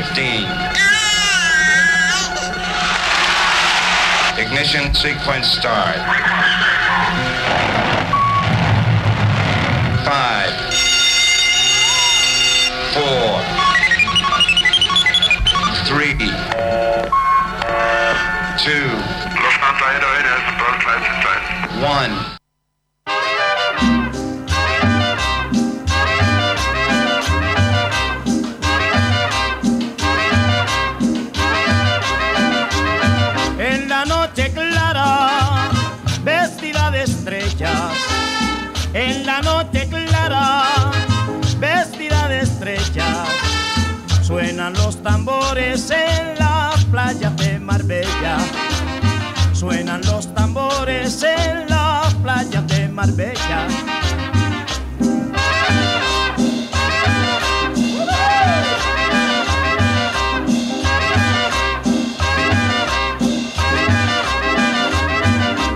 15. 0.00 0.44
Ignition 4.38 4.94
sequence 4.94 5.46
start. 5.46 5.96
Five. 10.06 10.54
Four. 12.94 13.42
Three. 15.84 16.16
Two. 18.56 18.88
One. 21.84 22.29
Marbella. 53.00 53.66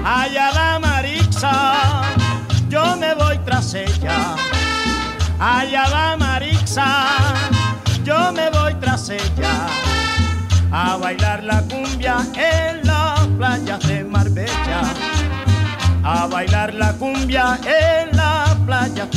Allá 0.05 0.51
la 0.53 0.79
Marixa, 0.79 2.03
yo 2.69 2.95
me 2.97 3.15
voy 3.15 3.39
tras 3.47 3.73
ella. 3.73 4.37
Allá 5.41 5.89
la 5.89 6.17
Marixa, 6.19 7.07
yo 8.05 8.33
me 8.33 8.51
voy 8.51 8.75
tras 8.75 9.09
ella. 9.09 9.67
A 10.71 10.99
bailar 10.99 11.43
la 11.43 11.63
cumbia 11.63 12.19
en 12.35 12.87
la 12.87 13.27
playa 13.39 13.79
de 13.79 14.05
Marbella. 14.05 15.14
A 16.17 16.29
bailar 16.29 16.73
la 16.75 16.93
cumbia 16.93 17.59
en 17.67 18.17
la 18.17 18.57
playa 18.65 19.11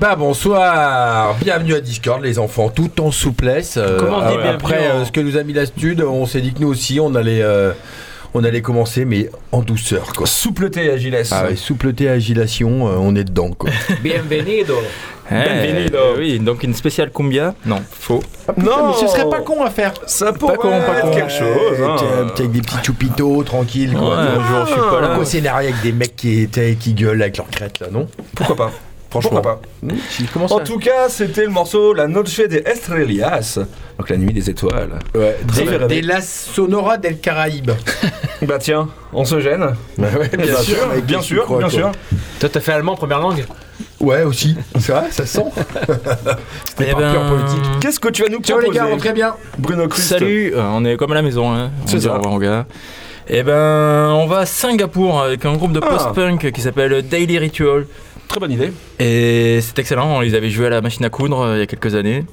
Bah 0.00 0.16
bonsoir, 0.16 1.34
bienvenue 1.40 1.74
à 1.74 1.80
Discord 1.80 2.22
les 2.22 2.38
enfants, 2.38 2.68
tout 2.68 3.00
en 3.00 3.10
souplesse. 3.10 3.76
Euh, 3.76 3.98
Comment 3.98 4.18
on 4.18 4.28
dit 4.30 4.36
euh, 4.38 4.54
après 4.54 4.88
euh, 4.88 5.04
ce 5.04 5.12
que 5.12 5.20
nous 5.20 5.36
a 5.36 5.42
mis 5.44 5.52
l'astude, 5.52 6.02
on 6.02 6.26
s'est 6.26 6.40
dit 6.40 6.52
que 6.52 6.60
nous 6.60 6.68
aussi 6.68 6.98
on 7.00 7.14
allait, 7.14 7.42
euh, 7.42 7.72
on 8.34 8.42
allait 8.44 8.60
commencer 8.60 9.04
mais 9.04 9.30
en 9.52 9.62
douceur 9.62 10.12
quoi. 10.14 10.26
Soupleté, 10.26 10.90
Agilès. 10.90 11.30
Ah 11.32 11.44
ouais, 11.44 11.56
soupleté, 11.56 12.08
agilation, 12.08 12.88
euh, 12.88 12.96
on 12.98 13.14
est 13.14 13.24
dedans 13.24 13.50
quoi. 13.50 13.70
Bienvenido. 14.02 14.74
Benvenido. 15.30 15.98
Eh, 16.16 16.18
oui, 16.18 16.38
donc 16.38 16.64
une 16.64 16.74
spéciale 16.74 17.10
cumbia. 17.10 17.54
Non, 17.64 17.80
faux. 17.90 18.20
Non, 18.58 18.88
mais 18.88 18.94
ce 19.00 19.06
serait 19.06 19.28
pas 19.30 19.40
con 19.40 19.62
à 19.64 19.70
faire. 19.70 19.94
Ça 20.06 20.32
pourrait 20.32 20.56
con, 20.56 20.70
pas 20.70 20.98
être 20.98 21.02
con. 21.02 21.10
quelque 21.12 21.32
chose. 21.32 21.80
hein. 21.82 21.96
Avec 22.36 22.50
des 22.50 22.60
petits 22.60 22.84
choupitos, 22.84 23.42
tranquille 23.44 23.94
quoi. 23.96 24.08
Ouais, 24.10 24.14
un 24.16 24.34
jour, 24.48 24.66
je 24.66 24.72
suis 24.72 24.80
pas 24.80 25.00
là. 25.00 25.06
Pourquoi 25.08 25.24
scénario 25.24 25.68
avec 25.70 25.82
des 25.82 25.92
mecs 25.92 26.16
qui 26.16 26.40
étaient, 26.42 26.74
qui 26.74 26.92
gueulent 26.94 27.22
avec 27.22 27.36
leur 27.38 27.48
crête 27.48 27.78
là, 27.80 27.86
non? 27.92 28.06
Pourquoi 28.34 28.56
pas 28.56 28.70
Franchement. 29.20 29.30
Pourquoi 29.40 29.60
pas 29.60 29.60
Mmh, 29.82 30.52
En 30.52 30.60
tout 30.60 30.78
cas, 30.78 31.08
c'était 31.08 31.44
le 31.44 31.50
morceau 31.50 31.94
La 31.94 32.08
Noche 32.08 32.38
de 32.38 32.62
Estrellas, 32.66 33.58
donc 33.98 34.08
la 34.10 34.16
nuit 34.16 34.32
des 34.32 34.50
étoiles. 34.50 34.98
Ouais, 35.14 35.36
des, 35.54 35.86
des 35.86 36.02
Las 36.02 36.48
Sonora 36.52 36.96
del 36.98 37.18
Caraïbe. 37.18 37.70
Bah 38.42 38.58
tiens, 38.58 38.88
on 39.14 39.24
se 39.24 39.40
gêne. 39.40 39.64
Bah 39.96 40.08
ouais, 40.18 40.28
bien 40.36 40.56
sûr, 40.56 40.76
bien 41.06 41.18
les 41.18 41.22
sûr, 41.24 41.46
bien. 41.46 41.92
Toi, 42.40 42.48
t'as 42.52 42.60
fait 42.60 42.72
allemand 42.72 42.94
première 42.96 43.20
langue 43.20 43.44
Ouais, 44.00 44.22
aussi. 44.24 44.56
C'est 44.78 44.92
vrai, 44.92 45.04
ça 45.10 45.24
sent. 45.24 45.44
C'était 46.68 46.88
Eh 46.90 46.92
pas 46.92 46.98
ben, 47.00 47.12
pure 47.12 47.26
politique. 47.28 47.62
Qu'est-ce 47.80 48.00
que 48.00 48.08
tu 48.08 48.22
vas 48.22 48.28
nous 48.28 48.40
Ciao 48.42 48.58
les 48.58 48.64
proposer 48.64 48.84
gars, 48.84 48.90
rentrez 48.90 49.12
bien. 49.12 49.34
Bruno 49.58 49.88
Christ. 49.88 50.08
Salut, 50.08 50.52
euh, 50.54 50.62
on 50.72 50.84
est 50.84 50.96
comme 50.96 51.12
à 51.12 51.14
la 51.14 51.22
maison. 51.22 51.52
Hein. 51.54 51.70
On 51.84 51.86
C'est 51.86 52.00
ça. 52.00 52.10
au 52.10 52.14
revoir 52.18 52.34
aux 52.34 52.38
gars. 52.38 52.66
Eh 53.28 53.42
ben, 53.42 54.10
on 54.14 54.26
va 54.26 54.40
à 54.40 54.46
Singapour 54.46 55.22
avec 55.22 55.46
un 55.46 55.54
groupe 55.54 55.72
de 55.72 55.80
Ah. 55.82 55.86
post-punk 55.88 56.50
qui 56.52 56.60
s'appelle 56.60 57.06
Daily 57.08 57.38
Ritual. 57.38 57.86
Très 58.34 58.40
bonne 58.40 58.50
idée. 58.50 58.72
Et 58.98 59.60
c'est 59.60 59.78
excellent, 59.78 60.20
ils 60.20 60.34
avaient 60.34 60.50
joué 60.50 60.66
à 60.66 60.70
la 60.70 60.80
machine 60.80 61.04
à 61.04 61.08
coudre 61.08 61.40
euh, 61.42 61.56
il 61.56 61.60
y 61.60 61.62
a 61.62 61.66
quelques 61.66 61.94
années. 61.94 62.24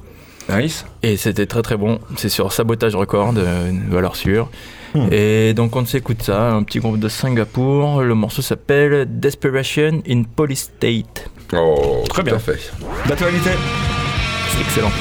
Nice. 0.51 0.83
Et 1.03 1.15
c'était 1.15 1.45
très 1.45 1.61
très 1.61 1.77
bon. 1.77 1.99
C'est 2.17 2.27
sur 2.27 2.51
Sabotage 2.51 2.95
Record, 2.95 3.35
euh, 3.37 3.69
une 3.69 3.87
valeur 3.87 4.15
sûre. 4.15 4.49
Hmm. 4.95 5.09
Et 5.11 5.53
donc 5.53 5.75
on 5.75 5.85
s'écoute 5.85 6.23
ça, 6.23 6.53
un 6.53 6.63
petit 6.63 6.79
groupe 6.79 6.97
de 6.97 7.07
Singapour. 7.07 8.01
Le 8.01 8.15
morceau 8.15 8.41
s'appelle 8.41 9.05
Desperation 9.19 10.01
in 10.09 10.23
Police 10.23 10.71
State. 10.75 11.29
Oh, 11.53 12.01
Très 12.09 12.23
tout 12.23 12.25
bien. 12.25 12.35
à 12.37 12.39
fait. 12.39 12.71
D'actualité. 13.07 13.51
C'est 14.49 14.61
excellent. 14.61 14.91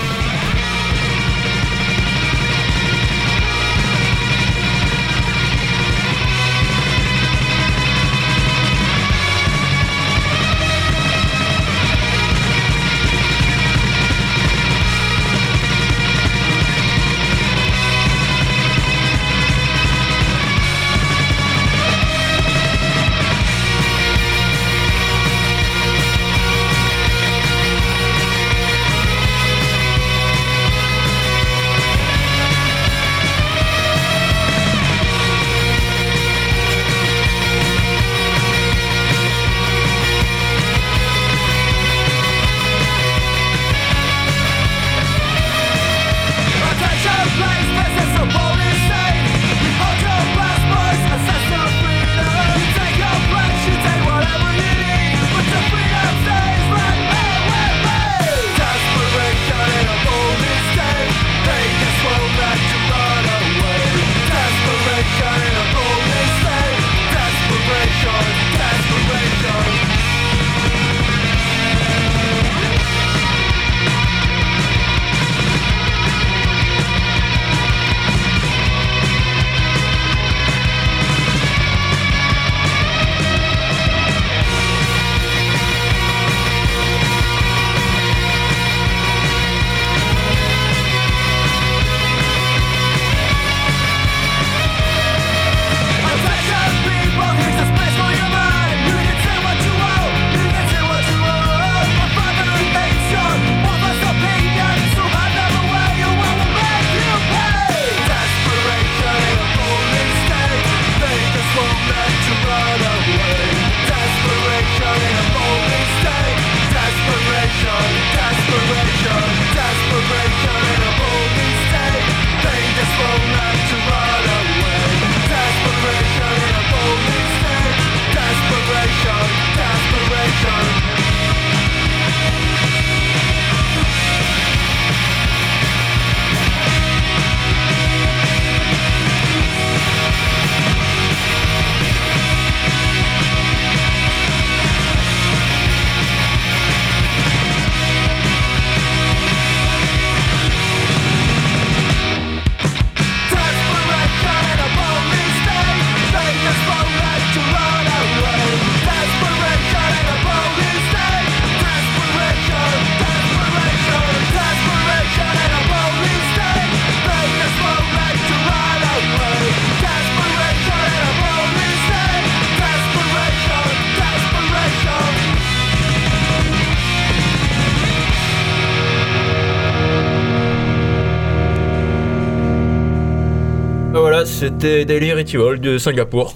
C'était 184.58 184.84
Daily 184.84 185.12
Ritual 185.12 185.60
de 185.60 185.78
Singapour. 185.78 186.34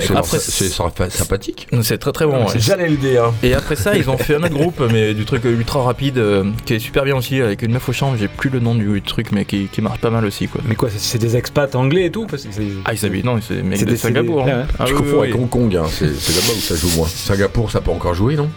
C'est 0.00 0.14
Après, 0.16 0.38
c'est- 0.38 0.68
c'est 0.68 1.10
sympathique. 1.10 1.66
C'est 1.82 1.98
très 1.98 2.12
très 2.12 2.24
bon. 2.24 2.44
ouais. 2.46 2.52
J'allais 2.56 2.88
le 2.88 2.96
dire. 2.96 3.32
Et 3.42 3.54
après 3.54 3.74
ça, 3.74 3.96
ils 3.96 4.08
ont 4.08 4.16
fait 4.16 4.36
un 4.36 4.42
autre 4.44 4.54
groupe, 4.54 4.80
mais 4.92 5.14
du 5.14 5.24
truc 5.24 5.42
ultra 5.44 5.82
rapide, 5.82 6.18
euh, 6.18 6.44
qui 6.64 6.74
est 6.74 6.78
super 6.78 7.02
bien 7.04 7.16
aussi, 7.16 7.40
avec 7.40 7.62
une 7.62 7.72
meuf 7.72 7.88
au 7.88 7.92
chant. 7.92 8.14
J'ai 8.16 8.28
plus 8.28 8.50
le 8.50 8.60
nom 8.60 8.74
du 8.76 9.02
truc, 9.02 9.32
mais 9.32 9.44
qui, 9.44 9.66
qui 9.66 9.80
marche 9.82 10.00
pas 10.00 10.10
mal 10.10 10.24
aussi, 10.24 10.46
quoi. 10.46 10.60
Mais 10.68 10.76
quoi, 10.76 10.90
c'est- 10.90 10.98
c'est 11.00 11.18
des 11.18 11.36
expats 11.36 11.74
anglais 11.74 12.04
et 12.06 12.10
tout 12.10 12.26
parce 12.26 12.44
que 12.44 12.52
c'est- 12.52 12.62
Ah, 12.84 12.92
ils 12.92 12.98
s'habitent, 12.98 13.24
non, 13.24 13.38
c'est 13.46 13.62
mec 13.62 13.78
C'est 13.80 13.84
de 13.86 13.90
des- 13.90 13.96
Singapour. 13.96 14.44
des- 14.44 14.50
hein. 14.52 14.58
ouais. 14.60 14.64
Ah, 14.78 14.86
Je 14.86 14.92
oui, 14.92 14.98
confonds 14.98 15.12
oui, 15.14 15.18
avec 15.22 15.34
oui. 15.34 15.40
Hong 15.40 15.48
Kong, 15.50 15.76
hein. 15.76 15.86
c'est 15.90 16.14
c'est 16.14 16.34
là-bas 16.34 16.52
où 16.56 16.60
ça 16.60 16.76
joue 16.76 16.96
moins. 16.96 17.08
Singapour, 17.08 17.70
ça 17.70 17.80
peut 17.80 17.90
encore 17.90 18.14
jouer, 18.14 18.36
non? 18.36 18.48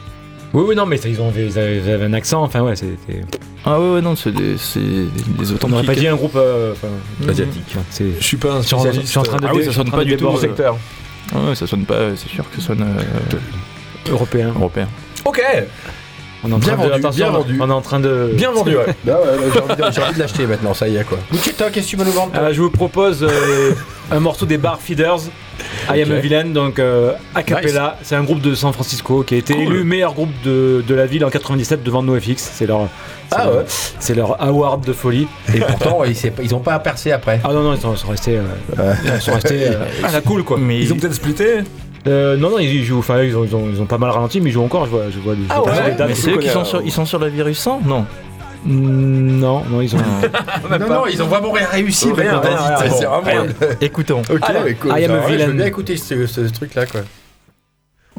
Oui, 0.54 0.64
oui, 0.68 0.76
non, 0.76 0.86
mais 0.86 0.98
ça, 0.98 1.10
ils, 1.10 1.20
ont, 1.20 1.32
ils 1.36 1.58
avaient 1.58 1.78
ils 1.78 1.90
avaient 1.90 2.06
un 2.06 2.14
accent, 2.14 2.44
enfin 2.44 2.62
ouais, 2.62 2.76
c'était. 2.76 3.22
Ah 3.66 3.80
ouais, 3.80 3.94
ouais, 3.96 4.02
non, 4.02 4.16
c'est 4.16 4.32
des, 4.32 4.56
c'est 4.58 4.80
des 4.80 5.08
On 5.40 5.42
authentiques. 5.42 5.70
n'aurait 5.70 5.86
pas 5.86 5.96
dit 5.96 6.08
un 6.08 6.16
groupe. 6.16 6.36
euh, 6.36 6.74
enfin, 6.74 6.90
Asiatique. 7.30 7.76
c'est- 7.90 8.20
Je 8.20 8.24
suis 8.24 8.38
pas 8.38 8.54
un 8.54 8.62
Je 8.62 8.68
suis 8.68 8.76
en- 8.76 8.80
je 8.80 8.84
spécialiste. 8.84 9.10
suis 9.12 9.20
en 9.20 9.24
train 9.24 9.38
de 9.38 9.48
Ah 9.48 9.52
oui, 9.56 9.64
ça 9.66 9.72
sonne 9.74 9.90
pas 9.92 10.04
du 10.04 10.16
tout 10.18 10.28
au 10.28 10.38
secteur. 10.38 10.78
Ah 11.34 11.40
ouais, 11.50 11.56
ça 11.56 11.66
sonne 11.66 11.86
pas, 11.86 12.16
c'est 12.16 12.30
sûr 12.30 12.46
que 12.52 12.62
ça 12.62 12.68
sonne 12.68 12.82
euh, 12.84 14.12
européen. 14.12 14.50
européen. 14.56 14.88
Ok. 15.26 15.42
On 16.46 16.50
est 16.52 16.54
en 16.54 16.58
Bien 16.58 16.74
train 16.74 16.84
de, 16.84 16.90
vendu, 16.90 17.00
attention, 17.00 17.24
bien 17.26 17.32
vendu. 17.32 17.58
On 17.62 17.70
est 17.70 17.74
en 17.74 17.82
train 17.82 18.00
de. 18.00 18.32
Bien 18.36 18.52
vendu, 18.52 18.76
ouais. 18.76 18.86
Bah 19.06 19.18
ouais, 19.24 19.38
j'ai 19.54 19.60
envie 19.62 19.76
de- 20.10 20.14
de 20.16 20.20
l'acheter 20.20 20.46
maintenant, 20.46 20.74
ça 20.74 20.88
y 20.90 20.98
est 20.98 21.04
quoi. 21.06 21.18
Bouchetta, 21.32 21.70
qu'est-ce 21.70 21.86
que 21.86 21.90
tu 21.92 21.96
vas 21.96 22.04
nous 22.04 22.12
vendre 22.12 22.34
toi 22.34 22.42
Euh, 22.44 22.54
je 22.54 22.62
vous 22.62 22.70
propose 22.70 23.24
euh, 23.24 23.72
un 24.12 24.20
morceau 24.20 24.46
des 24.46 24.58
Bar 24.58 24.80
Feeders, 24.82 25.20
I 25.94 26.02
Am 26.02 26.12
a 26.12 26.16
Villain, 26.20 26.46
donc 26.46 26.80
euh, 26.80 27.14
a 27.34 27.44
cappella. 27.44 27.98
C'est 28.04 28.16
un 28.16 28.24
groupe 28.24 28.42
de 28.42 28.56
San 28.56 28.74
Francisco 28.74 29.24
qui 29.24 29.36
a 29.36 29.38
été 29.38 29.54
Cool. 29.54 29.64
élu 29.64 29.84
meilleur 29.86 30.14
groupe 30.14 30.32
de, 30.44 30.84
de 30.86 30.96
la 30.96 31.06
ville 31.06 31.24
en 31.24 31.30
97 31.30 31.82
devant 31.82 32.04
NoFX. 32.04 32.36
C'est 32.38 32.66
leur, 32.68 32.88
c'est 33.30 33.38
Ah 33.38 33.46
leur- 33.46 33.56
ouais. 33.56 33.64
c'est 34.00 34.14
leur 34.16 34.42
award 34.44 34.86
de 34.86 34.92
folie. 34.94 35.28
Et 35.56 35.60
pourtant, 35.62 36.04
ils, 36.04 36.16
s'est- 36.16 36.34
ils 36.44 36.54
ont 36.54 36.60
pas 36.60 36.78
percé 36.80 37.12
après. 37.14 37.40
Ah 37.46 37.54
non, 37.54 37.64
non, 37.64 37.74
ils 37.74 37.80
sont, 37.80 37.94
ils 37.94 37.98
sont 37.98 38.08
restés, 38.10 38.38
euh, 38.78 38.94
ils 39.16 39.22
sont 39.22 39.34
restés 39.34 39.68
euh, 39.68 39.86
à 40.04 40.12
la 40.12 40.20
cool 40.22 40.44
quoi. 40.44 40.58
Mais 40.60 40.80
Ils 40.80 40.92
ont 40.92 40.98
peut-être 40.98 41.14
splitté. 41.14 41.60
Euh, 42.08 42.36
non, 42.38 42.50
non, 42.50 42.60
ils 42.60 42.84
jouent, 42.84 43.00
enfin, 43.00 43.22
ils 43.24 43.36
ont, 43.38 43.46
ils, 43.46 43.56
ont, 43.56 43.66
ils 43.74 43.82
ont 43.82 43.86
pas 43.86 43.98
mal 43.98 44.10
ralenti, 44.10 44.42
mais 44.42 44.50
ils 44.50 44.54
jouent 44.54 44.64
encore. 44.64 44.86
Je 44.86 44.92
vois, 44.92 45.04
je 45.10 45.20
vois, 45.20 45.36
je 45.36 45.40
Ah 45.50 45.60
vois 45.60 45.72
ouais, 45.72 45.96
mais 46.08 46.14
c'est 46.16 46.32
eux 46.32 46.38
qui 46.38 46.50
sont 46.50 46.66
sur, 46.66 46.82
ils 46.82 46.92
sont 46.92 47.06
sur 47.06 47.20
la 47.20 47.30
virus 47.30 47.60
100 47.60 47.82
Non. 47.86 48.06
Mm, 48.66 49.40
Non, 49.40 49.64
non, 49.70 49.82
ils 49.82 49.96
ont. 49.96 50.00
Non, 50.80 50.88
non, 50.88 51.08
ils 51.08 51.22
ont 51.22 51.28
vraiment 51.28 51.52
rien 51.52 51.68
réussi. 51.68 52.12
Rien, 52.12 52.40
rien, 52.40 52.58
rien. 53.24 53.42
Allez, 53.42 53.76
écoutons. 53.82 54.22
Ok, 54.30 54.40
Alors, 54.42 54.64
mais 54.66 54.74
cool. 54.76 54.92
I 54.98 55.06
am 55.06 55.12
a 55.12 55.16
ouais, 55.16 55.22
Je 55.28 55.32
villain. 55.34 55.48
veux 55.48 55.54
bien 55.54 55.66
écouter 55.66 55.98
ce, 55.98 56.26
ce 56.28 56.42
truc-là, 56.42 56.86
quoi. 56.86 57.02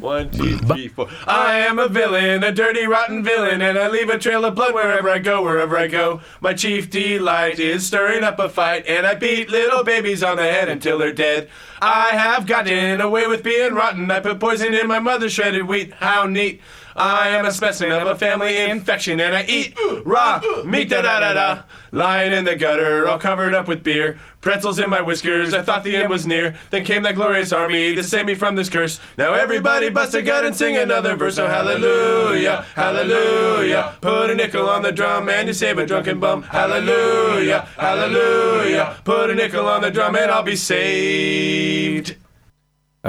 One, 0.05 0.29
two, 0.29 0.59
three, 0.59 0.87
four. 0.87 1.09
I 1.25 1.57
am 1.61 1.79
a 1.79 1.87
villain, 1.87 2.43
a 2.43 2.51
dirty, 2.51 2.85
rotten 2.85 3.23
villain, 3.23 3.59
and 3.63 3.75
I 3.75 3.87
leave 3.87 4.07
a 4.07 4.19
trail 4.19 4.45
of 4.45 4.53
blood 4.53 4.75
wherever 4.75 5.09
I 5.09 5.17
go, 5.17 5.41
wherever 5.41 5.75
I 5.75 5.87
go. 5.87 6.21
My 6.41 6.53
chief 6.53 6.91
delight 6.91 7.57
is 7.57 7.87
stirring 7.87 8.23
up 8.23 8.37
a 8.37 8.47
fight, 8.47 8.85
and 8.85 9.07
I 9.07 9.15
beat 9.15 9.49
little 9.49 9.83
babies 9.83 10.21
on 10.21 10.37
the 10.37 10.43
head 10.43 10.69
until 10.69 10.99
they're 10.99 11.11
dead. 11.11 11.49
I 11.81 12.09
have 12.09 12.45
gotten 12.45 13.01
away 13.01 13.25
with 13.25 13.41
being 13.41 13.73
rotten. 13.73 14.11
I 14.11 14.19
put 14.19 14.39
poison 14.39 14.75
in 14.75 14.87
my 14.87 14.99
mother's 14.99 15.33
shredded 15.33 15.67
wheat. 15.67 15.91
How 15.95 16.27
neat. 16.27 16.61
I 16.95 17.27
am 17.29 17.45
a 17.45 17.51
specimen 17.51 17.91
of 18.01 18.07
a 18.07 18.15
family 18.15 18.57
infection, 18.57 19.19
and 19.19 19.35
I 19.35 19.43
eat 19.43 19.77
raw 20.05 20.41
meat, 20.63 20.89
da 20.89 21.01
da 21.01 21.19
da 21.19 21.33
da. 21.33 21.63
Lying 21.91 22.31
in 22.31 22.45
the 22.45 22.55
gutter, 22.55 23.05
all 23.07 23.19
covered 23.19 23.53
up 23.53 23.67
with 23.67 23.83
beer. 23.83 24.17
Pretzels 24.39 24.79
in 24.79 24.89
my 24.89 25.01
whiskers, 25.01 25.53
I 25.53 25.61
thought 25.61 25.83
the 25.83 25.95
end 25.95 26.09
was 26.09 26.25
near. 26.25 26.55
Then 26.69 26.85
came 26.85 27.03
that 27.03 27.15
glorious 27.15 27.51
army 27.51 27.95
to 27.95 28.03
save 28.03 28.25
me 28.25 28.35
from 28.35 28.55
this 28.55 28.69
curse. 28.69 29.01
Now 29.17 29.33
everybody 29.33 29.89
bust 29.89 30.13
a 30.13 30.21
gut 30.21 30.45
and 30.45 30.55
sing 30.55 30.77
another 30.77 31.17
verse. 31.17 31.35
So 31.35 31.47
hallelujah, 31.47 32.65
hallelujah. 32.75 33.97
Put 33.99 34.29
a 34.29 34.35
nickel 34.35 34.69
on 34.69 34.81
the 34.81 34.91
drum 34.93 35.27
and 35.27 35.47
you 35.49 35.53
save 35.53 35.77
a 35.77 35.85
drunken 35.85 36.19
bum. 36.21 36.43
Hallelujah, 36.43 37.67
hallelujah. 37.77 38.97
Put 39.03 39.31
a 39.31 39.35
nickel 39.35 39.67
on 39.67 39.81
the 39.81 39.91
drum 39.91 40.15
and 40.15 40.31
I'll 40.31 40.43
be 40.43 40.55
saved. 40.55 42.15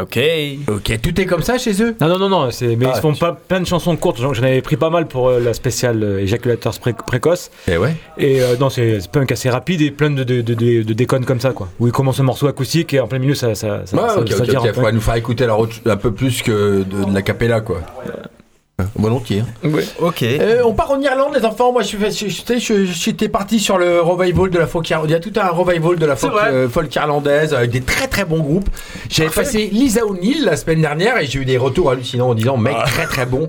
Ok. 0.00 0.18
Ok, 0.68 1.00
tout 1.02 1.20
est 1.20 1.26
comme 1.26 1.42
ça 1.42 1.56
chez 1.58 1.82
eux 1.82 1.94
Non, 2.00 2.08
non, 2.08 2.18
non, 2.18 2.28
non, 2.28 2.50
c'est, 2.50 2.76
mais 2.76 2.86
Ah, 2.86 2.92
ils 2.96 3.00
font 3.00 3.12
tu- 3.12 3.18
pas 3.20 3.32
plein 3.32 3.60
de 3.60 3.66
chansons 3.66 3.96
courtes. 3.96 4.18
J'en 4.20 4.34
j'en 4.34 4.42
avais 4.42 4.60
pris 4.60 4.76
pas 4.76 4.90
mal 4.90 5.06
pour 5.08 5.28
euh, 5.28 5.40
la 5.40 5.54
spéciale 5.54 6.02
euh, 6.02 6.18
éjaculateur 6.20 6.78
pré- 6.78 6.92
précoce. 6.92 7.50
Eh 7.66 7.78
ouais. 7.78 7.94
Et 8.18 8.42
euh, 8.42 8.56
non, 8.60 8.68
c'est, 8.68 9.00
c'est 9.00 9.10
punk 9.10 9.32
assez 9.32 9.48
rapide 9.48 9.80
et 9.80 9.90
plein 9.90 10.10
de, 10.10 10.22
de, 10.24 10.42
de, 10.42 10.54
de- 10.54 10.82
de 10.82 10.92
déconnes 10.92 11.24
comme 11.24 11.40
ça, 11.40 11.52
quoi. 11.52 11.68
Où 11.80 11.86
il 11.86 11.92
commence 11.92 12.20
un 12.20 12.24
morceau 12.24 12.46
acoustique 12.46 12.92
et 12.94 13.00
en 13.00 13.06
plein 13.06 13.18
milieu, 13.18 13.34
ça, 13.34 13.54
ça, 13.54 13.82
ça, 13.86 13.96
Ouais, 13.96 14.08
ça- 14.08 14.20
ok, 14.20 14.28
ça 14.32 14.42
ok, 14.42 14.48
vire 14.50 14.60
ok. 14.60 14.66
un 14.66 14.68
peu. 14.68 14.74
Faudrait 14.74 14.92
nous 14.92 15.00
faire 15.00 15.14
écouter 15.16 15.44
alors 15.44 15.66
un 15.86 15.96
peu 15.96 16.12
plus 16.12 16.42
que 16.42 16.82
de, 16.84 17.04
de 17.08 17.14
la 17.14 17.22
capella, 17.22 17.60
quoi. 17.62 17.80
Volontiers. 18.94 19.42
hein. 19.64 19.68
Ok. 20.02 20.22
Euh, 20.22 20.60
on 20.66 20.74
part 20.74 20.90
en 20.90 21.00
Irlande, 21.00 21.32
les 21.34 21.46
enfants. 21.46 21.72
Moi, 21.72 21.80
je 21.80 21.86
suis, 21.86 21.98
je, 21.98 22.28
je, 22.28 22.58
je- 22.58 22.84
j'étais 22.84 23.30
parti 23.30 23.58
sur 23.58 23.78
le 23.78 24.02
revival 24.02 24.50
de 24.50 24.58
la 24.58 24.66
folk 24.66 24.90
irlandaise. 24.90 25.08
Il 25.10 25.12
y 25.12 25.16
a 25.16 25.20
tout 25.32 25.40
un 25.40 25.48
revival 25.48 25.96
de 25.96 26.04
la 26.04 26.14
folk, 26.14 26.34
euh, 26.44 26.68
folk 26.68 26.94
irlandaise 26.94 27.54
avec 27.54 27.70
des 27.70 27.80
très 27.80 28.06
très 28.06 28.26
bons 28.26 28.40
groupes. 28.40 28.68
J'avais 29.08 29.30
passé 29.30 29.70
Lisa 29.72 30.04
O'Neill 30.04 30.44
la 30.44 30.56
semaine 30.58 30.82
dernière 30.82 31.16
et 31.18 31.24
j'ai 31.26 31.38
eu 31.38 31.46
des 31.46 31.56
retours 31.56 31.90
hallucinants 31.90 32.28
en 32.28 32.34
disant 32.34 32.58
mec 32.58 32.76
très 32.84 33.06
très 33.06 33.24
bon. 33.24 33.48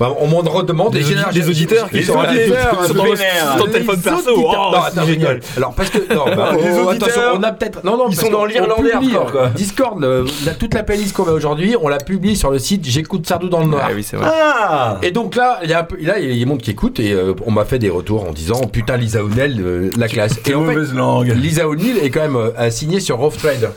Enfin, 0.00 0.12
on 0.18 0.26
m'en 0.26 0.38
redemande 0.38 0.92
Des 0.92 1.02
j'ai- 1.04 1.14
des 1.32 1.48
auditeurs 1.48 1.88
qui 1.88 1.98
les 1.98 2.02
sont 2.02 2.18
auditeurs, 2.18 2.84
sont 2.84 2.94
dans 2.94 3.04
le- 3.04 3.70
téléphone 3.70 3.94
Les 3.96 4.02
perso. 4.02 4.30
Oh, 4.36 4.40
non, 4.52 4.72
c'est 4.90 4.98
attends, 4.98 5.06
génial. 5.06 5.40
Alors 5.56 5.74
parce 5.74 5.90
que 5.90 5.98
non, 6.12 6.24
bah, 6.34 6.50
Les 6.56 6.70
oh, 6.80 6.88
auditeurs, 6.88 7.08
attention, 7.10 7.22
on 7.36 7.42
a 7.44 7.52
peut-être 7.52 7.84
non 7.84 7.96
non 7.96 8.06
ils 8.10 8.16
sont 8.16 8.28
dans 8.28 8.44
l'Irlandais 8.44 8.90
quoi. 9.30 9.50
Discord, 9.50 10.00
le- 10.00 10.24
la- 10.44 10.54
toute 10.54 10.74
la 10.74 10.82
playlist 10.82 11.14
qu'on 11.14 11.26
met 11.26 11.30
aujourd'hui, 11.30 11.76
on 11.80 11.86
la 11.86 11.98
publie 11.98 12.34
sur 12.34 12.50
le 12.50 12.58
site 12.58 12.84
J'écoute 12.84 13.24
Sardou 13.28 13.48
dans 13.48 13.60
le 13.60 13.66
Noir. 13.66 13.84
Ah 13.88 13.92
oui, 13.94 14.02
c'est 14.02 14.16
vrai. 14.16 14.26
Ah 14.28 14.62
Et 15.02 15.10
donc 15.10 15.36
là, 15.36 15.60
il 15.62 15.70
y 15.70 15.72
a 15.72 15.80
un 15.80 15.84
peu, 15.84 15.96
là, 16.00 16.18
il 16.18 16.28
y 16.28 16.32
a 16.32 16.38
des 16.38 16.44
monde 16.44 16.60
qui 16.60 16.70
écoute 16.70 17.00
et 17.00 17.12
euh, 17.12 17.34
on 17.46 17.50
m'a 17.50 17.64
fait 17.64 17.78
des 17.78 17.90
retours 17.90 18.24
en 18.28 18.32
disant 18.32 18.60
putain 18.72 18.96
Lisa 18.96 19.22
O'Neill, 19.24 19.60
euh, 19.60 19.90
la 19.98 20.08
classe. 20.08 20.38
Et 20.46 20.54
en 20.54 20.64
fait, 20.66 20.74
langue. 20.94 21.28
Lisa 21.34 21.68
O'Neill 21.68 21.98
est 21.98 22.10
quand 22.10 22.20
même 22.22 22.36
euh, 22.36 22.70
signée 22.70 23.00
sur 23.00 23.18
Rough 23.18 23.36
Trade. 23.36 23.70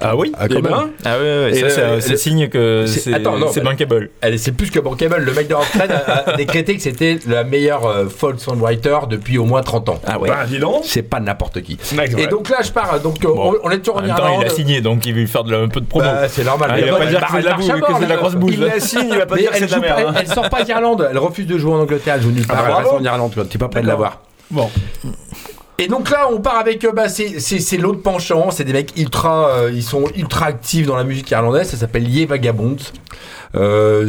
Ah 0.00 0.16
oui 0.16 0.32
Ah, 0.38 0.48
quand 0.48 0.56
Eh 0.58 0.62
ben. 0.62 0.70
même. 0.70 0.88
Ah 1.04 1.16
ouais, 1.18 1.22
ouais, 1.22 1.50
Et 1.52 1.54
ça, 1.54 1.62
le- 1.62 1.70
c'est 1.70 1.82
un- 1.82 2.00
c'est 2.00 2.10
le- 2.12 2.16
signe 2.16 2.48
que 2.48 2.84
c'est- 2.86 3.00
c'est 3.00 3.14
attends, 3.14 3.38
non, 3.38 3.48
c'est 3.52 3.60
bah- 3.60 3.70
bankable. 3.70 4.10
Elle 4.20 4.38
c'est 4.38 4.52
plus 4.52 4.70
que 4.70 4.80
bankable. 4.80 5.16
Le 5.20 5.32
mec 5.32 5.48
de 5.48 5.54
Rough 5.54 5.70
Trade 5.72 5.90
a, 5.92 6.30
a 6.30 6.36
décrété 6.36 6.76
que 6.76 6.82
c'était 6.82 7.18
la 7.28 7.44
meilleure 7.44 7.86
euh, 7.86 8.06
folk 8.08 8.40
songwriter 8.40 8.98
depuis 9.10 9.38
au 9.38 9.44
moins 9.44 9.62
30 9.62 9.88
ans. 9.88 10.00
Ah 10.06 10.18
ouais. 10.18 10.28
Bah, 10.28 10.44
dis 10.46 10.58
donc. 10.58 10.82
C'est 10.84 11.02
pas 11.02 11.20
n'importe 11.20 11.62
qui. 11.62 11.78
Mec, 11.96 12.14
Et 12.18 12.26
donc 12.26 12.48
là, 12.48 12.58
je 12.62 12.70
pars. 12.72 13.00
Donc 13.00 13.24
euh, 13.24 13.28
Bon. 13.28 13.54
on, 13.62 13.68
on 13.68 13.70
est 13.70 13.78
toujours 13.78 13.96
En 13.96 13.98
en, 13.98 14.02
même 14.06 14.14
temps, 14.16 14.24
Irlande. 14.24 14.42
il 14.42 14.46
a 14.46 14.50
signé, 14.50 14.80
donc 14.80 15.04
il 15.06 15.14
veut 15.14 15.26
faire 15.26 15.44
de 15.44 15.52
la- 15.52 15.58
un 15.60 15.68
peu 15.68 15.80
de 15.80 15.86
promo. 15.86 16.04
Bah, 16.04 16.28
c'est 16.28 16.44
normal. 16.44 16.70
Ah, 16.72 16.76
Mais 16.76 16.82
il 16.86 16.90
va 16.90 16.98
pas 16.98 17.06
dire 17.06 17.20
que 17.20 17.26
c'est 17.32 17.40
de 17.40 17.44
la 17.46 17.54
boue- 17.54 17.60
que 17.86 17.92
c'est 17.98 18.04
de 18.04 18.08
la 18.10 18.16
grosse 18.16 18.34
bouse. 18.34 18.52
Il 18.54 18.60
la 18.60 18.80
signe, 18.80 19.08
il 19.10 19.18
va 19.18 19.26
pas 19.26 19.34
Mais 19.36 19.42
dire 19.42 19.50
que 19.50 19.56
elle, 19.56 19.68
c'est 19.68 19.76
de 19.76 19.80
la 19.82 19.88
joue 19.88 19.94
pas- 19.94 20.02
merde. 20.12 20.16
hein. 20.16 20.25
Elle 20.26 20.34
sort 20.34 20.48
pas 20.50 20.62
d'Irlande, 20.64 21.06
elle 21.10 21.18
refuse 21.18 21.46
de 21.46 21.56
jouer 21.58 21.72
en 21.72 21.80
Angleterre, 21.80 22.14
elle 22.16 22.22
joue 22.22 22.30
nulle 22.30 22.46
part, 22.46 22.56
Ah, 22.60 22.64
elle 22.66 22.72
bravo. 22.72 22.88
reste 22.90 23.00
en 23.00 23.04
Irlande, 23.04 23.46
t'es 23.50 23.58
pas 23.58 23.68
prêt 23.68 23.82
de 23.82 23.86
l'avoir. 23.86 24.20
Bon. 24.50 24.70
Et 25.78 25.88
donc 25.88 26.08
là, 26.10 26.28
on 26.32 26.40
part 26.40 26.56
avec, 26.56 26.84
euh, 26.84 26.92
bah, 26.92 27.08
c'est, 27.10 27.38
c'est, 27.38 27.58
c'est 27.58 27.76
l'autre 27.76 28.00
penchant, 28.02 28.50
c'est 28.50 28.64
des 28.64 28.72
mecs 28.72 28.96
ultra, 28.96 29.48
euh, 29.50 29.70
ils 29.72 29.82
sont 29.82 30.04
ultra 30.16 30.46
actifs 30.46 30.86
dans 30.86 30.96
la 30.96 31.04
musique 31.04 31.30
irlandaise, 31.30 31.68
ça 31.68 31.76
s'appelle 31.76 32.08
Ye 32.08 32.24
Vagabond. 32.24 32.76
Euh, 33.54 34.08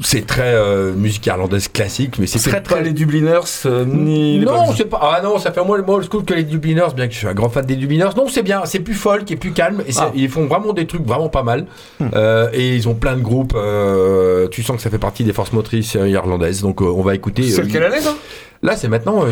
c'est 0.00 0.26
très 0.26 0.54
euh, 0.54 0.92
musique 0.92 1.26
irlandaise 1.26 1.66
classique, 1.68 2.18
mais 2.20 2.26
c'est, 2.26 2.38
C'est 2.38 2.50
très 2.50 2.62
pas 2.62 2.74
très... 2.76 2.82
les 2.84 2.92
Dubliners 2.92 3.40
euh, 3.66 3.84
ni 3.84 4.38
non, 4.38 4.72
c'est 4.76 4.84
pas. 4.84 5.00
Ah 5.02 5.20
non, 5.22 5.38
ça 5.38 5.50
fait 5.50 5.64
moins 5.64 5.82
moins 5.82 5.96
old 5.96 6.06
school 6.10 6.24
que 6.24 6.34
les 6.34 6.44
Dubliners, 6.44 6.94
bien 6.94 7.08
que 7.08 7.12
je 7.14 7.18
suis 7.18 7.26
un 7.26 7.34
grand 7.34 7.48
fan 7.48 7.64
des 7.66 7.74
Dubliners. 7.76 8.10
Non, 8.16 8.28
c'est 8.28 8.42
bien, 8.44 8.62
c'est 8.64 8.78
plus 8.78 8.94
folk 8.94 9.28
et 9.30 9.36
plus 9.36 9.52
calme. 9.52 9.82
Et 9.88 9.92
Ah. 9.98 10.12
ils 10.14 10.28
font 10.28 10.46
vraiment 10.46 10.72
des 10.72 10.86
trucs 10.86 11.04
vraiment 11.04 11.28
pas 11.28 11.42
mal. 11.42 11.66
Euh, 12.14 12.48
et 12.52 12.76
ils 12.76 12.88
ont 12.88 12.94
plein 12.94 13.16
de 13.16 13.22
groupes. 13.22 13.54
euh, 13.56 14.46
tu 14.48 14.62
sens 14.62 14.76
que 14.76 14.82
ça 14.82 14.90
fait 14.90 14.98
partie 14.98 15.24
des 15.24 15.32
forces 15.32 15.52
motrices 15.52 15.96
euh, 15.96 16.08
irlandaises. 16.08 16.62
Donc 16.62 16.80
euh, 16.80 16.84
on 16.84 17.02
va 17.02 17.14
écouter. 17.14 17.42
C'est 17.42 17.66
quelle 17.66 17.82
année 17.84 18.00
ça? 18.00 18.14
Là, 18.62 18.76
c'est 18.76 18.88
maintenant. 18.88 19.24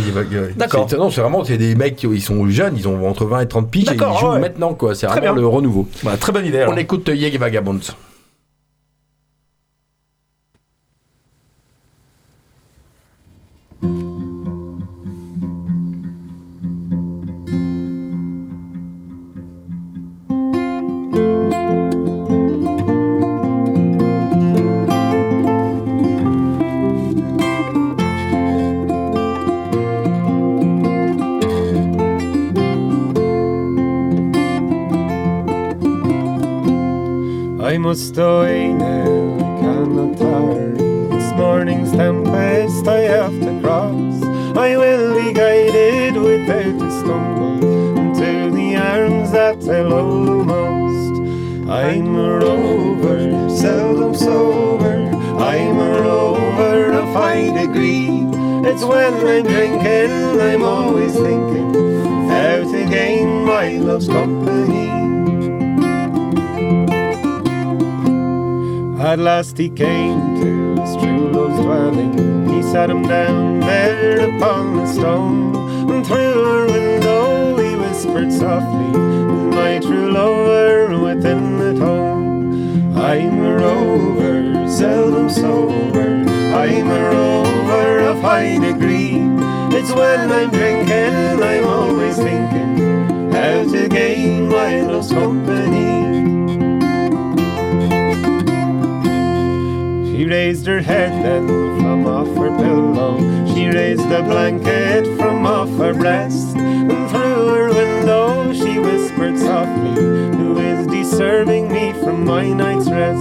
D'accord. 0.57 0.89
Non, 0.99 1.11
c'est 1.11 1.21
vraiment 1.21 1.45
c'est 1.45 1.59
des 1.59 1.75
mecs 1.77 1.97
qui 1.97 2.07
ils 2.07 2.21
sont 2.23 2.49
jeunes, 2.49 2.75
ils 2.77 2.87
ont 2.89 3.09
entre 3.09 3.25
20 3.25 3.41
et 3.41 3.47
30 3.49 3.71
piges 3.71 3.89
et 3.91 3.95
ils 3.95 3.99
jouent 4.19 4.33
ouais. 4.33 4.39
maintenant 4.41 4.75
quoi. 4.75 4.95
C'est 4.95 5.07
Très 5.07 5.21
vraiment 5.21 5.35
bien. 5.35 5.43
le 5.43 5.49
renouveau. 5.49 5.89
Bah, 6.03 6.17
Très 6.19 6.33
bonne 6.33 6.47
idée. 6.47 6.59
alors. 6.59 6.75
On 6.75 6.77
écoute 6.77 7.09
Yeg 7.13 7.39
Vagabonds. 7.39 7.81
Away 37.97 38.75
now, 38.75 39.39
cannot 39.59 40.19
tarry. 40.19 40.77
This 41.09 41.33
morning's 41.33 41.93
tempest 41.93 42.87
I 42.87 43.01
have 43.01 43.33
to 43.41 43.59
cross. 43.63 44.23
I 44.55 44.77
will 44.77 45.15
be 45.15 45.33
guided 45.33 46.15
without 46.15 46.89
a 46.89 46.91
stumble 46.91 47.99
into 47.99 48.55
the 48.55 48.77
arms 48.77 49.33
that 49.33 49.57
I 49.67 49.81
love 49.81 50.45
most. 50.45 51.71
I'm 51.71 52.15
a 52.17 52.39
rover, 52.39 53.49
seldom 53.57 54.15
sober. 54.15 55.09
I'm 55.39 55.79
a 55.79 56.01
rover 56.03 56.93
of 56.93 57.09
high 57.15 57.49
degree. 57.63 58.11
It's 58.69 58.85
when 58.85 59.15
I'm 59.15 59.43
drinking, 59.43 60.39
I'm 60.39 60.63
always 60.63 61.15
thinking 61.15 61.56
At 69.17 69.23
last 69.23 69.57
he 69.57 69.71
came 69.71 70.21
to 70.43 70.83
his 70.83 70.95
true 70.97 71.31
love's 71.33 71.59
dwelling. 71.65 72.51
He 72.53 72.61
sat 72.61 72.91
him 72.91 73.03
down 73.03 73.61
there 73.61 74.21
upon 74.29 74.77
the 74.77 74.87
stone, 74.87 75.57
and 75.91 76.07
through 76.07 76.45
her 76.45 76.67
window 76.67 77.57
he 77.57 77.77
whispered 77.77 78.31
softly, 78.31 78.93
"My 79.57 79.79
true 79.79 80.11
lover 80.13 81.01
within 81.01 81.57
the 81.57 81.83
home. 81.83 82.95
I'm 82.95 83.43
a 83.43 83.57
rover, 83.57 84.69
seldom 84.69 85.31
sober. 85.31 86.09
I'm 86.63 86.87
a 86.91 87.03
rover 87.09 88.01
of 88.11 88.21
high 88.21 88.59
degree. 88.59 89.17
It's 89.79 89.93
when 89.95 90.31
I'm 90.31 90.51
drinking, 90.51 91.43
I'm 91.43 91.65
always 91.65 92.17
thinking 92.19 93.33
how 93.33 93.65
to 93.65 93.89
gain 93.89 94.51
my 94.51 94.83
love's 94.83 95.11
company." 95.11 95.86
Raised 100.27 100.67
her 100.67 100.81
head 100.81 101.13
then 101.25 101.47
from 101.47 102.07
off 102.07 102.29
her 102.37 102.51
pillow. 102.57 103.19
She 103.55 103.69
raised 103.69 104.09
the 104.09 104.23
blanket 104.23 105.05
from 105.17 105.47
off 105.47 105.71
her 105.79 105.95
breast. 105.95 106.57
And 106.57 107.11
through 107.11 107.49
her 107.55 107.69
window 107.69 108.53
she 108.53 108.79
whispered 108.79 109.39
softly, 109.39 110.03
Who 110.37 110.59
is 110.59 110.87
deserving 110.87 111.73
me 111.73 111.93
from 111.93 112.25
my 112.25 112.53
night's 112.53 112.89
rest? 112.91 113.21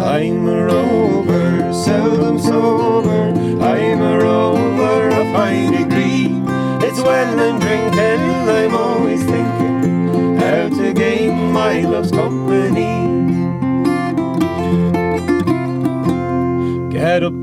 I'm 0.00 0.48
a 0.48 0.66
rover, 0.66 1.72
seldom 1.72 2.38
sober. 2.38 3.32
I'm 3.62 4.00
a 4.00 4.18
rover 4.18 5.08
of 5.08 5.26
high 5.28 5.70
degree. 5.70 6.42
It's 6.86 7.00
when 7.00 7.38
I'm 7.38 7.58
drinking, 7.60 8.48
I'm 8.58 8.74
always 8.74 9.22
thinking 9.22 10.36
how 10.36 10.68
to 10.68 10.92
gain 10.92 11.52
my 11.52 11.80
love's 11.80 12.10
company. 12.10 13.17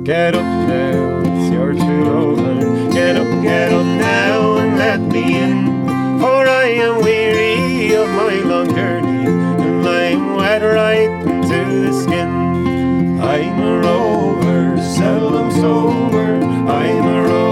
Get 0.05 0.35
up, 0.35 0.43
now, 0.43 1.23
it's 1.25 1.51
your 1.51 1.73
true 1.73 2.35
lover. 2.35 2.93
Get 2.93 3.15
up, 3.15 3.41
get 3.41 3.73
up 3.73 3.83
now 3.83 4.57
and 4.57 4.77
let 4.77 4.99
me 4.99 5.39
in. 5.39 5.87
For 6.19 6.47
I 6.47 6.65
am 6.77 7.01
weary 7.01 7.91
of 7.95 8.07
my 8.09 8.35
long 8.35 8.67
journey, 8.75 9.25
and 9.25 9.87
I'm 9.87 10.35
wet 10.35 10.61
right 10.61 11.09
into 11.09 11.87
the 11.87 12.03
skin. 12.03 13.19
I'm 13.19 13.59
a 13.59 13.79
rover, 13.79 14.79
seldom 14.79 15.49
sober. 15.53 16.35
I'm 16.69 17.07
a 17.07 17.23
rover 17.23 17.44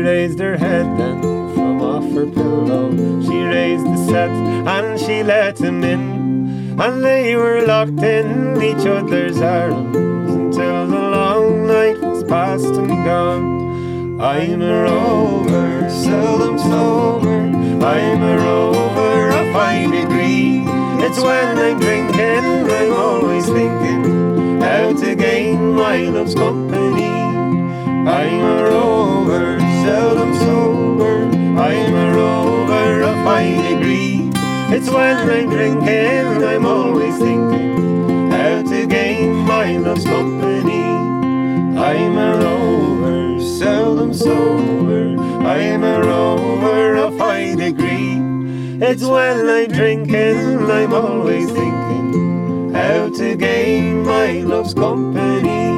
raised 0.00 0.38
her 0.38 0.56
head 0.56 0.86
then 0.98 1.20
from 1.54 1.80
off 1.80 2.04
her 2.12 2.26
pillow. 2.26 2.90
She 3.22 3.42
raised 3.42 3.86
the 3.86 4.06
set 4.06 4.30
and 4.30 4.98
she 4.98 5.22
let 5.22 5.60
him 5.60 5.84
in. 5.84 6.78
And 6.80 7.04
they 7.04 7.36
were 7.36 7.62
locked 7.66 8.02
in 8.02 8.60
each 8.62 8.86
other's 8.86 9.40
arms 9.40 9.96
until 9.96 10.86
the 10.86 11.10
long 11.16 11.66
night 11.66 12.00
was 12.00 12.24
past 12.24 12.74
and 12.74 13.04
gone. 13.04 14.20
I'm 14.20 14.62
a 14.62 14.82
rover, 14.82 15.88
seldom 15.88 16.58
sober. 16.58 17.40
I'm 17.84 18.22
a 18.22 18.36
rover 18.38 19.28
of 19.30 19.46
high 19.52 19.86
degree. 19.86 20.62
It's 21.04 21.20
when 21.20 21.58
I'm 21.58 21.78
drinking, 21.80 22.70
I'm 22.70 22.92
always 22.92 23.46
thinking 23.46 24.60
how 24.60 24.92
to 24.92 25.14
gain 25.14 25.74
my 25.74 26.04
love's 26.04 26.34
company. 26.34 27.04
I'm 27.04 28.40
a 28.40 28.64
rover, 28.64 29.59
seldom 29.84 30.34
sober. 30.34 31.24
I'm 31.58 31.94
a 31.94 32.14
rover 32.14 33.02
of 33.02 33.16
high 33.28 33.54
degree. 33.68 34.30
It's 34.74 34.88
when 34.88 35.16
I'm 35.16 35.48
drinking, 35.50 36.44
I'm 36.44 36.66
always 36.66 37.16
thinking 37.18 38.30
how 38.30 38.62
to 38.62 38.86
gain 38.86 39.34
my 39.34 39.76
love's 39.78 40.04
company. 40.04 40.84
I'm 41.78 42.18
a 42.18 42.38
rover, 42.38 43.40
seldom 43.40 44.12
sober. 44.14 45.16
I'm 45.46 45.82
a 45.82 46.00
rover 46.00 46.96
of 46.96 47.18
high 47.18 47.54
degree. 47.54 48.18
It's 48.82 49.02
when 49.02 49.48
I'm 49.48 49.68
drinking, 49.68 50.70
I'm 50.70 50.92
always 50.92 51.50
thinking 51.50 52.72
how 52.74 53.08
to 53.10 53.36
gain 53.36 54.04
my 54.04 54.32
love's 54.40 54.74
company. 54.74 55.69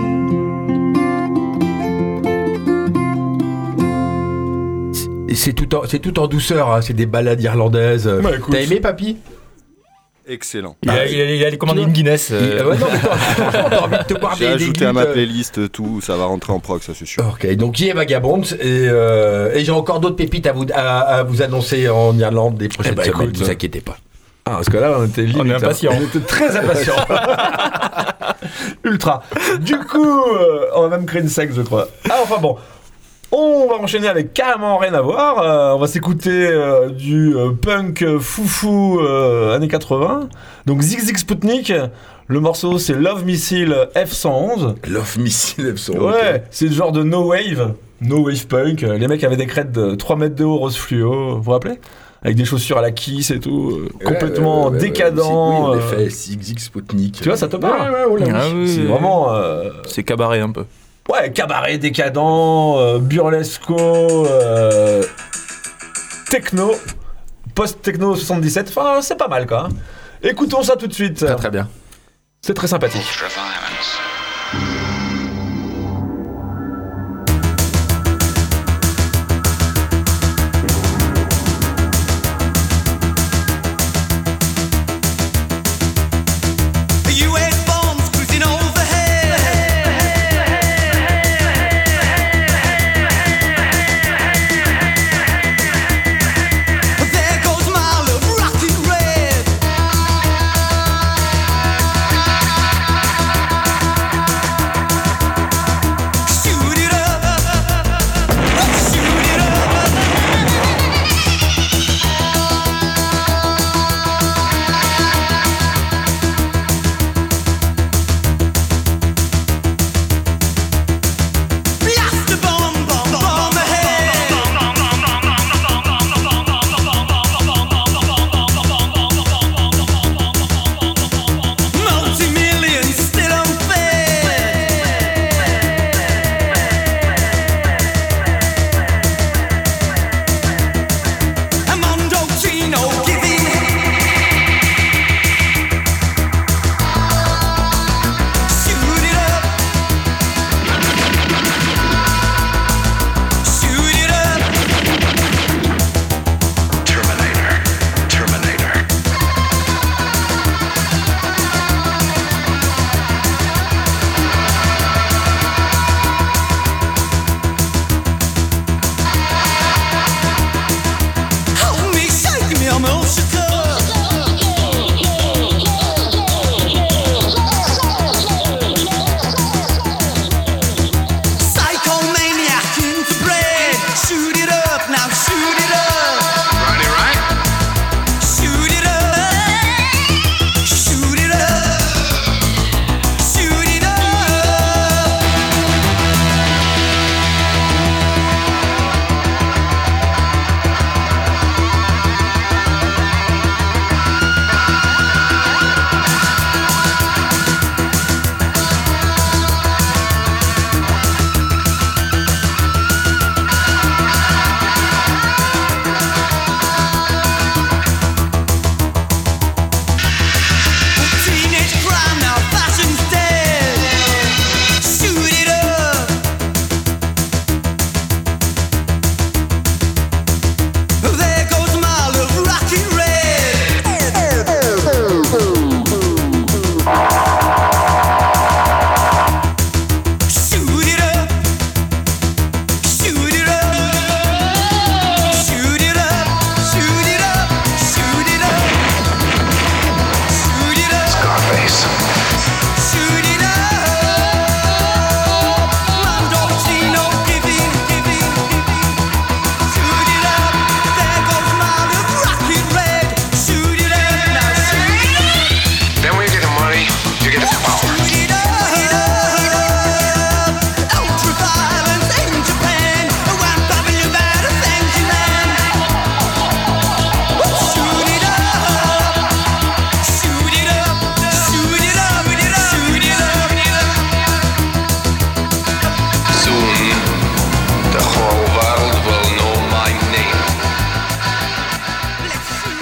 C'est 5.34 5.52
tout, 5.52 5.74
en- 5.74 5.82
c'est 5.88 5.98
tout 5.98 6.18
en 6.18 6.26
douceur, 6.26 6.70
hein, 6.72 6.80
c'est 6.82 6.92
des 6.94 7.06
balades 7.06 7.42
irlandaises. 7.42 8.08
Bah, 8.22 8.30
écoute. 8.36 8.52
T'as 8.52 8.60
aimé, 8.62 8.80
papy? 8.80 9.16
Excellent. 10.28 10.76
Il 10.84 10.90
a, 10.90 11.04
il 11.06 11.20
a- 11.20 11.34
il 11.34 11.44
a 11.44 11.56
commandé 11.56 11.82
une 11.82 11.90
Guinness. 11.90 12.28
euh, 12.32 12.64
ouais, 12.70 12.78
non, 12.78 12.86
mais 12.92 12.98
toi, 13.00 13.16
franchement, 13.16 13.68
t'as 13.70 13.80
envie 13.80 13.98
de 13.98 14.02
te 14.04 14.14
boire 14.20 14.36
J'ai 14.38 14.46
ajouté 14.46 14.86
à 14.86 14.92
ma 14.92 15.02
euh, 15.02 15.12
playlist 15.12 15.72
tout, 15.72 16.00
ça 16.00 16.16
va 16.16 16.26
rentrer 16.26 16.52
en 16.52 16.60
prog, 16.60 16.80
ça 16.80 16.92
c'est 16.94 17.06
sûr. 17.06 17.24
Ok, 17.26 17.44
donc 17.56 17.74
qui 17.74 17.88
est 17.88 17.92
Vagabond 17.92 18.40
et, 18.42 18.56
euh, 18.62 19.52
et 19.52 19.64
j'ai 19.64 19.72
encore 19.72 19.98
d'autres 19.98 20.14
pépites 20.14 20.46
à 20.46 20.52
vous, 20.52 20.64
à, 20.72 21.00
à 21.00 21.22
vous 21.24 21.42
annoncer 21.42 21.88
en 21.88 22.16
Irlande 22.16 22.56
des 22.56 22.68
prochaines 22.68 22.92
Eh 22.94 22.96
ben, 22.96 23.02
semaines, 23.04 23.22
écoute. 23.30 23.40
ne 23.40 23.44
vous 23.46 23.50
inquiétez 23.50 23.80
pas. 23.80 23.96
Ah, 24.44 24.50
parce 24.52 24.68
que 24.68 24.76
là, 24.76 24.96
on 25.00 25.06
était 25.06 25.22
limite, 25.22 25.38
On 25.40 25.46
est 25.46 25.52
hein. 25.54 25.56
impatient. 25.56 25.92
On 25.96 26.02
était 26.04 26.20
très 26.20 26.56
impatients. 26.56 26.94
Ultra. 28.84 29.22
Du 29.60 29.78
coup, 29.78 30.04
euh, 30.04 30.66
on 30.74 30.82
va 30.82 30.88
même 30.96 31.06
créer 31.06 31.22
une 31.22 31.28
secte, 31.28 31.54
je 31.54 31.62
crois. 31.62 31.88
Ah, 32.10 32.20
enfin 32.22 32.40
bon. 32.40 32.56
On 33.34 33.66
va 33.66 33.76
enchaîner 33.76 34.08
avec 34.08 34.34
carrément 34.34 34.76
rien 34.76 34.92
à 34.92 35.00
voir. 35.00 35.38
Euh, 35.38 35.74
on 35.74 35.78
va 35.78 35.86
s'écouter 35.86 36.46
euh, 36.48 36.90
du 36.90 37.34
euh, 37.34 37.50
punk 37.52 38.04
foufou 38.18 39.00
euh, 39.00 39.56
années 39.56 39.68
80. 39.68 40.28
Donc 40.66 40.82
Zig 40.82 41.00
Zig 41.00 41.16
Sputnik. 41.16 41.72
Le 42.28 42.40
morceau 42.40 42.78
c'est 42.78 42.92
Love 42.92 43.24
Missile 43.24 43.74
F111. 43.96 44.74
Love 44.88 45.18
Missile 45.18 45.72
F111. 45.74 45.98
Ouais, 45.98 46.44
c'est 46.50 46.66
le 46.66 46.72
genre 46.72 46.92
de 46.92 47.02
no 47.02 47.28
wave, 47.30 47.72
no 48.02 48.18
wave 48.26 48.46
punk. 48.46 48.82
Les 48.82 49.08
mecs 49.08 49.24
avaient 49.24 49.36
des 49.36 49.46
crêtes 49.46 49.72
de 49.72 49.94
3 49.94 50.16
mètres 50.16 50.34
de 50.36 50.44
haut 50.44 50.58
rose 50.58 50.76
fluo, 50.76 51.36
vous 51.36 51.42
vous 51.42 51.50
rappelez? 51.50 51.78
Avec 52.24 52.36
des 52.36 52.44
chaussures 52.44 52.78
à 52.78 52.82
la 52.82 52.92
kiss 52.92 53.32
et 53.32 53.40
tout, 53.40 53.70
euh, 53.72 53.88
complètement 54.04 54.64
Ouais, 54.64 54.68
ouais, 54.68 54.74
ouais, 54.74 54.78
décadent. 54.80 55.18
Oui, 55.18 55.24
en 55.26 55.74
effet, 55.74 56.08
Zig 56.08 56.40
Zig 56.40 56.58
Sputnik. 56.60 57.14
Tu 57.20 57.24
vois, 57.28 57.36
ça 57.36 57.48
te 57.48 57.56
parle? 57.56 57.80
Ah 57.80 58.06
oui, 58.10 58.68
C'est 58.68 58.80
oui. 58.82 58.86
vraiment 58.86 59.32
euh, 59.34 59.70
C'est 59.88 60.04
cabaret 60.04 60.38
un 60.40 60.50
peu. 60.50 60.64
Ouais, 61.08 61.32
cabaret 61.32 61.78
décadent, 61.78 62.18
euh, 62.18 62.98
burlesco, 62.98 63.76
euh, 63.78 65.02
techno, 66.30 66.74
post-techno 67.54 68.14
77. 68.14 68.68
Enfin, 68.68 69.00
c'est 69.02 69.16
pas 69.16 69.28
mal 69.28 69.46
quoi. 69.46 69.68
Écoutons 70.22 70.62
ça 70.62 70.76
tout 70.76 70.86
de 70.86 70.94
suite. 70.94 71.24
Très 71.24 71.36
très 71.36 71.50
bien. 71.50 71.68
C'est 72.40 72.54
très 72.54 72.68
sympathique. 72.68 73.06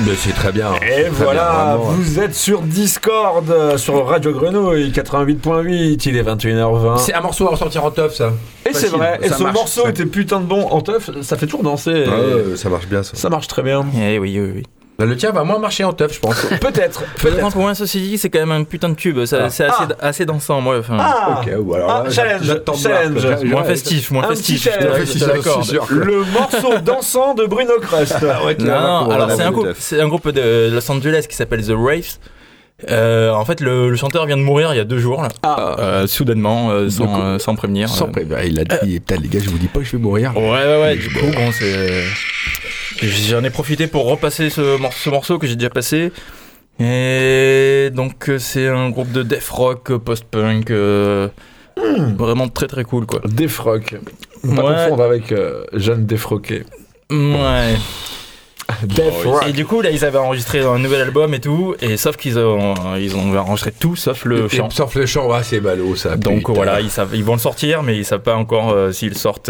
Mais 0.07 0.15
c'est 0.17 0.33
très 0.33 0.53
bien. 0.53 0.73
Et 0.77 1.09
voilà, 1.11 1.51
bien, 1.51 1.77
vraiment. 1.77 1.85
vous 1.93 2.19
êtes 2.21 2.35
sur 2.35 2.63
Discord, 2.63 3.51
euh, 3.51 3.77
sur 3.77 4.07
Radio 4.07 4.33
Grenouille 4.33 4.91
88.8, 4.91 6.09
il 6.09 6.17
est 6.17 6.23
21h20. 6.23 6.99
C'est 6.99 7.15
un 7.15 7.21
morceau 7.21 7.47
à 7.47 7.51
ressortir 7.51 7.85
en 7.85 7.91
teuf, 7.91 8.15
ça. 8.15 8.33
Et 8.69 8.73
c'est 8.73 8.89
vrai, 8.89 9.19
et 9.23 9.29
ça 9.29 9.37
ce 9.37 9.43
marche. 9.43 9.55
morceau 9.55 9.89
était 9.89 10.07
putain 10.07 10.41
de 10.41 10.47
bon 10.47 10.67
en 10.69 10.81
teuf, 10.81 11.11
ça 11.23 11.37
fait 11.37 11.47
toujours 11.47 11.63
danser. 11.63 12.05
Ah 12.07 12.53
et 12.53 12.57
ça 12.57 12.69
marche 12.71 12.87
bien, 12.87 13.03
ça. 13.03 13.17
Ça 13.17 13.29
marche 13.29 13.47
très 13.49 13.63
bien. 13.63 13.85
Eh 13.95 14.19
oui, 14.19 14.39
oui, 14.41 14.53
oui. 14.57 14.63
Bah, 15.01 15.07
le 15.07 15.17
tien 15.17 15.31
va 15.33 15.45
moins 15.45 15.59
marcher 15.59 15.83
en 15.85 15.95
teuf, 15.95 16.13
je 16.15 16.21
pense. 16.21 16.37
Peut-être, 16.61 17.03
Je 17.17 17.23
peut-être. 17.23 17.41
pense 17.41 17.55
pour 17.55 17.63
moi, 17.63 17.75
ceci 17.75 18.01
dit, 18.03 18.19
c'est 18.19 18.29
quand 18.29 18.41
même 18.41 18.51
un 18.51 18.65
putain 18.65 18.91
de 18.91 18.95
tube. 18.95 19.25
Ça- 19.25 19.49
C'est 19.49 19.65
assez, 19.65 19.85
Ah. 19.99 20.07
assez 20.09 20.27
dansant, 20.27 20.61
moi. 20.61 20.79
Enfin, 20.79 20.99
Ah, 21.01 21.41
ok, 21.43 21.53
ou 21.59 21.75
alors 21.75 21.91
Ah, 21.91 22.03
là, 22.05 22.11
challenge, 22.11 22.47
challenge. 22.83 23.45
moins 23.45 23.63
Ouais, 23.63 23.67
festif, 23.69 24.11
moins 24.11 24.25
un 24.25 24.29
petit 24.35 24.59
festif. 24.59 25.63
sûr. 25.63 25.87
Le 25.89 26.23
morceau 26.25 26.79
dansant 26.85 27.33
de 27.35 27.47
Bruno 27.47 27.73
Crust. 27.81 28.17
Ah 28.23 28.45
ouais, 28.45 28.57
Non, 28.59 29.11
alors 29.11 29.31
c'est 29.31 29.43
un, 29.43 29.51
groupe, 29.53 29.69
un 29.99 30.09
groupe 30.09 30.29
de 30.31 30.71
Los 30.71 30.91
Angeles 30.93 31.25
qui 31.29 31.35
s'appelle 31.35 31.65
The 31.67 31.73
Raves. 31.75 32.19
Euh, 32.91 33.31
en 33.33 33.45
fait, 33.45 33.61
le, 33.61 33.91
le 33.91 33.97
chanteur 33.97 34.25
vient 34.27 34.37
de 34.39 34.43
mourir 34.43 34.73
il 34.75 34.77
y 34.77 34.81
a 34.81 34.85
deux 34.85 34.99
jours, 34.99 35.23
là. 35.23 35.29
Ah. 35.43 35.77
Euh, 35.79 36.07
soudainement, 36.07 36.71
euh, 36.71 36.89
sans, 36.91 37.07
coup, 37.07 37.21
euh, 37.21 37.39
sans 37.39 37.55
prévenir. 37.55 37.89
Sans 37.89 38.07
Euh, 38.09 38.11
pré- 38.11 38.25
bah, 38.25 38.45
il 38.45 38.59
a 38.59 38.65
dit, 38.65 39.01
putain, 39.01 39.17
les 39.21 39.29
gars, 39.29 39.41
je 39.43 39.51
vous 39.51 39.59
dis 39.59 39.67
pas 39.69 39.81
que 39.81 39.85
je 39.87 39.93
vais 39.93 39.99
mourir. 40.03 40.33
Ouais, 40.37 40.43
ouais, 40.51 40.81
ouais. 40.83 40.97
Du 40.97 41.09
coup, 41.11 41.27
bon, 41.27 41.53
c'est. 41.53 42.05
J'en 43.03 43.43
ai 43.45 43.51
profité 43.51 43.87
pour 43.87 44.05
repasser 44.07 44.51
ce, 44.51 44.79
mor- 44.79 44.93
ce 44.93 45.11
morceau 45.11 45.39
que 45.39 45.47
j'ai 45.47 45.57
déjà 45.57 45.71
passé. 45.71 46.13
Et 46.79 47.91
donc, 47.93 48.29
euh, 48.29 48.39
c'est 48.39 48.67
un 48.69 48.91
groupe 48.91 49.13
de 49.13 49.23
death 49.23 49.49
rock, 49.51 49.91
euh, 49.91 49.99
post-punk. 49.99 50.71
euh, 50.71 51.29
Vraiment 52.19 52.49
très 52.49 52.67
très 52.67 52.85
cool, 52.85 53.07
quoi. 53.07 53.21
Defrock. 53.25 53.95
Pas 54.43 54.49
Ouais. 54.49 54.55
confondre 54.85 55.03
avec 55.03 55.33
euh, 55.33 55.65
Jeanne 55.73 56.05
Defroqué. 56.07 56.65
Ouais. 57.11 57.75
Defrock. 58.85 59.47
Et 59.49 59.53
du 59.53 59.65
coup, 59.65 59.81
là, 59.81 59.91
ils 59.91 60.05
avaient 60.05 60.19
enregistré 60.19 60.61
un 60.61 60.79
nouvel 60.79 61.01
album 61.01 61.33
et 61.35 61.41
tout. 61.41 61.75
Et 61.81 61.97
sauf 61.97 62.17
qu'ils 62.17 62.39
ont, 62.39 62.75
ils 62.97 63.17
ont 63.17 63.37
enregistré 63.39 63.73
tout 63.73 63.97
sauf 63.97 64.25
le 64.27 64.45
Et- 64.47 64.49
chant. 64.57 64.69
Sauf 64.71 64.95
le 64.95 65.07
chant, 65.07 65.29
ouais, 65.31 65.43
c'est 65.43 65.61
ballot, 65.61 65.97
ça. 65.97 66.17
Donc 66.17 66.39
putain. 66.41 66.53
voilà, 66.53 66.81
ils, 66.81 66.91
savent, 66.91 67.11
ils 67.15 67.25
vont 67.25 67.33
le 67.35 67.39
sortir, 67.41 67.83
mais 67.83 67.97
ils 67.97 68.05
savent 68.05 68.21
pas 68.21 68.37
encore 68.37 68.71
euh, 68.73 68.93
s'ils 68.93 69.17
sortent 69.17 69.49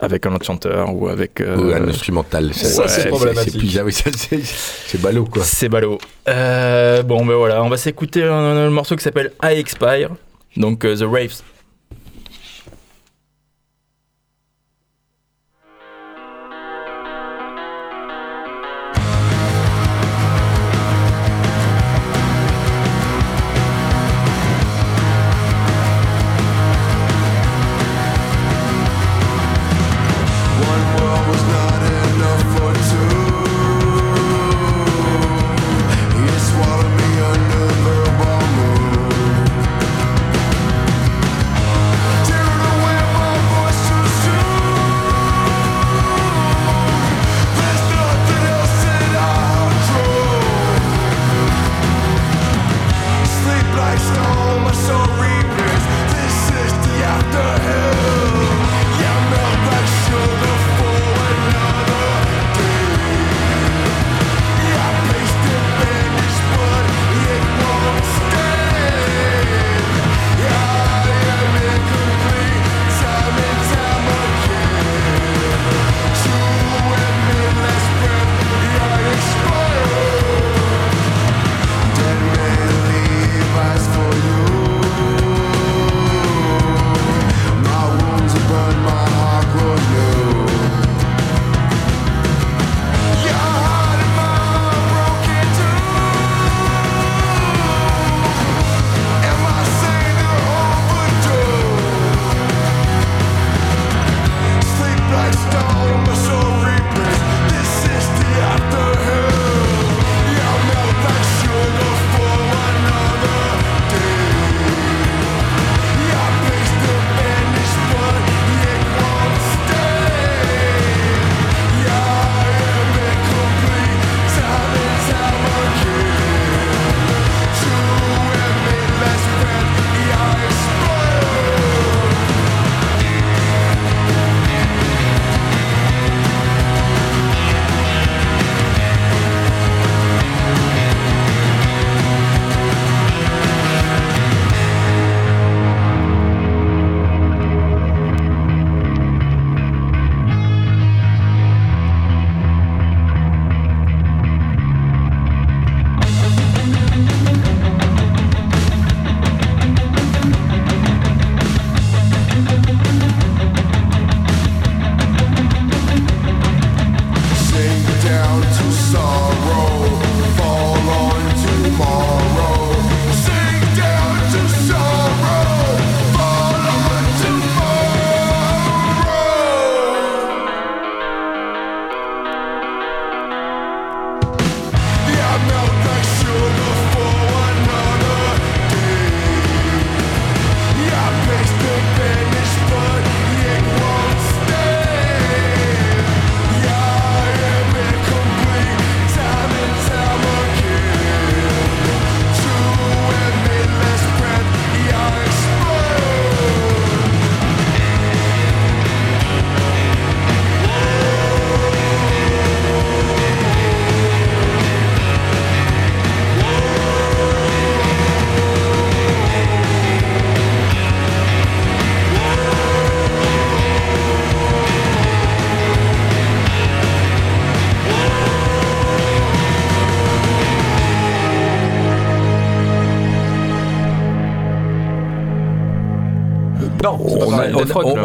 avec 0.00 0.26
un 0.26 0.34
autre 0.34 0.46
chanteur 0.46 0.94
ou 0.94 1.08
avec. 1.08 1.40
euh, 1.40 1.56
Ou 1.56 1.72
un 1.74 1.88
instrumental. 1.88 2.52
Ça, 2.54 2.88
c'est 2.88 3.08
problématique. 3.08 3.70
C'est 3.70 4.98
ah 4.98 4.98
ballot, 5.02 5.24
quoi. 5.26 5.42
C'est 5.44 5.68
ballot. 5.68 5.98
Euh, 6.28 7.02
bon, 7.02 7.24
ben 7.26 7.34
voilà, 7.34 7.62
on 7.62 7.68
va 7.68 7.76
s'écouter 7.76 8.24
un, 8.24 8.32
un 8.32 8.70
morceau 8.70 8.96
qui 8.96 9.02
s'appelle 9.04 9.32
I 9.42 9.58
Expire, 9.58 10.10
donc 10.56 10.84
euh, 10.84 10.96
The 10.96 11.02
Raves. 11.04 11.42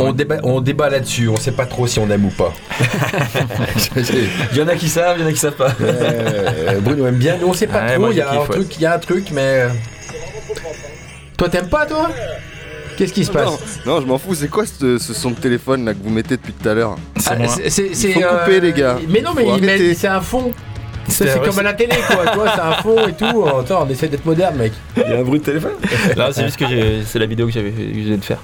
On- 0.09 0.13
débat, 0.13 0.37
on 0.43 0.61
débat 0.61 0.89
là-dessus, 0.89 1.27
on 1.29 1.35
sait 1.35 1.51
pas 1.51 1.65
trop 1.65 1.87
si 1.87 1.99
on 1.99 2.09
aime 2.09 2.25
ou 2.25 2.29
pas. 2.29 2.53
Il 4.51 4.57
y 4.57 4.61
en 4.61 4.67
a 4.67 4.75
qui 4.75 4.89
savent, 4.89 5.17
il 5.17 5.21
y 5.23 5.25
en 5.25 5.29
a 5.29 5.31
qui 5.33 5.39
savent 5.39 5.53
pas. 5.55 5.73
Euh, 5.81 6.79
Bruno 6.81 7.05
aime 7.07 7.15
bien, 7.15 7.37
mais 7.37 7.43
on 7.45 7.53
sait 7.53 7.67
pas 7.67 7.83
Ouais, 7.85 7.95
trop. 7.95 8.11
Il 8.11 8.17
y, 8.17 8.21
a 8.21 8.31
un 8.31 8.45
truc, 8.45 8.75
il 8.75 8.81
y 8.81 8.85
a 8.85 8.93
un 8.93 8.99
truc, 8.99 9.27
mais. 9.31 9.41
euh, 9.41 9.69
Toi, 11.37 11.49
t'aimes 11.49 11.69
pas, 11.69 11.85
toi? 11.85 12.09
Qu'est-ce 12.97 13.11
qui 13.13 13.25
se 13.25 13.31
passe? 13.31 13.49
Non, 13.85 13.95
non, 13.95 14.01
je 14.01 14.05
m'en 14.07 14.17
fous. 14.17 14.35
C'est 14.35 14.47
quoi 14.47 14.63
ce, 14.65 14.97
ce 14.97 15.13
son 15.13 15.31
de 15.31 15.35
téléphone 15.35 15.83
là 15.85 15.93
que 15.93 15.99
vous 16.01 16.09
mettez 16.09 16.37
depuis 16.37 16.53
tout 16.53 16.67
à 16.69 16.73
l'heure? 16.73 16.95
C'est 17.17 17.31
Ah, 18.23 18.39
couper, 18.45 18.59
les 18.61 18.71
gars. 18.73 18.97
Mais 19.09 19.21
non, 19.21 19.31
mais 19.35 19.45
il 19.57 19.95
c'est 19.95 20.07
un 20.07 20.21
fond. 20.21 20.51
C'est 21.07 21.39
comme 21.43 21.59
à 21.59 21.63
la 21.63 21.73
télé, 21.73 21.93
quoi. 22.07 22.25
Toi, 22.31 22.51
c'est 22.55 22.61
un 22.61 22.71
fond 22.81 23.07
et 23.07 23.13
tout. 23.13 23.45
Attends, 23.59 23.85
on 23.85 23.89
essaie 23.89 24.07
d'être 24.07 24.25
moderne, 24.25 24.55
mec. 24.57 24.71
Il 24.97 25.03
y 25.03 25.13
a 25.13 25.19
un 25.19 25.23
bruit 25.23 25.39
de 25.39 25.45
téléphone? 25.45 25.73
Là, 26.15 26.29
c'est 26.31 26.45
juste 26.45 26.57
que 26.57 26.67
j'ai- 26.67 27.03
c'est 27.05 27.19
la 27.19 27.25
vidéo 27.27 27.45
que 27.45 27.51
j'avais 27.51 27.69
de 27.69 28.23
faire. 28.23 28.39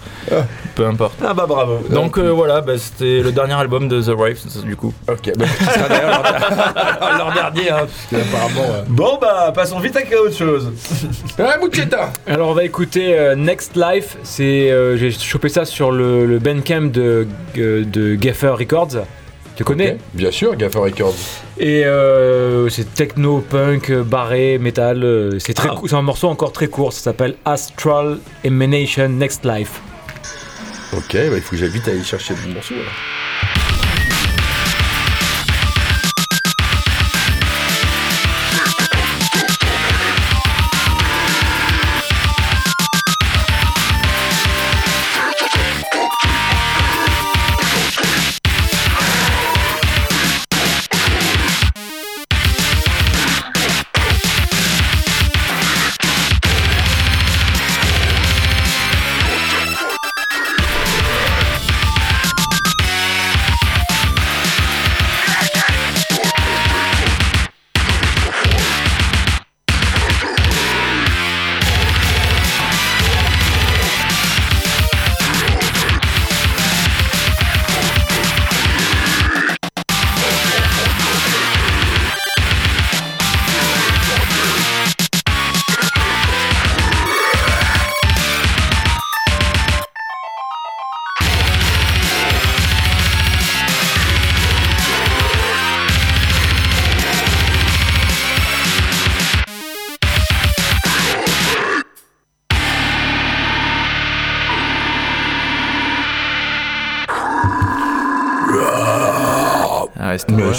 Peu 0.76 0.86
importe. 0.86 1.14
Ah 1.26 1.34
bah 1.34 1.46
bravo. 1.48 1.80
Donc 1.90 2.18
euh, 2.18 2.30
voilà, 2.30 2.62
bah, 2.62 2.78
c'était 2.78 3.20
le 3.22 3.32
dernier 3.32 3.54
album 3.56 3.88
de 3.90 4.02
The 4.02 4.16
Rife, 4.18 4.46
du 4.64 4.76
coup. 4.76 4.94
Ok, 5.10 5.32
bah, 5.38 5.46
ce 5.60 5.64
sera 5.66 5.88
d'ailleurs 5.90 6.24
leur, 7.02 7.18
leur 7.18 7.34
dernier, 7.54 7.70
hein, 7.72 7.80
parce 8.10 8.24
qu'apparemment. 8.24 8.74
euh. 8.76 8.84
Bon 8.88 9.18
bah 9.22 9.52
passons 9.54 9.80
vite 9.80 9.98
à 9.98 10.22
autre 10.22 10.36
chose. 10.36 10.72
Ouais, 11.40 11.58
Mucheta 11.62 12.12
Alors 12.28 12.50
on 12.50 12.54
va 12.54 12.64
écouter 12.64 13.18
euh, 13.18 13.36
Next 13.36 13.76
Life, 13.76 14.18
c'est 14.24 14.70
euh, 14.72 14.96
j'ai 14.98 15.12
chopé 15.12 15.50
ça 15.50 15.66
sur 15.66 15.92
le, 15.92 16.26
le 16.26 16.40
Bandcamp 16.40 16.92
de, 16.94 17.28
de 17.56 18.16
Gaffer 18.16 18.50
Records. 18.58 19.06
Tu 19.56 19.64
connais 19.66 19.92
Ok, 19.94 19.98
Bien 20.14 20.32
sûr, 20.32 20.56
Gaffer 20.56 20.80
Records. 20.80 21.14
Et 21.60 21.84
euh, 21.86 22.70
c'est 22.70 22.94
techno, 22.94 23.40
punk, 23.48 23.92
barré, 23.92 24.58
metal. 24.58 25.04
euh, 25.04 25.38
c'est 25.40 25.54
très 25.54 25.70
Ah. 25.70 25.96
un 25.98 26.02
morceau 26.02 26.30
encore 26.30 26.52
très 26.54 26.68
court. 26.68 26.94
Ça 26.94 27.02
s'appelle 27.02 27.36
Astral 27.46 28.20
Emanation 28.46 29.10
Next 29.10 29.44
Life. 29.46 29.82
Ok, 30.94 31.14
bah, 31.14 31.38
il 31.38 31.42
faut 31.42 31.52
que 31.52 31.58
j'aille 31.58 31.70
vite 31.70 31.88
aller 31.88 32.04
chercher 32.04 32.34
le 32.46 32.54
morceau. 32.54 32.74
alors. 32.74 32.86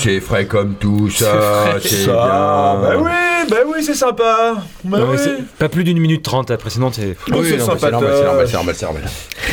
C'est 0.02 0.20
frais 0.20 0.46
comme 0.46 0.74
tout, 0.74 1.08
ça. 1.10 1.74
C'est 1.82 2.04
bien. 2.04 2.14
bah 2.14 2.92
oui, 2.98 3.10
bah 3.50 3.56
oui, 3.66 3.82
c'est 3.84 3.94
sympa. 3.94 4.54
Bah 4.84 4.98
Non, 4.98 5.06
mais 5.06 5.12
oui. 5.12 5.18
c'est 5.22 5.44
Pas 5.58 5.68
plus 5.68 5.84
d'une 5.84 5.98
minute 5.98 6.22
trente. 6.22 6.50
La 6.50 6.56
précédente, 6.56 6.94
c'est. 6.94 7.16
Oh, 7.30 7.36
Oui, 7.38 7.46
c'est 7.48 7.56
non, 7.56 7.66
mais 7.74 7.78
sympa. 7.78 7.78
c'est 7.80 7.90
normal, 7.90 8.12
c'est 8.16 8.24
normal, 8.24 8.46
c'est 8.48 8.52
normal, 8.54 8.74
c'est 8.76 8.84
normal. 8.86 9.02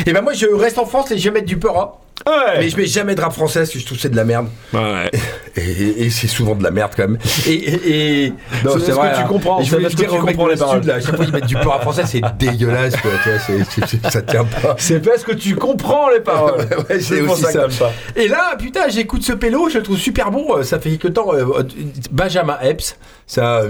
Et 0.05 0.13
ben 0.13 0.21
moi 0.21 0.33
je 0.33 0.45
reste 0.47 0.77
en 0.77 0.85
France 0.85 1.12
et 1.12 1.17
je 1.17 1.23
vais 1.25 1.31
mettre 1.35 1.47
du 1.47 1.57
Peura. 1.57 1.99
Ouais. 2.27 2.60
Mais 2.60 2.69
je 2.69 2.77
mets 2.77 2.86
jamais 2.86 3.15
de 3.15 3.21
rap 3.21 3.34
français 3.34 3.60
parce 3.62 3.71
que 3.71 3.79
je 3.79 3.86
trouve 3.86 3.97
que 3.97 4.01
c'est 4.01 4.10
de 4.10 4.15
la 4.15 4.23
merde. 4.25 4.47
Ouais. 4.73 5.10
Et, 5.55 5.62
et- 5.62 6.03
et 6.05 6.10
c'est 6.10 6.27
souvent 6.27 6.53
de 6.55 6.63
la 6.63 6.71
merde 6.71 6.91
quand 6.95 7.08
même. 7.08 7.17
Et, 7.47 7.53
et, 7.53 8.25
et- 8.25 8.29
non, 8.63 8.71
C'est 8.79 8.93
parce 8.93 9.10
que 9.10 9.15
tu 9.15 9.21
hein. 9.21 9.25
comprends, 9.27 9.62
je 9.63 9.75
que 9.75 9.82
dire 9.88 9.89
tu 9.89 10.05
comprends 10.19 10.47
les 10.47 10.55
paroles. 10.55 10.86
là, 10.86 10.95
à 10.95 10.99
chaque 10.99 11.15
fois 11.15 11.25
ils 11.25 11.32
mettent 11.34 11.45
du 11.45 11.55
Peura 11.55 11.79
français, 11.82 12.03
c'est 12.05 12.21
dégueulasse 12.39 12.95
quoi. 12.97 13.12
Tu 13.23 13.29
vois, 13.29 14.10
ça 14.12 14.21
tient 14.21 14.45
pas. 14.45 14.75
C'est 14.77 14.99
parce 14.99 15.23
que 15.23 15.32
tu 15.34 15.55
comprends 15.55 16.10
les 16.10 16.19
paroles. 16.19 16.67
Ouais, 16.89 16.99
c'est 16.99 17.21
aussi 17.21 17.41
ça 17.43 17.51
t'aimes 17.51 17.71
pas. 17.77 17.91
Et 18.15 18.27
là, 18.27 18.55
putain, 18.58 18.88
j'écoute 18.89 19.23
ce 19.23 19.34
pélo, 19.34 19.69
je 19.69 19.77
le 19.77 19.84
trouve 19.84 19.97
super 19.97 20.32
bon. 20.32 20.58
euh, 20.58 20.63
Ça 20.63 20.79
fait 20.79 20.89
quelque 20.91 21.08
temps. 21.10 21.34
euh, 21.34 21.45
euh, 21.60 21.63
Benjamin 22.12 22.58
Epps, 22.62 22.95
ça. 23.27 23.63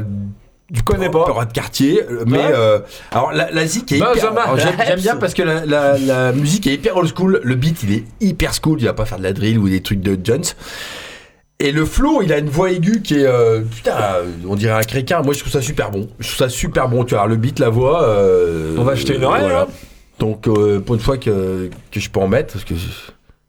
Tu 0.74 0.84
connais 0.84 1.10
pas 1.10 1.26
Peura 1.26 1.46
de 1.46 1.52
quartier, 1.54 2.04
euh, 2.04 2.24
mais 2.28 2.38
Ouais. 2.38 2.52
euh, 2.54 2.80
alors 3.12 3.32
la, 3.32 3.50
la 3.52 3.66
zik 3.66 3.92
est 3.92 3.98
hyper. 3.98 4.14
Benjamin 4.14 4.42
alors, 4.42 4.58
J'aime 4.58 5.00
bien 5.00 5.16
parce 5.16 5.34
que 5.34 5.42
la, 5.42 5.66
la- 5.66 5.98
la 5.98 6.32
musique 6.32 6.68
est 6.68 6.74
hyper 6.76 6.96
old 6.98 7.12
school. 7.16 7.40
Le 7.44 7.56
beat, 7.56 7.82
il 7.84 7.92
est 7.94 8.04
hyper 8.22 8.54
school. 8.54 8.78
Il 8.80 8.86
va 8.86 8.94
pas 8.94 9.06
faire 9.06 9.18
de 9.18 9.24
la 9.24 9.34
drill 9.34 9.58
ou 9.58 9.68
des 9.68 9.82
trucs 9.82 10.02
de 10.02 10.18
Jones. 10.24 10.44
Et 11.62 11.72
le 11.72 11.86
flow, 11.86 12.22
il 12.22 12.32
a 12.32 12.38
une 12.38 12.50
voix 12.50 12.72
aiguë 12.72 13.02
qui 13.02 13.16
est 13.16 13.26
euh, 13.26 13.62
putain, 13.62 13.96
on 14.48 14.56
dirait 14.56 14.74
un 14.80 14.84
créquin. 14.84 15.22
Moi, 15.24 15.34
je 15.34 15.40
trouve 15.40 15.52
ça 15.52 15.62
super 15.62 15.90
bon. 15.92 16.08
Je 16.20 16.28
trouve 16.28 16.38
ça 16.38 16.50
super 16.50 16.88
bon. 16.88 17.04
Tu 17.04 17.16
vois, 17.16 17.26
le 17.28 17.36
beat, 17.36 17.60
la 17.60 17.70
voix. 17.70 18.04
euh, 18.04 18.76
On 18.78 18.84
va 18.84 18.96
jeter 18.96 19.16
une 19.16 19.24
oreille, 19.26 19.42
voilà. 19.44 19.62
hein. 19.62 19.68
Donc 20.20 20.42
pour 20.44 20.96
une 20.96 21.02
fois 21.02 21.18
que, 21.18 21.70
que 21.92 22.00
je 22.00 22.10
peux 22.10 22.20
en 22.20 22.28
mettre, 22.28 22.54
parce 22.54 22.66
que 22.66 22.76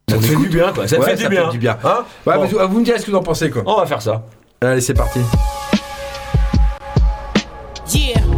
Ça 0.09 0.17
te 0.17 0.23
fait 0.23 0.37
du 0.37 0.49
bien, 0.49 0.73
quoi. 0.73 0.89
Ça 0.89 0.97
te 0.97 1.03
fait 1.03 1.17
du 1.17 1.29
bien. 1.29 1.51
du 1.51 1.59
bien. 1.59 1.77
Hein 1.85 2.05
Ouais, 2.27 2.37
Bon. 2.37 2.43
mais 2.45 2.67
vous 2.67 2.79
me 2.81 2.85
direz 2.85 2.99
ce 2.99 3.05
que 3.07 3.11
vous 3.11 3.17
en 3.17 3.23
pensez 3.23 3.51
quoi. 3.51 3.63
On 3.67 3.77
va 3.77 3.85
faire 3.87 4.01
ça. 4.01 4.23
Allez, 4.63 4.81
c'est 4.81 4.95
parti. 4.95 5.21
Yeah. 7.93 8.30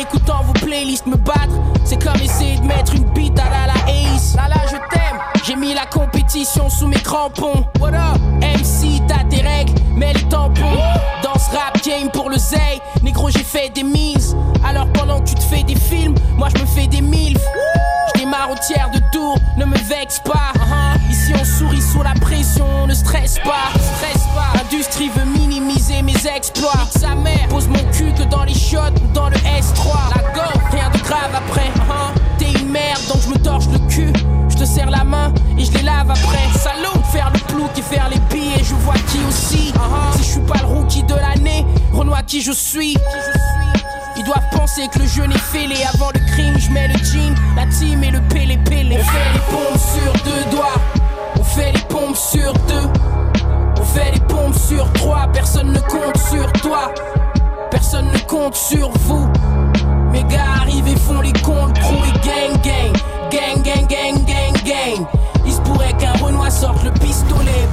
Écoutant 0.00 0.42
vos 0.44 0.52
playlists 0.54 1.06
me 1.06 1.16
battre. 1.16 1.54
C'est 1.84 2.02
comme 2.02 2.20
essayer 2.22 2.58
de 2.58 2.64
mettre 2.64 2.94
une 2.94 3.04
bite 3.12 3.38
à 3.38 3.50
la 3.50 3.66
la 3.66 3.92
Ace. 3.92 4.34
Là 4.34 4.48
là, 4.48 4.56
je 4.66 4.76
t'aime. 4.94 5.18
J'ai 5.44 5.56
mis 5.56 5.74
la 5.74 5.86
compétition 5.86 6.68
sous 6.68 6.86
mes 6.86 7.00
crampons. 7.00 7.64
What 7.80 7.94
up? 7.94 8.20
MC, 8.40 9.02
t'as 9.06 9.24
tes 9.24 9.42
règles, 9.42 9.72
mais 9.94 10.12
les 10.12 10.22
tampons. 10.22 10.78
Rap 11.52 11.82
game 11.84 12.10
pour 12.12 12.30
le 12.30 12.38
Zay, 12.38 12.80
négro, 13.02 13.28
j'ai 13.28 13.42
fait 13.42 13.70
des 13.70 13.82
mises. 13.82 14.36
Alors 14.64 14.86
pendant 14.92 15.20
que 15.20 15.30
tu 15.30 15.34
te 15.34 15.42
fais 15.42 15.62
des 15.62 15.74
films, 15.74 16.14
moi 16.36 16.48
je 16.54 16.60
me 16.60 16.66
fais 16.66 16.86
des 16.86 17.00
milfs. 17.00 17.40
Je 18.14 18.20
démarre 18.20 18.50
au 18.50 18.56
tiers 18.66 18.90
de 18.94 19.00
tour, 19.12 19.36
ne 19.56 19.64
me 19.64 19.76
vexe 19.76 20.20
pas. 20.24 20.52
Uh-huh. 20.54 21.10
Ici 21.10 21.32
on 21.40 21.44
sourit 21.44 21.82
sous 21.82 22.02
la 22.02 22.14
pression, 22.14 22.86
ne 22.86 22.94
stresse 22.94 23.38
pas. 23.38 23.70
Stresse 23.96 24.24
pas. 24.34 24.58
L'industrie 24.58 25.08
veut 25.08 25.24
minimiser 25.24 26.02
mes 26.02 26.26
exploits. 26.26 26.86
Sa 26.98 27.14
mère, 27.14 27.48
pose 27.48 27.68
mon 27.68 27.82
cul 27.92 28.12
que 28.12 28.22
dans 28.24 28.44
les 28.44 28.54
shots 28.54 28.94
ou 29.02 29.12
dans 29.12 29.28
le 29.28 29.36
S3. 29.36 30.14
La 30.14 30.22
go, 30.32 30.60
rien 30.70 30.90
de 30.90 30.98
grave 30.98 31.34
après. 31.34 31.70
Uh-huh. 31.76 32.38
T'es 32.38 32.52
une 32.60 32.70
merde 32.70 33.00
donc 33.08 33.22
je 33.22 33.28
me 33.28 33.38
torche 33.38 33.66
le 33.72 33.78
cul. 33.88 34.12
Je 34.48 34.56
te 34.56 34.64
serre 34.64 34.90
la 34.90 35.04
main 35.04 35.32
et 35.58 35.64
je 35.64 35.72
les 35.72 35.82
lave 35.82 36.10
après. 36.10 36.58
Salaud, 36.58 36.99
et 37.76 37.82
faire 37.82 38.08
les 38.08 38.18
billets, 38.34 38.62
je 38.62 38.74
vois 38.74 38.94
qui 38.94 39.18
aussi. 39.28 39.72
Uh-huh. 39.72 40.16
Si 40.16 40.24
je 40.24 40.30
suis 40.32 40.40
pas 40.40 40.58
le 40.60 40.66
rookie 40.66 41.02
de 41.02 41.14
l'année, 41.14 41.66
Renoir 41.92 42.24
qui 42.24 42.40
je 42.40 42.52
suis. 42.52 42.96
Ils 44.16 44.24
doivent 44.24 44.48
penser 44.52 44.82
que 44.92 44.98
le 44.98 45.06
jeu 45.06 45.24
n'est 45.26 45.38
fêlé 45.38 45.76
avant 45.94 46.10
le 46.12 46.20
crime. 46.32 46.58
Je 46.58 46.70
mets 46.70 46.88
le 46.88 46.98
jean, 47.04 47.34
la 47.56 47.66
team 47.66 48.02
et 48.04 48.10
le 48.10 48.20
pélé 48.28 48.58
pélé. 48.58 48.98
On 48.98 49.04
fait 49.04 49.32
les 49.32 49.40
pompes 49.50 49.78
sur 49.78 50.12
deux 50.24 50.50
doigts. 50.50 50.80
On 51.38 51.44
fait 51.44 51.72
les 51.72 51.80
pompes 51.88 52.16
sur 52.16 52.52
deux. 52.52 52.88
On 53.78 53.84
fait 53.84 54.12
les 54.12 54.20
pompes 54.20 54.58
sur 54.58 54.92
trois. 54.92 55.28
Personne 55.32 55.72
ne 55.72 55.80
compte 55.80 56.18
sur 56.30 56.52
toi. 56.60 56.92
Personne 57.70 58.10
ne 58.12 58.18
compte 58.18 58.56
sur 58.56 58.90
vous. 58.90 59.28
Mes 60.12 60.24
gars 60.24 60.60
arrivent 60.60 60.88
et 60.88 60.96
font 60.96 61.20
les 61.20 61.32
comptes 61.32 61.78
gang. 61.78 62.60
Gang 62.62 62.92
gang 63.30 63.62
gang 63.62 63.62
gang 63.62 63.88
gang 63.88 64.19
mains 66.50 66.60
sortent 66.60 66.84
le 66.84 66.90
pistolet. 66.92 67.68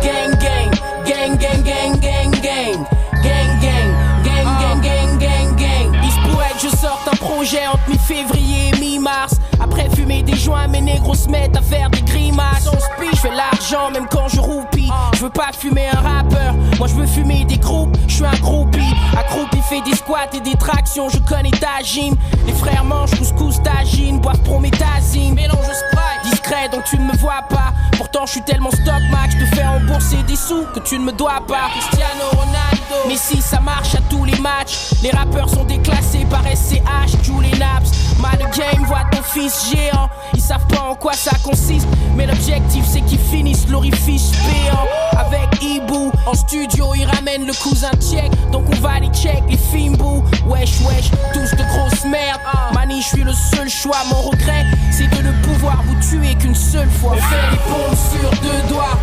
Bang, 0.00 0.02
gang, 0.02 0.38
gang, 0.38 0.70
gang, 1.04 1.38
gang, 1.38 1.64
gang, 1.64 2.00
gang, 2.00 2.30
gang, 2.40 2.86
gang, 3.22 3.48
gang, 3.62 3.88
gang, 4.24 4.44
gang, 4.60 4.80
gang, 4.82 5.18
gang, 5.18 5.56
gang. 5.56 6.00
Il 6.02 6.10
se 6.10 6.20
pourrait 6.20 6.52
que 6.52 6.68
je 6.70 6.76
sorte 6.76 7.08
un 7.10 7.16
projet 7.16 7.66
entre 7.66 7.88
mi-février 7.88 8.70
et 8.72 8.80
mi-mars. 8.80 9.34
Après 9.60 9.88
fumer 9.94 10.22
des 10.22 10.36
joints, 10.36 10.68
mes 10.68 10.80
négros 10.80 11.14
se 11.14 11.28
mettent 11.28 11.56
à 11.56 11.62
faire 11.62 11.90
des 11.90 12.02
grimaces. 12.02 12.68
On 12.72 12.78
se 12.78 12.88
je 13.10 13.16
fais 13.16 13.34
l'argent 13.34 13.90
même 13.90 14.06
quand 14.08 14.28
je 14.28 14.40
roupie. 14.40 14.90
Je 15.14 15.24
veux 15.24 15.30
pas 15.30 15.50
fumer 15.52 15.88
un 15.88 16.00
rappeur, 16.00 16.54
moi 16.78 16.86
je 16.86 16.94
veux 16.94 17.06
fumer 17.06 17.44
des 17.44 17.58
groupes. 17.58 17.96
Je 18.06 18.14
suis 18.14 18.24
un 18.24 18.38
groupie, 18.40 18.94
accroupi 19.18 19.60
fait 19.68 19.80
des 19.80 19.96
squats 19.96 20.30
et 20.32 20.40
des 20.40 20.54
tractions. 20.54 21.08
Je 21.08 21.18
connais 21.18 21.50
ta 21.50 21.82
gym. 21.82 22.16
Les 22.46 22.52
frères 22.52 22.84
mangent 22.84 23.16
couscous, 23.18 23.60
tagine, 23.62 24.20
boivent 24.20 24.42
prométhazine, 24.42 25.34
mélange 25.34 25.64
Sprite 25.64 26.17
discret 26.30 26.68
donc 26.70 26.84
tu 26.84 26.98
ne 26.98 27.04
me 27.04 27.16
vois 27.16 27.42
pas. 27.48 27.72
Pourtant 27.96 28.26
je 28.26 28.32
suis 28.32 28.42
tellement 28.42 28.70
stock 28.70 29.02
max, 29.10 29.34
je 29.34 29.44
te 29.44 29.54
fais 29.54 29.64
rembourser 29.64 30.22
des 30.26 30.36
sous 30.36 30.64
que 30.74 30.80
tu 30.80 30.98
ne 30.98 31.04
me 31.04 31.12
dois 31.12 31.40
pas. 31.46 31.68
Cristiano 31.72 32.24
Ronaldo, 32.30 33.08
mais 33.08 33.16
si 33.16 33.40
ça 33.40 33.60
marche 33.60 33.94
à 33.94 34.00
tous 34.08 34.24
les 34.24 34.38
matchs, 34.38 34.92
les 35.02 35.10
rappeurs 35.10 35.48
sont 35.48 35.64
déclassés 35.64 36.26
par 36.30 36.42
SCH, 36.42 37.22
Julie 37.22 37.58
Naps. 37.58 37.90
Mal 38.20 38.38
game, 38.56 38.84
voit 38.86 39.04
ton 39.12 39.22
fils 39.22 39.70
géant. 39.70 40.08
Ils 40.34 40.40
savent 40.40 40.66
pas 40.66 40.82
en 40.82 40.94
quoi 40.94 41.12
ça 41.12 41.36
consiste, 41.44 41.86
mais 42.16 42.26
l'objectif 42.26 42.84
c'est 42.86 43.02
qu'ils 43.02 43.18
finissent 43.18 43.68
l'orifice 43.68 44.32
péant. 44.32 44.86
Avec 45.16 45.62
Ibu, 45.62 46.10
en 46.26 46.34
studio 46.34 46.94
ils 46.94 47.04
ramènent 47.04 47.46
le 47.46 47.52
cousin 47.52 47.90
tchèque, 48.00 48.32
donc 48.50 48.64
on 48.76 48.80
va 48.80 48.98
les 49.00 49.08
check 49.08 49.42
les 49.48 49.56
fimbou. 49.56 50.24
Wesh 50.46 50.80
wesh, 50.80 51.10
tous 51.32 51.56
de 51.56 51.62
grosses 51.62 52.04
merdes. 52.04 52.40
Mani, 52.72 53.02
je 53.02 53.08
suis 53.08 53.24
le 53.24 53.32
seul 53.32 53.68
choix, 53.68 53.98
mon 54.10 54.22
regret 54.22 54.66
c'est 54.90 55.06
de 55.06 55.22
ne 55.22 55.32
pouvoir 55.42 55.82
vous 55.84 55.94
tuer 56.00 56.17
qu'une 56.38 56.54
seule 56.54 56.90
fois. 56.90 57.12
On 57.12 57.16
fait 57.16 57.50
les 57.50 57.58
pompes 57.58 57.98
sur 58.10 58.30
deux 58.42 58.68
doigts. 58.68 58.98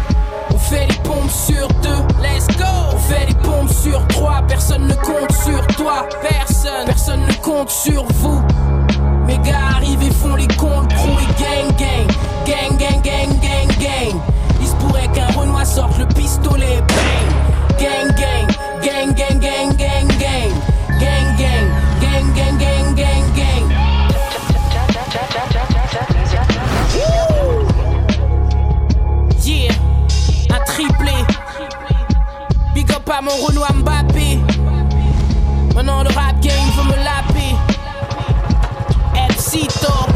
On 0.54 0.58
fait 0.58 0.88
les 0.88 0.96
pompes 1.04 1.32
sur 1.32 1.68
deux, 1.82 2.02
let's 2.22 2.48
go. 2.58 2.66
On 2.94 2.98
fait 2.98 3.26
les 3.28 3.34
pompes 3.36 3.72
sur 3.72 4.08
trois, 4.08 4.42
personne 4.48 4.88
ne 4.88 4.94
compte 4.94 5.32
sur 5.44 5.68
toi, 5.76 6.08
personne, 6.22 6.86
personne 6.86 7.22
ne 7.22 7.34
compte 7.42 7.70
sur 7.70 8.06
vous. 8.16 8.42
Mes 9.26 9.38
gars 9.40 9.76
arrivent 9.76 10.04
et 10.04 10.12
font 10.12 10.36
les 10.36 10.48
comptes, 10.48 10.94
crew 10.94 11.18
et 11.22 11.42
gang 11.42 11.78
gang, 11.78 12.08
gang 12.46 12.78
gang 12.78 13.02
gang 13.02 13.40
gang 13.42 13.78
gang. 13.80 14.22
Il 14.62 14.68
se 14.68 14.76
pourrait 14.76 15.08
qu'un 15.14 15.28
Renoir 15.40 15.66
sorte 15.66 15.98
le 15.98 16.06
pistolet, 16.08 16.82
bang. 16.88 17.80
Gang 17.80 18.08
gang, 18.08 18.18
gang 18.18 18.45
Mon 33.26 33.44
Renoir 33.44 33.74
Mbappé. 33.74 34.38
Maintenant 35.74 36.04
le 36.04 36.10
rap 36.10 36.40
game 36.42 36.54
veut 36.78 36.84
me 36.84 37.04
laper. 37.04 37.56
Elcito. 39.16 39.88
Ah. 39.90 40.15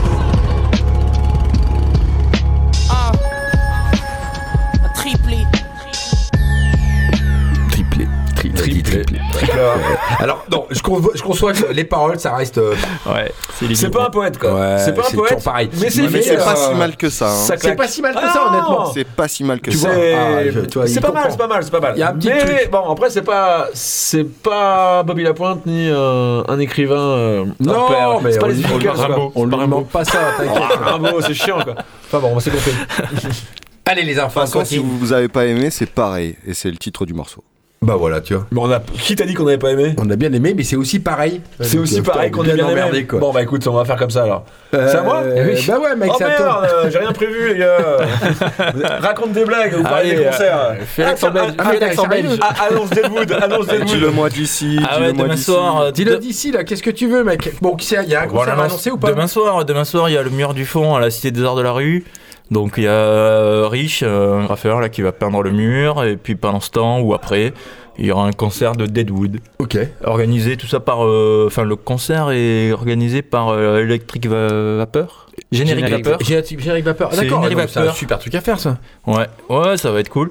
Alors, 10.19 10.45
non, 10.51 10.65
je, 10.69 10.79
convo- 10.81 11.11
je 11.15 11.21
conçois 11.21 11.53
que 11.53 11.71
les 11.71 11.83
paroles, 11.83 12.19
ça 12.19 12.35
reste. 12.35 12.57
euh, 12.57 12.73
Ouais, 13.05 13.31
c'est 13.59 13.73
C'est 13.75 13.89
pas 13.89 14.05
un 14.05 14.09
poète 14.09 14.37
quoi. 14.37 14.53
Ouais, 14.53 14.77
c'est 14.79 14.93
pas 14.93 15.01
un 15.01 15.09
c'est 15.09 15.15
poète. 15.17 15.29
toujours 15.29 15.43
pareil. 15.43 15.69
Mais 15.79 15.89
c'est 15.89 16.01
Ouais, 16.01 16.09
mais 16.11 16.21
c'est 16.21 16.33
efficace. 16.35 16.45
pas 16.45 16.55
si 16.55 16.75
mal 16.75 16.95
que 16.97 17.09
ça. 17.09 17.27
hein. 17.29 17.35
Ça 17.35 17.55
C'est 17.57 17.75
pas 17.75 17.87
si 17.87 18.01
mal 18.01 18.13
que 18.13 18.19
Ah 18.21 18.33
ça, 18.33 18.47
honnêtement. 18.47 18.91
C'est 18.93 19.07
pas 19.07 19.27
si 19.27 19.43
mal 19.43 19.59
que 19.61 19.71
Tu 19.71 19.77
ça. 19.77 19.89
vois, 19.89 19.97
Ah, 19.97 20.43
je- 20.49 20.59
tu 20.61 20.77
vois, 20.77 20.87
il 20.87 20.93
c'est 20.93 21.01
pas 21.01 21.07
mal, 21.11 21.15
comprend. 21.23 21.29
c'est 21.31 21.37
pas 21.37 21.47
mal, 21.47 21.63
c'est 21.63 21.71
pas 21.71 21.79
mal. 21.79 21.93
Il 21.95 21.99
y 21.99 22.03
a 22.03 22.09
un 22.09 22.13
petit 22.13 22.27
Mais 22.29 22.39
truc. 22.39 22.69
bon, 22.71 22.91
après 22.91 23.09
c'est 23.09 23.21
pas 23.21 23.67
c'est 23.73 24.23
pas 24.23 25.03
Bobby 25.03 25.23
Lapointe 25.23 25.65
ni 25.65 25.89
un, 25.89 26.43
un 26.47 26.59
écrivain. 26.59 26.95
euh, 26.99 27.45
Non, 27.59 27.73
hors 27.73 27.87
pair. 27.89 28.21
mais 28.23 28.31
c'est 28.31 28.39
pas 28.39 28.45
on 28.45 28.49
les 28.49 28.55
lui- 28.55 28.63
Beatles, 28.63 28.83
quoi. 28.95 29.05
Rimbaud. 29.07 29.31
On 29.35 29.45
lui 29.45 29.57
demande 29.57 29.87
pas 29.87 30.03
ça, 30.05 30.19
t'inquiète. 30.37 30.63
Ah, 30.85 30.91
Rimbaud, 30.91 31.21
c'est 31.21 31.33
chiant 31.33 31.59
quoi. 31.63 31.75
Enfin 32.07 32.19
bon, 32.19 32.31
on 32.35 32.39
s'est 32.39 32.51
compris. 32.51 32.71
Allez, 33.85 34.03
les 34.03 34.19
enfants, 34.19 34.45
si 34.45 34.51
continue. 34.53 34.85
vous 34.99 35.13
avez 35.13 35.27
pas 35.29 35.45
aimé, 35.47 35.69
c'est 35.71 35.89
pareil. 35.89 36.35
Et 36.45 36.53
c'est 36.53 36.69
le 36.69 36.77
titre 36.77 37.05
du 37.07 37.13
morceau. 37.13 37.43
Bah 37.81 37.95
voilà, 37.97 38.19
tu 38.19 38.33
vois. 38.33 38.45
Mais 38.51 38.59
on 38.59 38.69
a 38.69 38.79
qui 38.81 39.15
t'a 39.15 39.23
dit 39.25 39.33
qu'on 39.33 39.47
avait 39.47 39.57
pas 39.57 39.71
aimé 39.71 39.95
On 39.97 40.09
a 40.09 40.17
bien 40.17 40.33
aimé, 40.33 40.53
mais 40.55 40.63
c'est 40.63 40.75
aussi 40.75 40.99
pareil. 40.99 41.41
C'est 41.61 41.77
aussi 41.77 41.99
euh, 41.99 42.03
pareil 42.03 42.29
qu'on 42.29 42.41
a 42.41 42.53
bien 42.53 42.65
emmerdé, 42.67 42.97
aimé. 42.99 43.07
quoi. 43.07 43.19
Bon 43.19 43.31
bah 43.31 43.41
écoute, 43.41 43.65
on 43.67 43.71
va 43.73 43.85
faire 43.85 43.95
comme 43.95 44.09
ça 44.09 44.23
alors. 44.23 44.43
Euh, 44.73 44.87
c'est 44.91 44.97
à 44.97 45.01
moi 45.01 45.23
Bah 45.23 45.79
ouais, 45.79 45.95
mec, 45.95 46.11
Oh 46.13 46.15
c'est 46.17 46.23
à 46.25 46.31
toi. 46.35 46.61
merde, 46.61 46.67
euh, 46.73 46.89
j'ai 46.91 46.97
rien 46.99 47.11
prévu 47.13 47.53
les 47.53 47.59
gars. 47.59 47.77
Raconte 48.99 49.31
des 49.31 49.45
blagues, 49.45 49.73
vous 49.75 49.83
parlez 49.83 50.13
des 50.13 50.25
concerts. 50.25 50.75
Fais 50.87 51.03
l'accent 51.03 51.27
Ah, 51.29 51.31
belge. 51.31 51.53
ah, 51.57 51.63
Fais 51.71 51.77
ah, 51.77 51.85
l'accent 51.85 52.03
ah, 52.05 52.09
belge. 52.09 52.39
ah, 52.41 52.55
Annonce 52.69 52.89
Deadwood, 52.89 53.31
annonce 53.31 53.67
Deadwood. 53.67 53.87
Dis-le-moi 53.87 54.29
d'ici. 54.29 54.79
Ah 54.87 54.99
ouais, 54.99 55.13
demain 55.13 55.29
d'ici. 55.35 55.43
soir. 55.45 55.79
euh, 55.81 55.91
Dis-le 55.91 56.17
d'ici, 56.17 56.51
là, 56.51 56.65
qu'est-ce 56.65 56.83
que 56.83 56.91
tu 56.91 57.07
veux, 57.07 57.23
mec? 57.23 57.53
Bon, 57.61 57.77
Il 57.79 57.91
y 58.09 58.15
a 58.15 58.21
un 58.21 58.27
concert 58.27 58.27
Voilà, 58.55 58.63
annoncé 58.63 58.91
ou 58.91 58.97
pas? 58.97 59.09
Demain 59.09 59.27
soir, 59.27 59.63
demain 59.63 59.85
soir, 59.85 60.09
il 60.09 60.13
y 60.13 60.17
a 60.17 60.21
le 60.23 60.29
mur 60.29 60.53
du 60.53 60.65
fond 60.65 60.95
à 60.95 60.99
la 60.99 61.09
Cité 61.09 61.31
des 61.31 61.43
Arts 61.45 61.55
de 61.55 61.61
la 61.61 61.71
Rue. 61.71 62.03
Donc 62.51 62.73
il 62.77 62.83
y 62.83 62.87
a 62.87 62.91
euh, 62.91 63.67
Rich, 63.67 64.01
euh, 64.03 64.39
un 64.39 64.43
graffeur 64.45 64.79
là 64.81 64.89
qui 64.89 65.01
va 65.01 65.11
peindre 65.11 65.43
le 65.43 65.51
mur 65.51 66.03
et 66.03 66.17
puis 66.17 66.35
pendant 66.35 66.59
ce 66.59 66.71
temps 66.71 66.99
ou 66.99 67.13
après, 67.13 67.53
il 67.97 68.05
y 68.05 68.11
aura 68.11 68.25
un 68.25 68.31
concert 68.31 68.73
de 68.75 68.85
Deadwood 68.87 69.39
Ok. 69.59 69.77
organisé 70.03 70.57
tout 70.57 70.65
ça 70.67 70.79
par 70.79 71.05
euh, 71.05 71.45
enfin 71.47 71.63
le 71.63 71.75
concert 71.75 72.31
est 72.31 72.71
organisé 72.71 73.21
par 73.21 73.49
euh, 73.49 73.81
Electric 73.83 74.25
Va- 74.25 74.77
Vapeur? 74.77 75.27
Générique, 75.51 75.85
Générique 75.85 76.05
Vapeur. 76.05 76.21
Générique 76.51 76.85
Vapeur. 76.85 77.09
Ah, 77.11 77.15
D'accord, 77.15 77.45
c'est 77.69 77.79
un 77.79 77.93
super 77.93 78.19
truc 78.19 78.35
à 78.35 78.41
faire, 78.41 78.59
ça. 78.59 78.77
Ouais, 79.07 79.27
ouais, 79.49 79.77
ça 79.77 79.91
va 79.91 79.99
être 79.99 80.09
cool. 80.09 80.29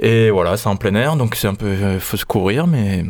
Et 0.00 0.30
voilà, 0.30 0.56
c'est 0.56 0.68
en 0.68 0.76
plein 0.76 0.94
air, 0.94 1.16
donc 1.16 1.34
c'est 1.36 1.48
un 1.48 1.54
peu, 1.54 1.66
euh, 1.66 1.98
faut 1.98 2.16
se 2.18 2.24
courir, 2.26 2.66
mais 2.66 3.04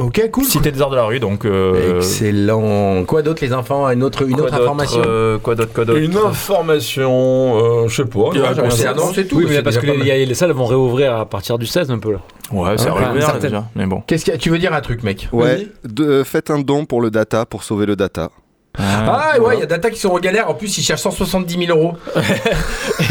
Ok, 0.00 0.30
cool. 0.32 0.44
Cité 0.44 0.72
des 0.72 0.80
Arts 0.82 0.90
de 0.90 0.96
la 0.96 1.04
Rue, 1.04 1.20
donc. 1.20 1.44
euh, 1.44 1.98
Excellent. 1.98 3.04
Quoi 3.04 3.22
d'autre, 3.22 3.44
les 3.44 3.52
enfants 3.52 3.88
Une 3.90 4.02
autre, 4.02 4.22
une 4.26 4.32
quoi 4.34 4.44
autre 4.44 4.54
information 4.54 5.02
euh, 5.06 5.38
Quoi 5.38 5.54
d'autre, 5.54 5.72
quoi 5.72 5.84
d'autre 5.84 6.00
Une 6.00 6.16
information, 6.16 7.84
euh, 7.84 7.88
je 7.88 7.96
sais 7.96 8.04
pas. 8.08 8.30
Il 8.34 8.40
y 8.40 8.42
a 8.42 8.48
un 8.50 8.54
j'ai 8.54 8.60
rien 8.60 8.70
concert, 8.70 8.94
dit. 8.94 9.00
non, 9.00 9.12
c'est 9.14 9.24
tout. 9.26 9.36
Oui, 9.36 9.44
mais 9.48 9.56
c'est 9.56 9.62
parce 9.62 9.78
que 9.78 9.86
les, 9.86 9.92
mal. 9.98 10.00
il 10.00 10.06
y 10.08 10.10
a- 10.10 10.24
les 10.24 10.34
salles 10.34 10.52
vont 10.52 10.64
réouvrir 10.66 11.14
à 11.14 11.26
partir 11.26 11.58
du 11.58 11.66
16 11.66 11.90
un 11.90 11.98
peu 11.98 12.12
là. 12.12 12.18
Ouais, 12.52 12.72
c'est 12.76 12.88
Ah, 12.88 12.94
réouvert 12.94 13.38
déjà, 13.38 13.64
mais 13.76 13.86
bon. 13.86 14.02
Qu'est-ce 14.06 14.30
a 14.30 14.36
Tu 14.36 14.50
veux 14.50 14.58
dire 14.58 14.72
un 14.72 14.80
truc, 14.80 15.02
mec 15.02 15.28
Ouais, 15.32 15.68
de- 15.84 16.04
euh, 16.04 16.24
faites 16.24 16.50
un 16.50 16.58
don 16.60 16.84
pour 16.84 17.00
le 17.00 17.10
data, 17.10 17.46
pour 17.46 17.62
sauver 17.62 17.86
le 17.86 17.94
data. 17.96 18.30
Ah, 18.78 19.34
ouais, 19.40 19.56
il 19.56 19.60
y 19.60 19.62
a 19.64 19.66
Data 19.66 19.90
qui 19.90 19.98
sont 19.98 20.10
en 20.10 20.18
galère. 20.20 20.48
En 20.48 20.54
plus, 20.54 20.78
ils 20.78 20.82
cherchent 20.82 21.00
170 21.02 21.66
000 21.66 21.76
euros. 21.76 21.94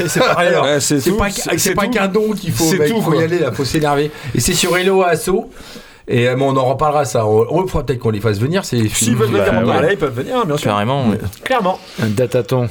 c'est 0.07 0.19
pas 0.25 0.33
rien. 0.35 0.61
Ouais, 0.63 0.79
c'est 0.79 1.01
C'est 1.01 1.09
tout, 1.11 1.17
pas, 1.17 1.29
c'est- 1.29 1.49
c'est 1.57 1.57
c'est 1.75 1.89
qu'un 1.89 2.07
don 2.07 2.31
qu'il 2.31 2.53
faut. 2.53 2.63
C'est 2.63 2.87
tout, 2.89 3.01
faut 3.01 3.11
quoi. 3.11 3.21
y 3.21 3.23
aller 3.25 3.39
là, 3.39 3.51
faut 3.51 3.65
s'énerver. 3.65 4.09
Et 4.33 4.39
c'est 4.39 4.53
sur 4.53 4.75
Hello 4.77 5.03
Asso. 5.03 5.49
Et 6.11 6.27
euh, 6.27 6.35
bon, 6.35 6.51
on 6.53 6.57
en 6.57 6.65
reparlera 6.65 7.05
ça. 7.05 7.25
On, 7.27 7.45
on 7.49 7.67
faudra 7.67 7.85
peut-être 7.85 7.99
qu'on 7.99 8.09
les 8.09 8.19
fasse 8.19 8.39
venir. 8.39 8.65
S'ils 8.65 8.89
veulent 9.15 9.29
venir 9.29 9.53
en 9.53 9.59
ouais. 9.59 9.65
parler, 9.65 9.89
ils 9.91 9.97
peuvent 9.97 10.13
venir, 10.13 10.43
bien 10.45 10.57
sûr. 10.57 10.71
Carrément. 10.71 11.05
Clairement. 11.43 11.79
Un 12.01 12.07
dataton. 12.07 12.67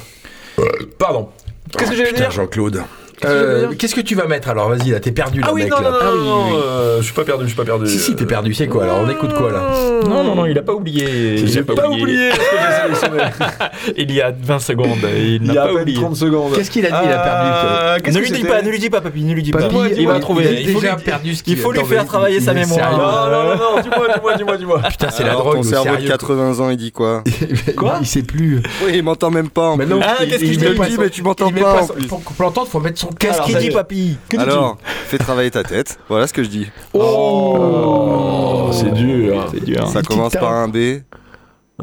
Pardon. 0.98 1.28
Qu'est-ce 1.76 1.90
que 1.92 1.96
j'allais 1.96 2.12
dire? 2.12 2.30
Jean-Claude. 2.32 2.82
Euh, 3.24 3.72
Qu'est-ce 3.78 3.94
que 3.94 4.00
tu 4.00 4.14
vas 4.14 4.26
mettre 4.26 4.48
alors 4.48 4.68
Vas-y, 4.68 4.90
là, 4.90 5.00
t'es 5.00 5.12
perdu, 5.12 5.40
là, 5.40 5.46
Ah 5.48 5.52
oui, 5.52 5.62
mec. 5.62 5.70
non, 5.70 5.80
là. 5.80 5.90
non, 5.90 6.14
non, 6.16 6.24
non, 6.24 6.56
euh, 6.56 6.98
je 6.98 7.04
suis 7.04 7.14
pas 7.14 7.24
perdu, 7.24 7.44
je 7.44 7.48
suis 7.48 7.56
pas 7.56 7.64
perdu. 7.64 7.86
Si, 7.86 7.98
si, 7.98 8.14
t'es 8.16 8.26
perdu, 8.26 8.54
c'est 8.54 8.66
quoi 8.68 8.84
alors 8.84 9.00
On 9.04 9.10
écoute 9.10 9.34
quoi 9.34 9.50
là 9.50 9.70
Non, 10.08 10.22
non, 10.24 10.34
non, 10.34 10.46
il 10.46 10.56
a 10.58 10.62
pas 10.62 10.72
oublié. 10.74 11.36
Il 11.38 11.48
J'ai 11.48 11.60
a 11.60 11.64
pas 11.64 11.88
oublié. 11.88 12.30
Il 13.96 14.12
y 14.12 14.20
a 14.20 14.30
20 14.30 14.58
secondes. 14.58 14.98
Il 15.16 15.42
n'a 15.42 15.66
pas 15.66 15.72
oublié. 15.72 15.98
30 16.00 16.16
secondes. 16.16 16.52
Qu'est-ce 16.54 16.70
qu'il 16.70 16.86
a 16.86 16.90
dit 16.90 16.96
Il 17.04 17.12
a 17.12 17.18
perdu. 17.18 17.48
Euh, 17.48 17.98
qu'est-ce 18.02 18.16
Ne 18.16 18.22
lui 18.22 18.30
dis 18.30 18.42
pas, 18.44 18.62
ne 18.62 18.70
lui 18.70 18.78
dis 18.78 18.90
pas, 18.90 19.00
papy, 19.00 19.22
ne 19.22 19.34
lui 19.34 19.42
dis 19.42 19.50
pas. 19.50 19.60
Papy, 19.60 19.76
il 19.96 20.06
va 20.06 20.20
trouver. 20.20 20.62
il 20.62 20.86
a 20.86 20.96
perdu 20.96 21.34
ce 21.34 21.42
il 21.46 21.56
faut 21.56 21.72
lui 21.72 21.84
faire 21.84 22.06
travailler 22.06 22.38
il 22.38 22.42
sa 22.42 22.54
mémoire. 22.54 22.92
Non, 22.92 22.98
non, 22.98 23.48
non, 23.48 23.76
non, 23.76 23.82
dis-moi, 23.82 24.08
dis-moi, 24.14 24.36
dis-moi, 24.36 24.56
dis-moi. 24.56 24.80
Putain, 24.90 25.10
c'est 25.10 25.24
la 25.24 25.32
drogue. 25.32 25.54
Ton 25.54 25.62
le 25.62 25.68
cerveau 25.68 25.88
de 25.90 25.94
sérieux, 25.94 26.08
80 26.08 26.60
ans, 26.60 26.70
il 26.70 26.76
dit 26.76 26.92
quoi 26.92 27.24
Quoi 27.76 27.98
Il 28.00 28.06
sait 28.06 28.22
plus. 28.22 28.62
Oui, 28.84 28.92
il 28.94 29.02
m'entend 29.02 29.30
même 29.30 29.48
pas. 29.50 29.74
Ah, 30.02 30.16
qu'est-ce 30.24 30.44
il 30.44 30.58
qu'il 30.58 30.74
pas 30.76 30.88
dit, 30.88 30.96
mais 30.98 31.10
tu 31.10 31.22
m'entends 31.22 31.50
pas. 31.50 31.86
Pour 32.08 32.20
pour 32.20 32.44
l'entendre, 32.44 32.68
faut 32.68 32.80
mettre 32.80 32.98
son 32.98 33.07
Qu'est-ce 33.18 33.42
qu'il 33.42 33.56
dit, 33.58 33.70
papy 33.70 34.16
Alors, 34.38 34.78
fais 35.06 35.18
travailler 35.18 35.50
ta 35.50 35.62
tête. 35.64 35.98
Voilà 36.08 36.26
ce 36.26 36.32
que 36.32 36.42
je 36.42 36.48
dis. 36.48 36.70
Oh, 36.94 38.70
c'est 38.72 38.92
dur. 38.92 39.46
C'est 39.52 39.64
dur. 39.64 39.88
Ça 39.88 40.02
commence 40.02 40.32
par 40.34 40.52
un 40.52 40.68
B. 40.68 41.00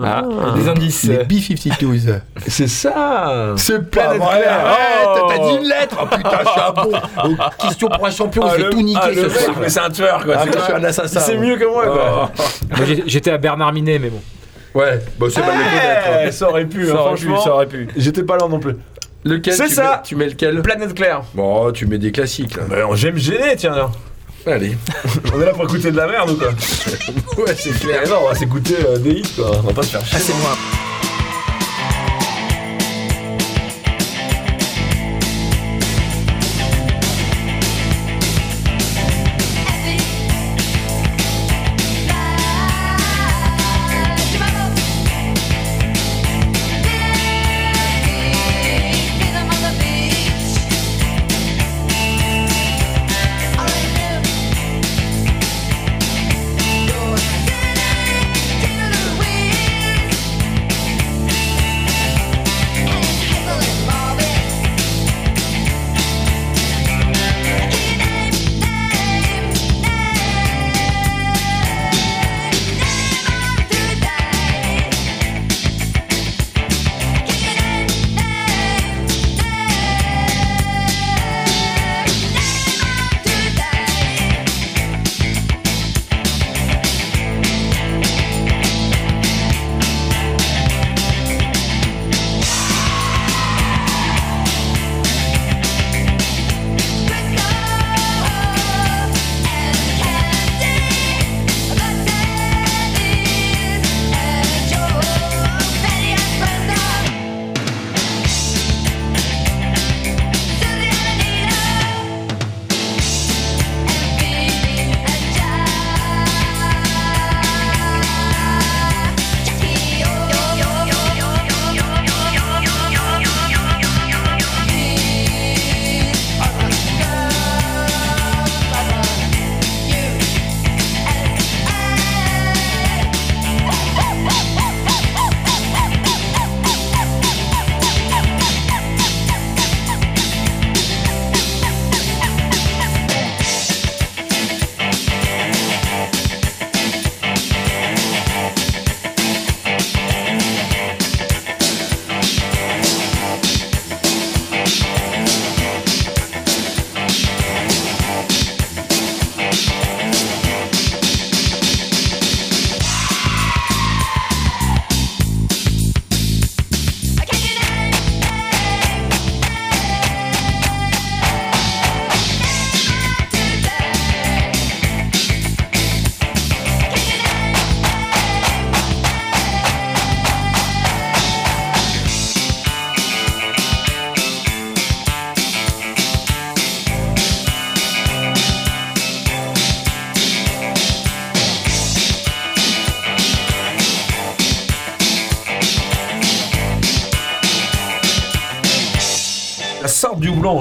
Ah, 0.02 0.24
des 0.58 0.68
indices. 0.68 1.04
Les 1.06 1.24
B-52s. 1.24 2.20
C'est 2.48 2.68
ça. 2.68 3.54
C'est 3.56 3.90
pas 3.90 4.10
Planète 4.10 4.22
vrai. 4.22 4.44
Oh. 5.06 5.28
t'as 5.30 5.38
dit 5.38 5.56
une 5.56 5.70
lettre. 5.70 5.98
Oh 6.02 6.06
putain, 6.14 6.30
je 6.44 6.50
suis 6.50 6.60
un 6.62 6.72
bon. 6.74 6.92
Oh, 7.24 7.30
question 7.62 7.88
pour 7.88 8.06
un 8.06 8.12
champion, 8.12 8.44
Ah, 8.46 8.50
je 8.52 8.58
vais 8.58 8.64
le- 8.64 8.70
tout 8.72 8.82
niquer 8.82 9.00
ah, 9.02 9.10
ce 9.14 9.30
soir. 9.30 9.56
Mais 9.62 9.70
c'est 9.70 9.80
un 9.80 9.90
tueur, 9.90 10.26
quoi. 10.26 10.34
Ah, 10.38 10.42
C'est 10.44 10.52
je 10.52 10.58
suis 10.58 10.66
clair. 10.66 10.78
un 10.80 10.84
assassin. 10.84 11.20
C'est 11.22 11.38
mieux 11.38 11.56
que 11.56 11.64
moi, 11.64 11.86
quoi. 11.88 12.32
J'étais 13.06 13.32
à 13.32 13.38
Bernard 13.38 13.72
Minet, 13.72 13.98
mais 14.00 14.10
bon. 14.10 14.22
Ouais, 14.74 15.02
bah 15.18 15.28
c'est 15.34 15.40
mal 15.40 15.52
le 15.58 15.64
connaître. 15.64 16.08
Eh, 16.28 16.32
Ça 16.34 16.50
aurait 16.50 16.66
pu, 16.66 16.86
Ça 16.88 16.92
hein, 16.92 16.96
aurait 16.98 17.16
pu, 17.16 17.22
franchement. 17.28 17.42
ça 17.46 17.54
aurait 17.54 17.66
pu. 17.68 17.88
J'étais 17.96 18.24
pas 18.24 18.36
là 18.36 18.46
non 18.50 18.60
plus. 18.60 18.76
Lequel 19.26 19.56
C'est 19.56 19.68
tu 19.68 19.74
ça. 19.74 19.84
mets- 19.98 20.02
Tu 20.08 20.16
mets 20.16 20.28
lequel 20.30 20.62
Planète 20.62 20.94
Claire. 20.94 21.24
Bon, 21.34 21.72
tu 21.72 21.88
mets 21.88 21.98
des 21.98 22.12
classiques 22.12 22.56
là. 22.56 22.64
On- 22.88 22.96
j'aime 22.96 23.18
gêner, 23.18 23.56
tiens. 23.58 23.76
là. 23.76 23.92
Allez. 24.46 24.78
On 25.34 25.42
est 25.42 25.46
là 25.46 25.52
pour 25.54 25.64
écouter 25.64 25.90
de 25.92 25.98
la 25.98 26.06
merde 26.08 26.30
ou 26.30 26.36
quoi 26.36 26.50
Ouais, 27.44 27.56
c'est 27.58 27.72
clair. 27.80 28.02
Eh 28.06 28.10
non, 28.10 28.18
on 28.24 28.30
va 28.30 28.36
s'écouter 28.36 28.76
euh, 28.88 28.98
des 29.00 29.14
hits, 29.14 29.34
quoi. 29.36 29.52
On 29.58 29.62
va 29.62 29.74
pas 29.74 29.82
se 29.82 29.90
faire 29.98 30.06
chier. 30.06 30.20
c'est 30.20 30.34
moi. 30.36 30.56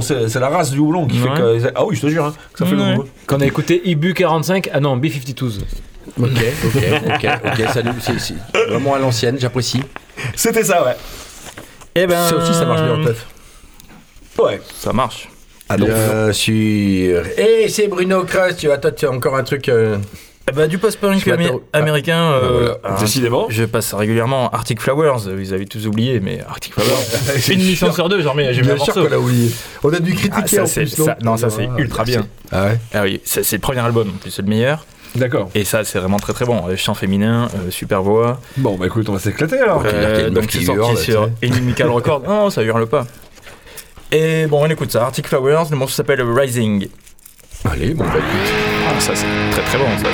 C'est 0.05 0.28
c'est 0.28 0.38
la 0.40 0.48
race 0.48 0.70
du 0.70 0.78
houblon 0.78 1.07
qui 1.09 1.20
Ouais. 1.20 1.28
fait 1.34 1.40
que. 1.68 1.72
Ah 1.74 1.84
oui, 1.84 1.96
je 1.96 2.02
te 2.02 2.07
jure, 2.07 2.26
hein, 2.26 2.34
que 2.52 2.59
ça 2.61 2.66
fait 2.66 2.76
Ouais. 2.76 2.94
le. 2.96 3.02
Quand 3.26 3.38
on 3.38 3.40
a 3.40 3.46
écouté 3.46 3.80
Ibu 3.84 4.14
45, 4.14 4.70
ah 4.72 4.78
non, 4.80 4.96
B52s. 4.96 5.61
Ok, 6.20 6.28
ok, 6.66 6.82
ok, 7.07 7.26
ok, 7.46 7.68
salut, 7.72 7.90
c'est 8.00 8.20
c'est 8.20 8.34
vraiment 8.68 8.94
à 8.94 8.98
l'ancienne, 9.00 9.36
j'apprécie. 9.40 9.82
C'était 10.36 10.62
ça, 10.62 10.84
ouais. 10.84 10.94
Eh 11.96 12.07
ben. 12.07 12.28
Ça 12.28 12.36
aussi, 12.36 12.55
ça 12.55 12.64
marche 12.66 12.82
bien 12.82 12.94
en 13.00 13.05
teuf. 13.05 13.26
Ouais. 14.38 14.61
Ça 14.78 14.92
marche. 14.92 15.28
Bien 15.76 16.32
sûr. 16.32 17.22
Et 17.38 17.68
c'est 17.68 17.88
Bruno 17.88 18.22
Crust, 18.24 18.59
tu 18.59 18.66
vois, 18.66 18.78
toi, 18.78 18.92
tu 18.92 19.07
as 19.07 19.11
encore 19.11 19.34
un 19.36 19.42
truc. 19.44 19.68
euh, 19.68 19.96
Ben, 20.53 20.68
du 20.68 20.76
post-punk 20.78 21.26
amé- 21.26 21.51
américain. 21.72 22.18
Ah, 22.34 22.34
euh, 22.45 22.51
voilà. 22.53 22.78
ah, 22.84 22.97
Décidément. 23.01 23.47
Je 23.49 23.64
passe 23.64 23.95
régulièrement 23.95 24.51
Arctic 24.51 24.80
Flowers. 24.80 25.20
Vous 25.34 25.53
avez 25.55 25.64
tous 25.64 25.86
oublié, 25.86 26.20
mais 26.20 26.40
Arctic 26.47 26.74
Flowers. 26.74 26.90
C'est 27.38 27.55
une 27.55 27.64
mission 27.64 27.90
sur 27.92 28.09
deux, 28.11 28.20
j'en 28.20 28.34
mets. 28.34 28.53
J'ai 28.53 28.61
Bien 28.62 28.76
sûr 28.76 28.86
morceau. 28.95 29.03
qu'on 29.05 29.09
l'a 29.11 29.18
oublié. 29.18 29.51
On 29.82 29.92
a 29.92 29.99
dû 30.01 30.12
Ah, 30.14 30.18
critiquer 30.42 30.57
ça, 30.57 30.62
en 30.64 30.66
plus, 30.68 30.99
non 30.99 31.05
ça- 31.07 31.16
non, 31.22 31.36
ça 31.38 31.51
c'est 31.51 31.66
Ah, 31.72 31.78
ultra 31.80 32.05
bien. 32.05 32.26
Ah 32.53 32.64
ouais 32.66 32.78
Ah 32.92 33.03
oui, 33.03 33.20
c'est, 33.24 33.51
le 33.53 33.59
premier 33.59 33.80
album, 33.80 34.09
en 34.11 34.18
plus 34.18 34.30
c'est 34.30 34.42
le 34.42 34.49
meilleur. 34.49 34.84
D'accord. 35.16 35.49
Et 35.55 35.64
ça, 35.64 35.82
c'est 35.84 35.99
vraiment 35.99 36.18
très 36.18 36.32
très 36.34 36.45
bon. 36.45 36.68
Euh, 36.68 36.76
Chant 36.76 36.95
féminin, 36.95 37.49
euh, 37.55 37.70
super 37.70 38.03
voix. 38.03 38.40
Bon, 38.59 38.76
bah 38.76 38.86
écoute, 38.86 39.09
on 39.09 39.12
va 39.14 39.18
s'éclater 39.20 39.59
alors. 39.61 39.78
Ok. 39.78 39.86
il 39.90 39.97
y 40.03 40.05
a 40.05 40.09
Euh, 40.09 40.28
une 40.28 40.34
donc 40.34 40.45
c'est 40.51 40.61
sorti 40.64 40.78
hurle, 40.80 40.99
sur 40.99 41.30
Inimical 41.42 41.88
Record. 41.88 42.22
Non, 42.28 42.51
ça 42.51 42.62
hurle 42.62 42.86
pas. 42.86 43.07
Et 44.12 44.47
bon, 44.47 44.61
on 44.62 44.68
écoute 44.68 44.90
ça. 44.92 45.05
Arctic 45.05 45.26
Flowers, 45.26 45.64
le 45.70 45.76
morceau 45.76 45.95
s'appelle 45.95 46.20
Rising. 46.22 46.88
Allez, 47.64 47.95
bon, 47.95 48.05
bah 48.05 48.11
écoute. 48.16 48.53
Ah, 48.97 49.01
ça 49.01 49.12
c'est 49.16 49.26
très 49.51 49.62
très 49.62 49.78
bon. 49.78 49.86
Ça, 49.99 50.09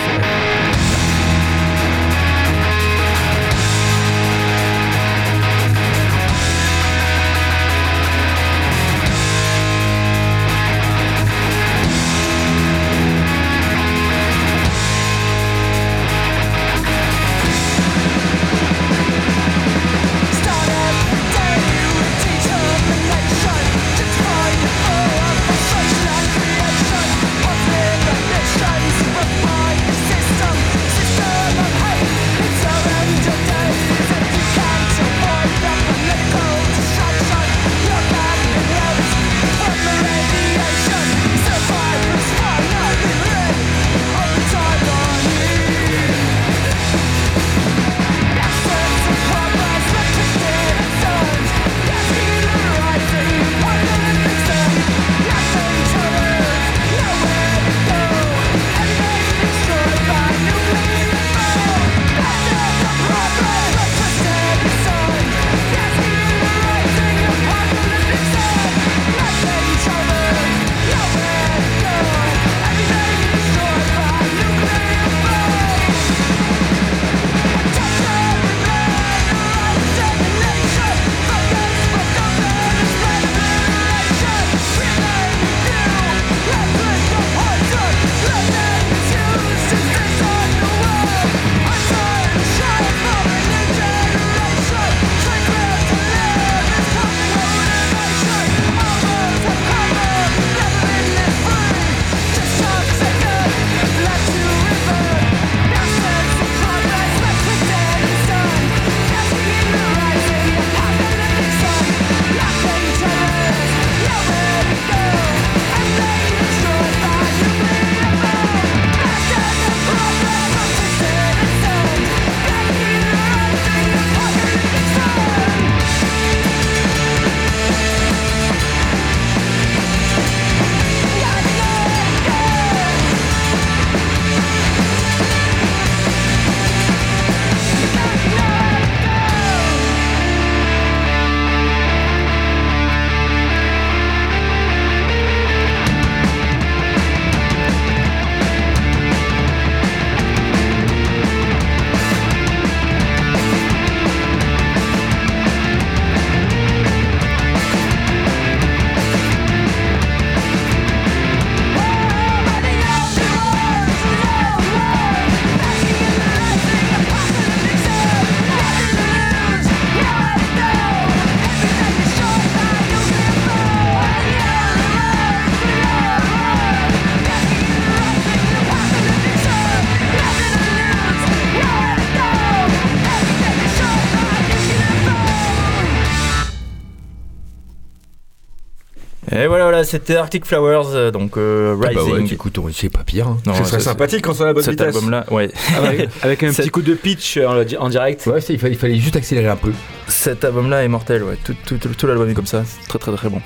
c'était 189.91 190.17
Arctic 190.17 190.45
Flowers, 190.47 190.87
euh, 190.95 191.11
donc 191.11 191.37
euh, 191.37 191.75
Ah 191.83 191.89
bah 191.93 192.01
Rising. 192.03 192.27
ouais, 192.27 192.33
écoute, 192.33 192.59
on- 192.59 192.71
c'est 192.73 192.89
pas 192.89 193.05
pire. 193.05 193.29
hein. 193.29 193.39
Non, 193.47 193.55
Ce 193.55 193.65
serait 193.65 193.79
ça, 193.81 193.91
sympathique 193.91 194.23
quand 194.23 194.41
à 194.41 194.47
la 194.47 194.53
bonne 194.55 194.63
Cet 194.63 194.73
vitesse. 194.73 194.95
album-là, 194.95 195.27
ouais. 195.31 195.51
Avec, 195.77 196.09
avec 196.23 196.43
un 196.45 196.53
petit 196.53 196.71
coup 196.71 196.83
de 196.83 196.95
pitch 196.95 197.37
euh, 197.37 197.47
en, 197.79 197.85
en 197.85 197.89
direct. 197.89 198.25
Ouais, 198.27 198.41
c'est- 198.41 198.53
il 198.55 198.59
fallait, 198.59 198.75
il 198.75 198.79
fallait 198.79 198.97
juste 198.97 199.17
accélérer 199.17 199.49
un 199.49 199.57
peu. 199.57 199.73
Cet 200.09 200.45
album-là 200.45 200.85
est 200.85 200.89
mortel, 200.89 201.23
ouais. 201.25 201.37
Tout, 201.45 201.55
tout, 201.67 201.77
tout, 201.79 201.89
tout 201.89 202.07
l'album 202.07 202.29
est 202.31 202.35
comme 202.35 202.47
ça. 202.47 202.63
C'est 202.65 202.89
très, 202.89 202.99
très, 202.99 203.13
très 203.15 203.29
bon. 203.29 203.41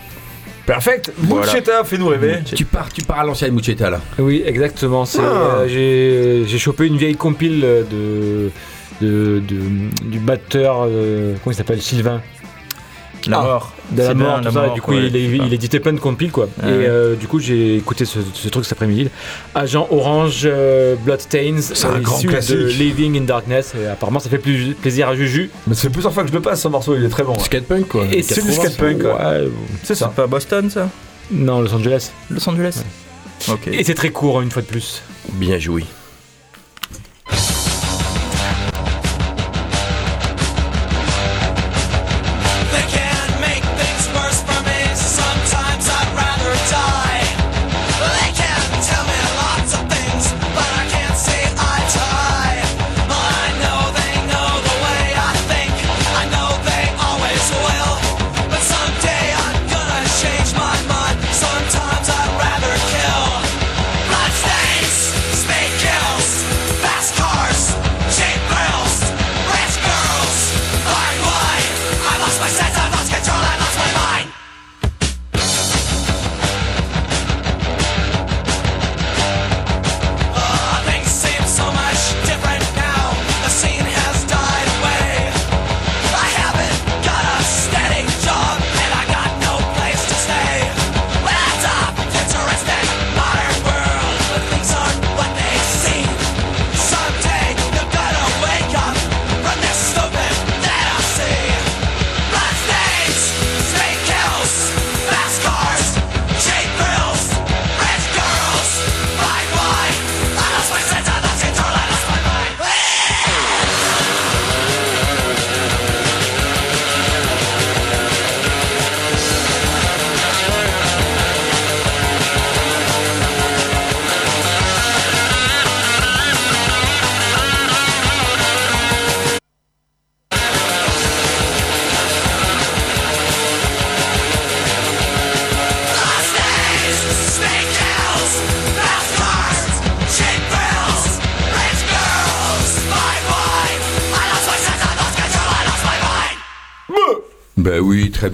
Perfect. 0.66 1.12
Voilà. 1.18 1.46
Mucheta, 1.46 1.84
fais-nous 1.84 2.06
rêver. 2.08 2.38
Tu 2.54 2.64
pars, 2.64 2.90
tu 2.92 3.02
pars 3.02 3.18
à 3.20 3.24
l'ancienne 3.24 3.52
Mucheta 3.54 3.90
là. 3.90 4.00
Oui, 4.18 4.42
exactement. 4.46 5.04
c'est, 5.04 5.18
Ah. 5.20 5.58
euh, 5.60 5.68
j'ai, 5.68 6.44
j'ai 6.48 6.58
chopé 6.58 6.86
une 6.86 6.96
vieille 6.96 7.16
compile 7.16 7.60
de, 7.60 8.50
de, 9.02 9.40
de- 9.40 10.08
du 10.08 10.18
batteur, 10.20 10.86
euh, 10.88 11.34
comment 11.44 11.52
il 11.52 11.56
s'appelle? 11.56 11.82
Sylvain. 11.82 12.22
La 13.30 13.38
Ah, 13.38 13.42
mort. 13.42 13.72
De 13.90 13.98
la 14.02 14.08
C'est 14.08 14.14
mort, 14.14 14.26
bien, 14.28 14.38
tout 14.38 14.44
la 14.44 14.50
ça. 14.52 14.60
mort, 14.66 14.74
du 14.74 14.80
coup, 14.82 14.90
ouais, 14.92 15.06
il, 15.06 15.38
ça. 15.38 15.44
il 15.46 15.52
éditait 15.54 15.80
plein 15.80 15.92
de 15.92 16.00
compiles, 16.00 16.30
quoi. 16.32 16.48
Ah 16.62 16.68
et 16.68 16.72
ouais. 16.72 16.86
euh, 16.88 17.14
du 17.16 17.26
coup, 17.26 17.38
j'ai 17.40 17.76
écouté 17.76 18.04
ce, 18.04 18.18
ce 18.32 18.48
truc 18.48 18.64
cet 18.64 18.72
après-midi. 18.74 19.08
Agent 19.54 19.86
Orange 19.90 20.42
euh, 20.44 20.94
Bloodstains, 20.96 21.56
C'est 21.60 21.86
un 21.86 21.94
euh, 21.96 22.00
grand 22.00 22.18
issu 22.18 22.28
classique. 22.28 22.56
de 22.56 22.64
Living 22.66 23.18
in 23.18 23.24
Darkness. 23.24 23.72
Et 23.80 23.86
apparemment, 23.86 24.20
ça 24.20 24.28
fait 24.30 24.38
plus, 24.38 24.74
plaisir 24.74 25.08
à 25.08 25.14
Juju. 25.16 25.50
Mais 25.66 25.74
ça 25.74 25.82
fait 25.82 25.90
plusieurs 25.90 26.12
fois 26.12 26.22
que 26.24 26.28
je 26.30 26.34
le 26.34 26.40
passe 26.42 26.60
ce 26.62 26.68
morceau, 26.68 26.96
il 26.96 27.04
est 27.04 27.08
très 27.08 27.22
bon. 27.24 27.32
ouais. 27.34 27.38
Skatepunk 27.40 27.88
quoi. 27.88 28.04
Et 28.12 28.22
C'est 28.22 28.42
du 28.44 28.52
skatepunk. 28.52 29.02
ouais. 29.02 29.12
Ouais, 29.12 29.48
C'est 29.82 29.94
ça. 29.94 30.10
C'est 30.14 30.16
pas 30.22 30.26
Boston, 30.26 30.68
ça? 30.70 30.88
Non, 31.30 31.60
Los 31.62 31.72
Angeles. 31.74 32.10
Los 32.30 32.48
Angeles? 32.48 32.82
Ok. 33.48 33.68
Et 33.68 33.82
c'est 33.84 33.94
très 33.94 34.10
court, 34.10 34.40
une 34.42 34.50
fois 34.50 34.62
de 34.62 34.66
plus. 34.66 35.02
Bien 35.34 35.58
joué. 35.58 35.84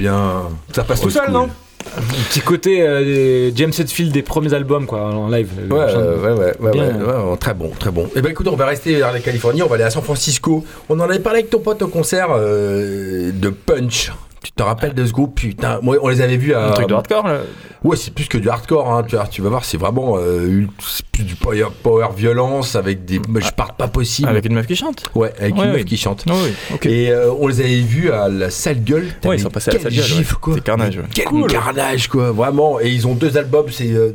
Bien. 0.01 0.43
Ça 0.75 0.83
passe 0.85 1.01
tout 1.01 1.11
seul, 1.11 1.31
non 1.31 1.49
Un 1.97 2.01
petit 2.29 2.41
côté 2.41 2.83
euh, 2.83 3.51
James 3.55 3.73
Hetfield 3.79 4.13
des 4.13 4.23
premiers 4.23 4.53
albums, 4.53 4.87
quoi, 4.87 5.01
en 5.03 5.29
live. 5.29 5.49
Ouais, 5.71 5.79
Euh, 5.81 6.35
ouais, 6.35 6.41
ouais, 6.41 6.55
ouais, 6.61 6.71
Bien. 6.73 7.37
très 7.39 7.55
bon, 7.55 7.71
très 7.79 7.91
bon. 7.91 8.09
Et 8.17 8.21
ben 8.21 8.31
écoute, 8.31 8.49
on 8.49 8.57
va 8.57 8.67
rester 8.67 8.97
vers 8.97 9.13
la 9.13 9.21
Californie, 9.21 9.63
on 9.63 9.67
va 9.69 9.77
aller 9.77 9.85
à 9.85 9.91
San 9.91 10.03
Francisco. 10.03 10.65
On 10.89 10.99
en 11.01 11.05
avait 11.05 11.21
parlé 11.21 11.41
avec 11.41 11.51
ton 11.51 11.61
pote 11.61 11.81
au 11.83 11.89
concert 11.89 12.29
euh, 12.33 13.31
de 13.33 13.49
Punch. 13.49 14.13
Tu 14.43 14.53
te 14.53 14.63
rappelles 14.63 14.95
de 14.95 15.05
ce 15.05 15.13
groupe 15.13 15.35
Putain, 15.35 15.81
moi, 15.83 15.97
on 16.01 16.09
les 16.09 16.23
avait 16.23 16.39
vus 16.39 16.55
à. 16.55 16.69
Un 16.69 16.71
truc 16.73 16.89
de 16.89 16.95
hardcore 16.95 17.27
là 17.27 17.41
Ouais, 17.85 17.97
c'est 17.97 18.13
plus 18.13 18.27
que 18.27 18.37
du 18.39 18.49
hardcore. 18.49 18.91
Hein. 18.93 19.05
Tu, 19.09 19.17
vas, 19.17 19.27
tu 19.27 19.43
vas 19.43 19.49
voir, 19.51 19.65
c'est 19.65 19.77
vraiment 19.79 20.17
euh, 20.19 20.67
plus 21.13 21.25
du 21.25 21.35
power, 21.35 21.67
power 21.83 22.09
violence 22.17 22.75
avec 22.77 23.05
des. 23.05 23.17
je 23.39 23.51
parle 23.53 23.73
pas 23.77 23.89
possible. 23.89 24.29
Avec 24.29 24.45
une 24.47 24.55
meuf 24.55 24.67
qui 24.67 24.77
chante 24.77 25.11
Ouais, 25.15 25.33
avec 25.39 25.57
Ouais, 25.57 25.65
une 25.67 25.73
meuf 25.73 25.85
qui 25.85 25.97
chante. 25.97 26.25
Ah 26.29 26.33
oui. 26.35 26.79
Et 26.91 27.11
euh, 27.11 27.31
on 27.39 27.49
les 27.49 27.61
avait 27.61 27.81
vus 27.81 28.11
à 28.11 28.29
la 28.29 28.51
sale 28.51 28.83
gueule. 28.83 29.09
Ouais, 29.25 29.37
ils 29.37 29.41
sont 29.41 29.51
passés 29.51 29.71
à 29.71 29.75
la 29.75 29.81
Sale 29.81 29.93
Gueule, 29.93 30.03
ouais. 30.03 30.09
gifle, 30.09 30.35
quoi. 30.37 30.55
C'est 30.55 30.65
carnage, 30.65 30.97
ouais. 30.97 31.05
Quel 31.15 31.27
carnage, 31.49 32.09
quoi. 32.09 32.33
Vraiment. 32.33 32.81
Et 32.81 32.89
ils 32.91 33.07
ont 33.07 33.15
deux 33.15 33.37
albums, 33.37 33.67
c'est. 33.71 33.91
euh, 33.93 34.13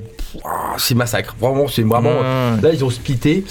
c'est 0.78 0.96
massacre. 0.96 1.36
Vraiment, 1.40 1.68
c'est 1.68 1.84
vraiment. 1.84 2.22
Là, 2.62 2.70
ils 2.74 2.84
ont 2.84 2.90
splitté. 2.90 3.44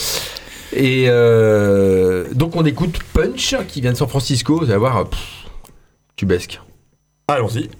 Et 0.76 1.06
euh, 1.08 2.24
donc, 2.34 2.56
on 2.56 2.64
écoute 2.64 2.98
Punch 3.12 3.54
qui 3.68 3.80
vient 3.80 3.92
de 3.92 3.96
San 3.96 4.08
Francisco. 4.08 4.58
Vous 4.58 4.70
allez 4.70 4.78
voir, 4.78 5.08
pff, 5.08 5.20
tu 6.16 6.26
besques. 6.26 6.60
Allons-y. 7.26 7.70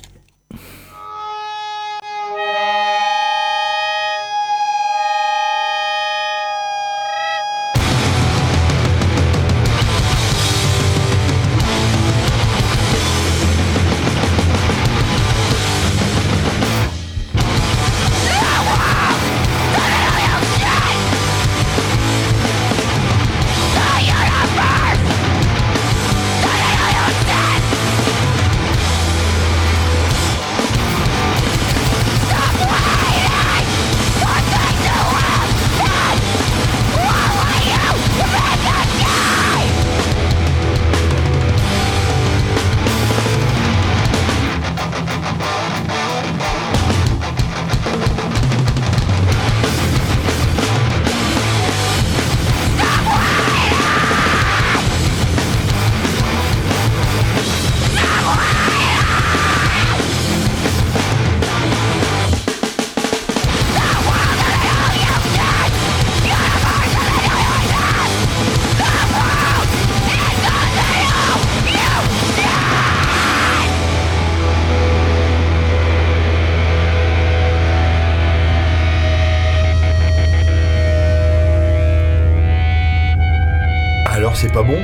C'est 84.46 84.52
pas 84.52 84.62
bon. 84.62 84.76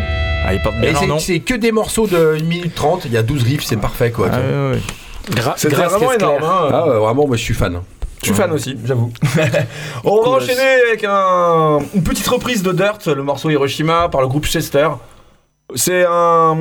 Ah, 0.47 0.55
ils 0.55 0.63
portent 0.63 0.77
Et 0.79 0.81
bien 0.81 0.93
leur 0.93 1.01
c'est- 1.03 1.07
nom. 1.07 1.19
c'est 1.19 1.41
que 1.41 1.53
des 1.55 1.71
morceaux 1.71 2.07
de 2.07 2.39
1 2.41 2.43
minute 2.45 2.75
30. 2.75 3.05
Il 3.05 3.13
y 3.13 3.19
a 3.19 3.23
12 3.23 3.43
riffs, 3.43 3.63
c'est 3.65 3.77
parfait, 3.77 4.11
quoi. 4.11 4.29
Ah, 4.33 4.37
tu 4.37 4.41
vois. 4.43 4.49
ouais, 4.69 4.71
ouais. 4.77 4.81
Gra- 5.35 5.53
C'était 5.57 5.75
grâce 5.77 5.93
vraiment 5.93 6.13
énorme. 6.13 6.43
Hein. 6.43 6.69
Ah, 6.73 6.87
ouais, 6.89 6.99
vraiment, 6.99 7.27
moi, 7.27 7.37
je 7.37 7.43
suis 7.43 7.53
fan. 7.55 7.79
Je 8.23 8.27
suis 8.27 8.35
fan 8.35 8.51
aussi, 8.53 8.75
j'avoue. 8.87 9.13
On 10.05 10.23
va 10.23 10.29
enchaîner 10.31 10.61
avec 10.89 11.05
un- 11.05 11.79
une 11.95 12.03
petite 12.03 12.27
reprise 12.29 12.63
de 12.63 12.73
Dirt, 12.73 13.07
le 13.07 13.23
morceau 13.23 13.51
Hiroshima 13.51 14.09
par 14.09 14.23
le 14.23 14.29
groupe 14.29 14.47
Chester. 14.47 14.89
C'est 15.75 16.05
un, 16.09 16.59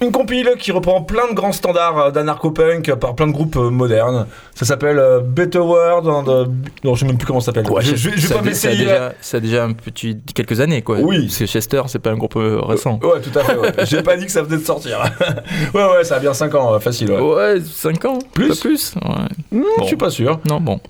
une 0.00 0.12
compile 0.12 0.52
qui 0.58 0.72
reprend 0.72 1.02
plein 1.02 1.28
de 1.28 1.34
grands 1.34 1.52
standards 1.52 1.98
euh, 1.98 2.10
d'anarcho-punk 2.10 2.94
par 2.94 3.14
plein 3.14 3.26
de 3.26 3.32
groupes 3.32 3.56
euh, 3.56 3.70
modernes. 3.70 4.26
Ça 4.54 4.64
s'appelle 4.64 4.98
euh, 4.98 5.20
Better 5.20 5.58
World 5.58 6.06
and, 6.08 6.28
euh, 6.28 6.46
non, 6.84 6.94
je 6.94 7.00
sais 7.00 7.06
même 7.06 7.18
plus 7.18 7.26
comment 7.26 7.40
ça 7.40 7.46
s'appelle. 7.52 7.66
je, 7.80 7.94
je- 7.96 7.96
je 7.96 8.08
vais 8.10 8.20
ça, 8.20 8.38
pas 8.38 8.54
ça 8.54 8.68
a 8.68 8.74
déjà, 8.74 9.12
ça 9.20 9.36
a 9.36 9.40
déjà 9.40 9.64
un 9.64 9.72
petit 9.72 10.18
quelques 10.34 10.60
années 10.60 10.82
quoi. 10.82 10.98
Oui. 11.00 11.26
Parce 11.26 11.38
que 11.38 11.46
Chester, 11.46 11.82
c'est 11.88 11.98
pas 11.98 12.10
un 12.10 12.16
groupe 12.16 12.36
euh, 12.36 12.60
récent. 12.62 12.98
Ouais, 13.02 13.20
tout 13.20 13.38
à 13.38 13.44
fait. 13.44 13.56
ouais. 13.56 13.72
J'ai 13.86 14.02
pas 14.02 14.16
dit 14.16 14.26
que 14.26 14.32
ça 14.32 14.42
venait 14.42 14.56
de 14.60 14.64
sortir. 14.64 14.98
ouais, 15.74 15.84
ouais, 15.84 16.04
ça 16.04 16.16
a 16.16 16.18
bien 16.18 16.32
5 16.34 16.54
ans, 16.54 16.74
euh, 16.74 16.78
facile. 16.78 17.10
Ouais. 17.10 17.20
Ouais, 17.20 17.60
5 17.60 18.04
ans 18.06 18.18
Plus 18.32 18.48
Pas 18.48 18.54
plus 18.56 18.94
Ouais. 18.96 19.10
Hmm, 19.58 19.62
Bon. 19.62 19.82
Je 19.82 19.86
suis 19.86 19.96
pas 19.96 20.10
sûr. 20.10 20.40
Non, 20.48 20.60
bon. 20.60 20.80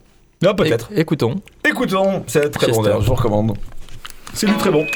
Non, 0.42 0.54
peut-être. 0.54 0.88
Écoutons. 0.94 1.34
Écoutons, 1.68 2.22
c'est 2.26 2.48
très 2.50 2.68
bon 2.68 2.82
Chester. 2.82 2.96
je 3.00 3.06
vous 3.06 3.14
recommande. 3.14 3.56
C'est 4.32 4.46
du 4.46 4.54
très 4.54 4.70
bon. 4.70 4.86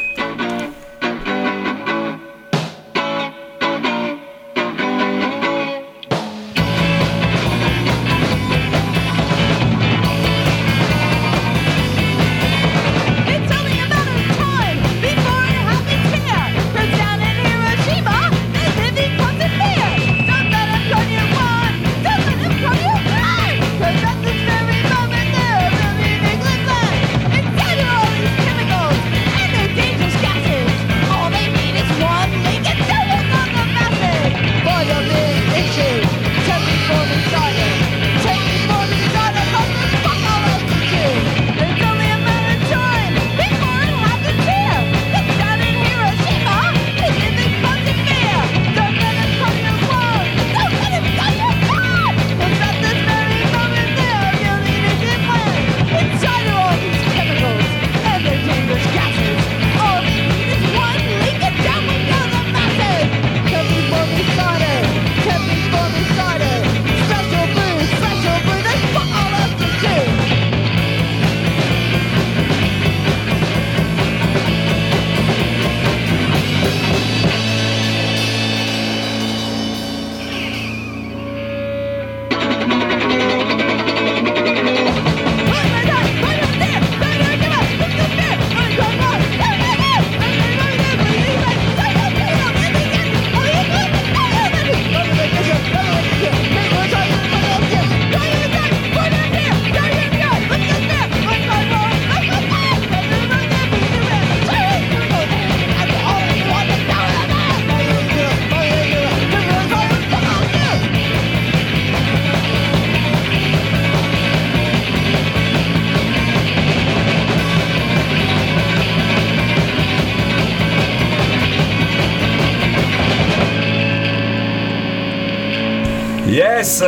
Yes 126.64 126.82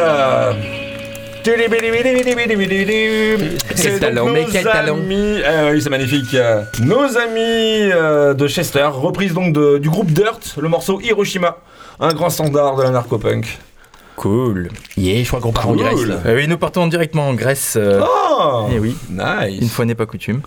C'est 3.74 4.01
mais 4.33 4.45
nos 4.45 4.51
quel 4.51 4.64
euh, 5.45 5.70
oui, 5.74 5.83
c'est 5.83 5.91
magnifique. 5.91 6.33
euh, 6.33 6.62
Nos 6.81 7.18
amis 7.18 7.93
euh, 7.93 8.33
de 8.33 8.49
Chester, 8.49 8.89
reprise 8.91 9.35
donc 9.35 9.53
de- 9.53 9.77
du 9.77 9.91
groupe 9.91 10.11
Dirt, 10.11 10.55
le 10.59 10.68
morceau 10.70 10.99
Hiroshima, 11.03 11.59
un 12.01 12.14
grand 12.14 12.31
standard 12.31 12.77
de 12.77 12.85
la 12.85 12.91
narcopunk. 12.91 13.59
Cool. 14.16 14.70
Yeah, 14.97 15.22
je 15.22 15.29
crois 15.29 15.41
qu'on 15.41 15.53
part 15.53 15.68
en 15.68 15.74
Cool. 15.74 15.83
Grèce. 15.83 16.07
là. 16.07 16.14
Euh, 16.24 16.37
oui, 16.37 16.49
nous 16.49 16.57
partons 16.57 16.87
directement 16.87 17.29
en 17.29 17.35
Grèce. 17.35 17.74
euh, 17.77 18.01
Oh 18.03 18.68
eh 18.74 18.79
oui, 18.79 18.97
Nice 19.11 19.61
une 19.61 19.68
fois 19.68 19.85
n'est 19.85 19.95
pas 19.95 20.07
coutume. 20.07 20.41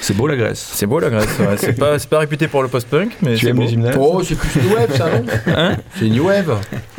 C'est 0.00 0.16
beau 0.16 0.26
la 0.26 0.36
Grèce. 0.36 0.70
C'est 0.74 0.86
beau 0.86 0.98
la 1.00 1.10
Grèce. 1.10 1.38
ouais. 1.38 1.46
C'est 1.58 1.72
pas, 1.72 1.98
c'est 1.98 2.08
pas 2.08 2.18
réputé 2.20 2.48
pour 2.48 2.62
le 2.62 2.68
post-punk, 2.68 3.12
mais 3.22 3.34
Tu 3.34 3.46
c'est 3.46 3.50
aimes 3.50 3.90
beau. 3.94 4.12
Oh, 4.18 4.22
c'est 4.22 4.34
plus 4.36 4.60
New 4.62 4.74
Wave, 4.74 4.96
ça, 4.96 5.08
non 5.10 5.24
Hein? 5.56 5.76
C'est 5.98 6.08
New 6.08 6.26
Wave. 6.26 6.58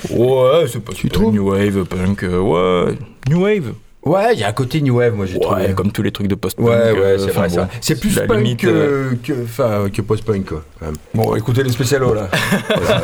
Ouais, 0.10 0.66
c'est 0.68 0.84
pas 0.84 0.94
Tu 0.94 1.10
trouves 1.10 1.34
New 1.34 1.50
Wave, 1.52 1.86
punk, 1.86 2.24
euh, 2.24 2.40
ouais. 2.88 2.96
New 3.30 3.42
Wave. 3.44 3.74
Ouais, 4.06 4.34
il 4.34 4.40
y 4.40 4.44
a 4.44 4.48
un 4.48 4.54
côté 4.54 4.80
New 4.80 4.96
Wave, 4.98 5.16
moi, 5.16 5.26
j'ai 5.26 5.38
trouvé. 5.38 5.64
Ouais, 5.68 5.74
comme 5.74 5.92
tous 5.92 6.02
les 6.02 6.12
trucs 6.12 6.28
de 6.28 6.36
post-punk. 6.36 6.66
Ouais, 6.66 6.92
ouais, 6.94 6.98
euh, 7.00 7.18
c'est 7.18 7.32
vrai, 7.32 7.50
bon, 7.50 7.68
c'est 7.82 8.00
plus 8.00 8.16
la 8.16 8.22
punk 8.26 8.38
limite, 8.38 8.60
que, 8.62 8.68
euh, 8.68 9.12
que, 9.22 9.34
enfin, 9.44 9.90
que 9.94 10.02
post-punk, 10.02 10.46
quoi. 10.46 10.64
quand 10.80 10.86
même. 10.86 10.96
Bon, 11.14 11.36
écoutez 11.36 11.62
les 11.64 11.72
spécialos 11.72 12.14
là. 12.14 12.30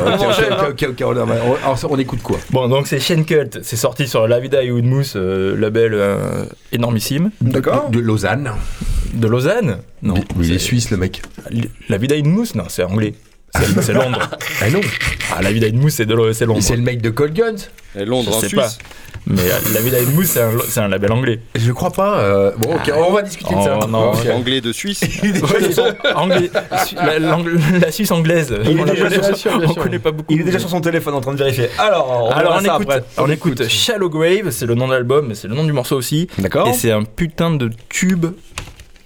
Ok, 0.05 0.21
ok, 0.21 0.69
ok, 0.69 0.85
ok, 0.91 1.03
on, 1.05 1.17
on- 1.17 1.29
alors, 1.55 1.79
on 1.89 1.97
écoute 1.99 2.21
quoi? 2.21 2.37
Bon, 2.51 2.69
donc 2.69 2.87
c'est 2.87 2.99
Shane 2.99 3.25
Cult. 3.25 3.59
C'est 3.63 3.75
sorti 3.75 4.07
sur 4.07 4.27
La 4.29 4.39
Vida 4.39 4.63
et 4.63 4.71
Woodmousse, 4.71 5.15
euh, 5.17 5.57
label 5.59 5.93
euh, 5.93 6.45
énormissime. 6.71 7.31
D'accord 7.41 7.89
De 7.89 7.99
Lausanne. 7.99 8.51
De 9.13 9.27
Lausanne? 9.27 9.79
Non. 10.03 10.13
Il 10.39 10.45
est 10.53 10.53
c'est- 10.53 10.59
suisse, 10.59 10.89
le 10.91 10.97
mec. 10.97 11.21
La 11.89 11.97
Vida 11.97 12.15
in 12.15 12.23
Mousse 12.29 12.55
Non, 12.55 12.65
c'est 12.69 12.83
anglais. 12.83 13.13
C'est 13.82 13.93
Londres. 13.93 14.20
Ah 14.62 14.70
non. 14.70 14.82
Ah, 15.36 15.41
La 15.41 15.51
Vida 15.51 15.68
in 15.68 15.74
Mousse, 15.78 15.93
c'est 15.95 16.06
Londres. 16.10 16.60
c'est 16.62 16.76
le 16.76 16.82
mec 16.82 17.01
de 17.01 17.10
Cold 17.10 17.34
Guns 17.34 17.56
Et 17.95 18.06
Londres 18.06 18.30
Je 18.32 18.38
en 18.38 18.39
sais 18.41 18.47
Suisse. 18.47 18.60
pas. 18.62 18.70
Mais 19.28 19.41
euh, 19.41 19.60
La 19.74 19.82
Vida 19.82 19.97
in 19.99 20.10
Mousse, 20.12 20.32
c'est 20.32 20.41
un, 20.41 20.51
c'est 20.68 20.80
un 20.80 20.88
label 20.88 21.12
anglais. 21.12 21.39
Je 21.56 21.72
crois 21.72 21.91
pas. 21.91 22.18
euh, 22.18 22.51
Bon, 22.58 22.76
ok, 22.76 22.91
on 22.95 23.12
va 23.14 23.22
discuter 23.22 23.56
de 23.56 23.62
ça. 23.62 23.80
Oh, 23.84 23.88
non, 23.88 24.12
Ok. 24.12 24.28
Anglais 24.34 24.60
de 24.60 24.72
Suisse. 24.74 25.01
Anglais. 26.16 26.49
La, 27.82 27.91
Suisse 27.91 28.12
anglaise. 28.12 28.54
Il 28.66 28.78
est 28.78 28.82
on 28.82 28.86
déjà 28.86 29.34
sur- 29.34 29.51
on 29.64 29.74
connaît 29.76 29.99
pas 29.99 30.12
beaucoup. 30.12 30.34
Il 30.34 30.41
est 30.41 30.43
déjà 30.45 30.60
sur 30.60 30.70
son 30.70 30.82
téléphone 30.82 31.14
en 31.14 31.22
train 31.22 31.34
de 31.34 31.38
vérifier. 31.38 31.70
Alors, 31.78 32.28
on 32.30 32.32
Alors 32.32 32.56
on 32.60 32.64
ça 32.66 32.76
écoute, 32.76 32.91
après. 32.91 33.04
on 33.18 33.30
écoute 33.30 33.68
Shallow 33.70 34.10
Grave, 34.10 34.49
c'est 34.51 34.66
le 34.66 34.76
nom 34.76 34.88
de 34.88 34.93
l'album, 34.93 35.28
mais 35.28 35.36
c'est 35.36 35.47
le 35.47 35.56
nom 35.56 35.64
du 35.64 35.72
morceau 35.74 35.95
aussi. 35.95 36.28
D'accord. 36.39 36.68
Et 36.68 36.74
c'est 36.74 36.91
un 36.91 37.04
putain 37.04 37.51
de 37.51 37.70
tube. 37.89 38.26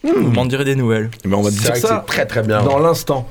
Vous 0.04 0.32
m'en 0.32 0.46
direz 0.46 0.64
des 0.64 0.76
nouvelles. 0.76 1.10
Mais 1.26 1.36
on 1.36 1.42
va 1.42 1.52
dire 1.52 1.76
ça 1.76 2.04
très 2.08 2.26
très 2.26 2.42
bien. 2.42 2.64
dans 2.64 2.80
l'instant. 2.80 3.28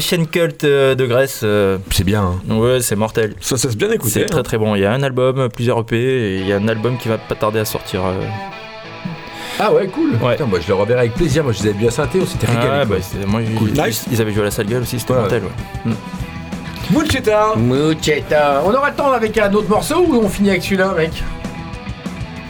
C'était 0.00 0.16
Shane 0.16 0.26
Cult 0.26 0.64
euh, 0.64 0.94
de 0.96 1.06
Grèce. 1.06 1.40
euh, 1.44 1.78
C'est 1.92 2.02
bien. 2.04 2.34
hein. 2.50 2.54
ouais, 2.56 2.80
c'est 2.80 2.96
mortel. 2.96 3.34
Ça, 3.40 3.56
ça 3.56 3.70
se 3.70 3.76
bien 3.76 3.90
écouté. 3.92 4.10
C'est 4.20 4.26
très 4.26 4.42
très 4.42 4.58
bon. 4.58 4.74
Il 4.74 4.82
y 4.82 4.84
a 4.84 4.92
un 4.92 5.02
album, 5.04 5.48
plusieurs 5.48 5.78
EP, 5.80 5.96
et 5.96 6.40
il 6.40 6.48
y 6.48 6.52
a 6.52 6.56
un 6.56 6.66
album 6.66 6.98
qui 6.98 7.08
va 7.08 7.16
pas 7.18 7.36
tarder 7.36 7.60
à 7.60 7.64
sortir. 7.64 8.00
euh. 8.04 8.20
Ah 9.60 9.72
ouais, 9.72 9.86
cool. 9.86 10.10
Ouais. 10.20 10.32
Putain, 10.32 10.46
moi 10.46 10.58
je 10.60 10.66
le 10.66 10.74
reverrai 10.74 11.00
avec 11.00 11.14
plaisir. 11.14 11.44
Moi 11.44 11.52
je 11.52 11.62
les 11.62 11.68
avais 11.70 11.78
bien 11.78 11.90
synthé, 11.90 12.18
on 12.20 12.26
s'était 12.26 12.46
régalé. 12.48 12.68
Ah, 12.72 12.84
bah, 12.84 12.96
c'est- 13.00 13.24
moi, 13.24 13.40
ils- 13.40 13.54
Cool. 13.54 13.70
ils, 13.72 13.80
Nice. 13.82 14.04
ils 14.10 14.20
avaient 14.20 14.32
joué 14.32 14.42
à 14.42 14.46
la 14.46 14.50
salle 14.50 14.66
gueule 14.66 14.82
aussi, 14.82 14.98
c'était 14.98 15.12
Ouais. 15.12 15.20
mortel. 15.20 15.42
Ouais. 15.44 15.92
Mucheta 16.90 17.54
Mucheta. 17.56 18.62
On 18.66 18.74
aura 18.74 18.90
le 18.90 18.96
temps 18.96 19.12
avec 19.12 19.38
un 19.38 19.52
autre 19.54 19.68
morceau 19.68 20.04
ou 20.08 20.16
on 20.16 20.28
finit 20.28 20.50
avec 20.50 20.64
celui-là, 20.64 20.92
mec? 20.96 21.12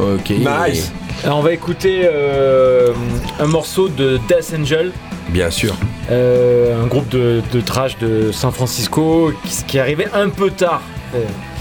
Ok. 0.01 0.31
Nice. 0.31 0.91
Alors, 1.25 1.39
on 1.39 1.43
va 1.43 1.53
écouter 1.53 2.03
euh, 2.11 2.93
un 3.39 3.47
morceau 3.47 3.89
de 3.91 4.19
Death 4.29 4.55
Angel, 4.59 4.93
Bien 5.29 5.51
sûr. 5.51 5.75
euh, 6.11 6.83
un 6.83 6.87
groupe 6.87 7.09
de, 7.09 7.43
de 7.53 7.61
trash 7.61 7.99
de 7.99 8.31
San 8.33 8.53
Francisco 8.53 9.33
qui, 9.45 9.65
qui 9.65 9.77
est 9.79 9.81
arrivé 9.81 10.07
un 10.15 10.29
peu 10.29 10.51
tard 10.51 10.83
euh, 11.15 11.19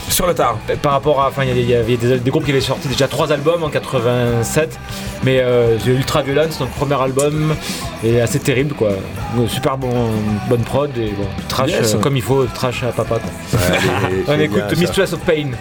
Sur 0.09 0.27
le 0.27 0.33
tard. 0.35 0.57
par 0.81 0.91
rapport 0.91 1.21
à. 1.21 1.29
Enfin, 1.29 1.43
il 1.45 1.59
y, 1.67 1.73
avait 1.73 1.95
des, 1.97 2.19
des 2.19 2.29
groupes 2.29 2.43
qui 2.45 2.51
avaient 2.51 2.59
sorti 2.61 2.87
déjà 2.87 3.07
trois 3.07 3.31
albums 3.31 3.63
en 3.63 3.69
87, 3.69 4.77
mais 5.23 5.39
euh, 5.41 5.77
Ultra 5.87 6.21
Violence, 6.23 6.59
donc 6.59 6.69
premier 6.71 7.01
album, 7.01 7.55
est 8.03 8.19
assez 8.19 8.39
terrible 8.39 8.75
quoi. 8.75 8.89
Euh, 8.89 9.47
Super 9.47 9.77
bon, 9.77 9.89
bonne 10.49 10.61
prod 10.63 10.91
et 10.97 11.11
bon, 11.11 11.25
trash 11.47 11.71
Yes. 11.71 11.95
euh, 11.95 11.99
comme 11.99 12.17
il 12.17 12.21
faut, 12.21 12.45
trash 12.53 12.83
à 12.83 12.91
papa 12.91 13.19
quoi. 13.19 13.59
Ouais, 13.59 14.23
On 14.27 14.39
écoute 14.39 14.77
Mistress 14.77 15.13
of 15.13 15.19
Pain. 15.21 15.51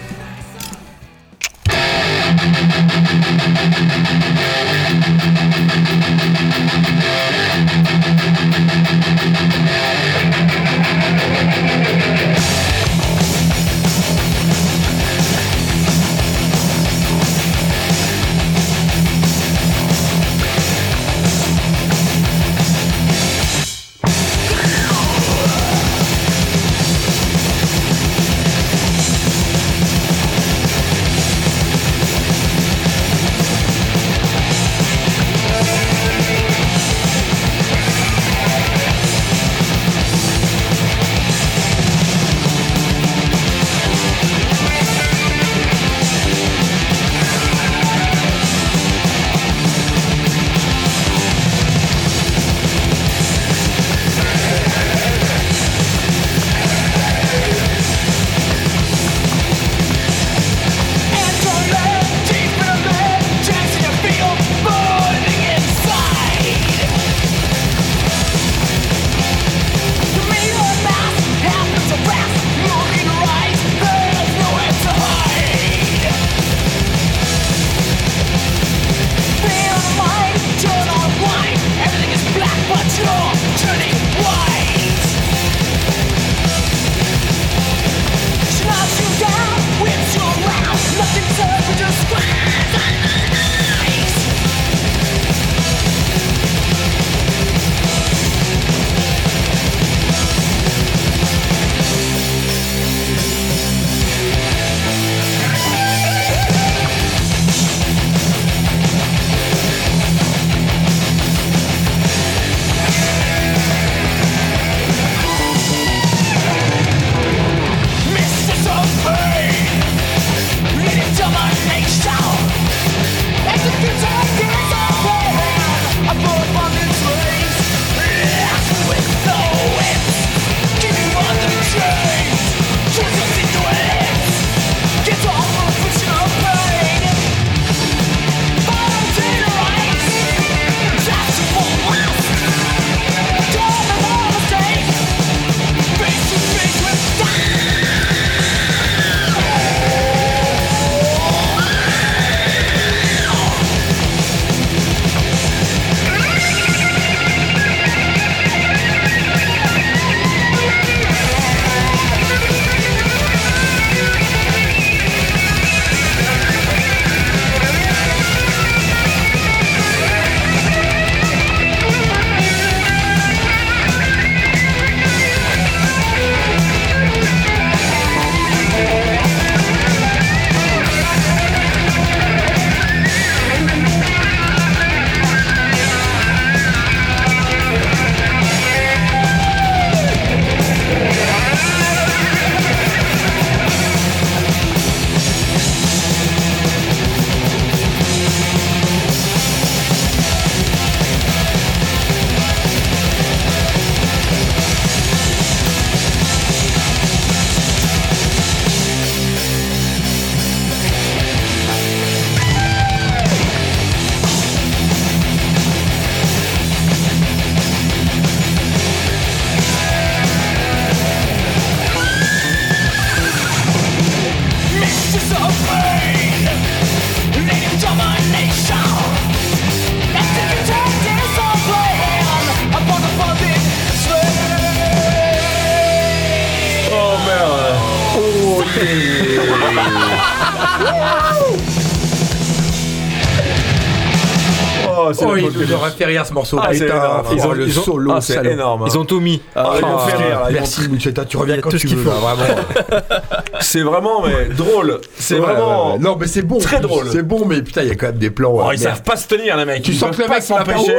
Rire 246.17 246.25
ce 246.25 246.33
morceau. 246.33 246.57
Ah, 246.61 246.69
c'est 246.71 246.85
Putain, 246.85 246.95
énorme. 246.97 247.23
oh, 247.29 247.33
Ils 247.35 247.47
ont- 247.47 247.51
le 247.51 247.67
ils 247.67 247.79
ont- 247.79 247.83
solo, 247.83 248.11
ah, 248.15 248.21
c'est 248.21 248.45
énorme. 248.45 248.85
Ils 248.87 248.97
ont 248.97 249.05
tout 249.05 249.19
mis. 249.19 249.41
Ah, 249.55 249.73
ils 249.79 249.85
m'ont 249.85 249.97
fait 249.99 250.15
rire. 250.15 250.39
là, 250.41 250.45
ils 250.49 250.53
Merci 250.53 250.87
Muchetta, 250.89 251.25
tu 251.25 251.37
reviens 251.37 251.59
quand 251.59 251.69
tout 251.69 251.77
tu 251.77 251.87
veux. 251.87 252.11
C'est 253.59 253.81
vraiment 253.81 254.21
mais 254.25 254.45
drôle. 254.53 254.99
C'est 255.17 255.35
Ouais, 255.35 255.41
vraiment. 255.41 255.87
ouais, 255.87 255.93
ouais. 255.93 255.99
Non, 255.99 256.17
mais 256.19 256.27
c'est 256.27 256.41
bon. 256.41 256.57
Très 256.59 256.79
drôle. 256.79 257.07
C'est 257.11 257.23
bon, 257.23 257.45
mais 257.45 257.61
putain, 257.61 257.81
il 257.83 257.87
y 257.89 257.91
a 257.91 257.95
quand 257.95 258.07
même 258.07 258.17
des 258.17 258.29
plans. 258.29 258.51
Oh, 258.53 258.71
ils 258.71 258.79
savent 258.79 259.03
pas 259.03 259.15
se 259.15 259.27
tenir 259.27 259.55
les 259.57 259.65
mecs. 259.65 259.83
Tu 259.83 259.93
sens 259.93 260.15
que 260.15 260.21
le 260.21 260.27
mec, 260.27 260.41
s'empêcher. 260.43 260.95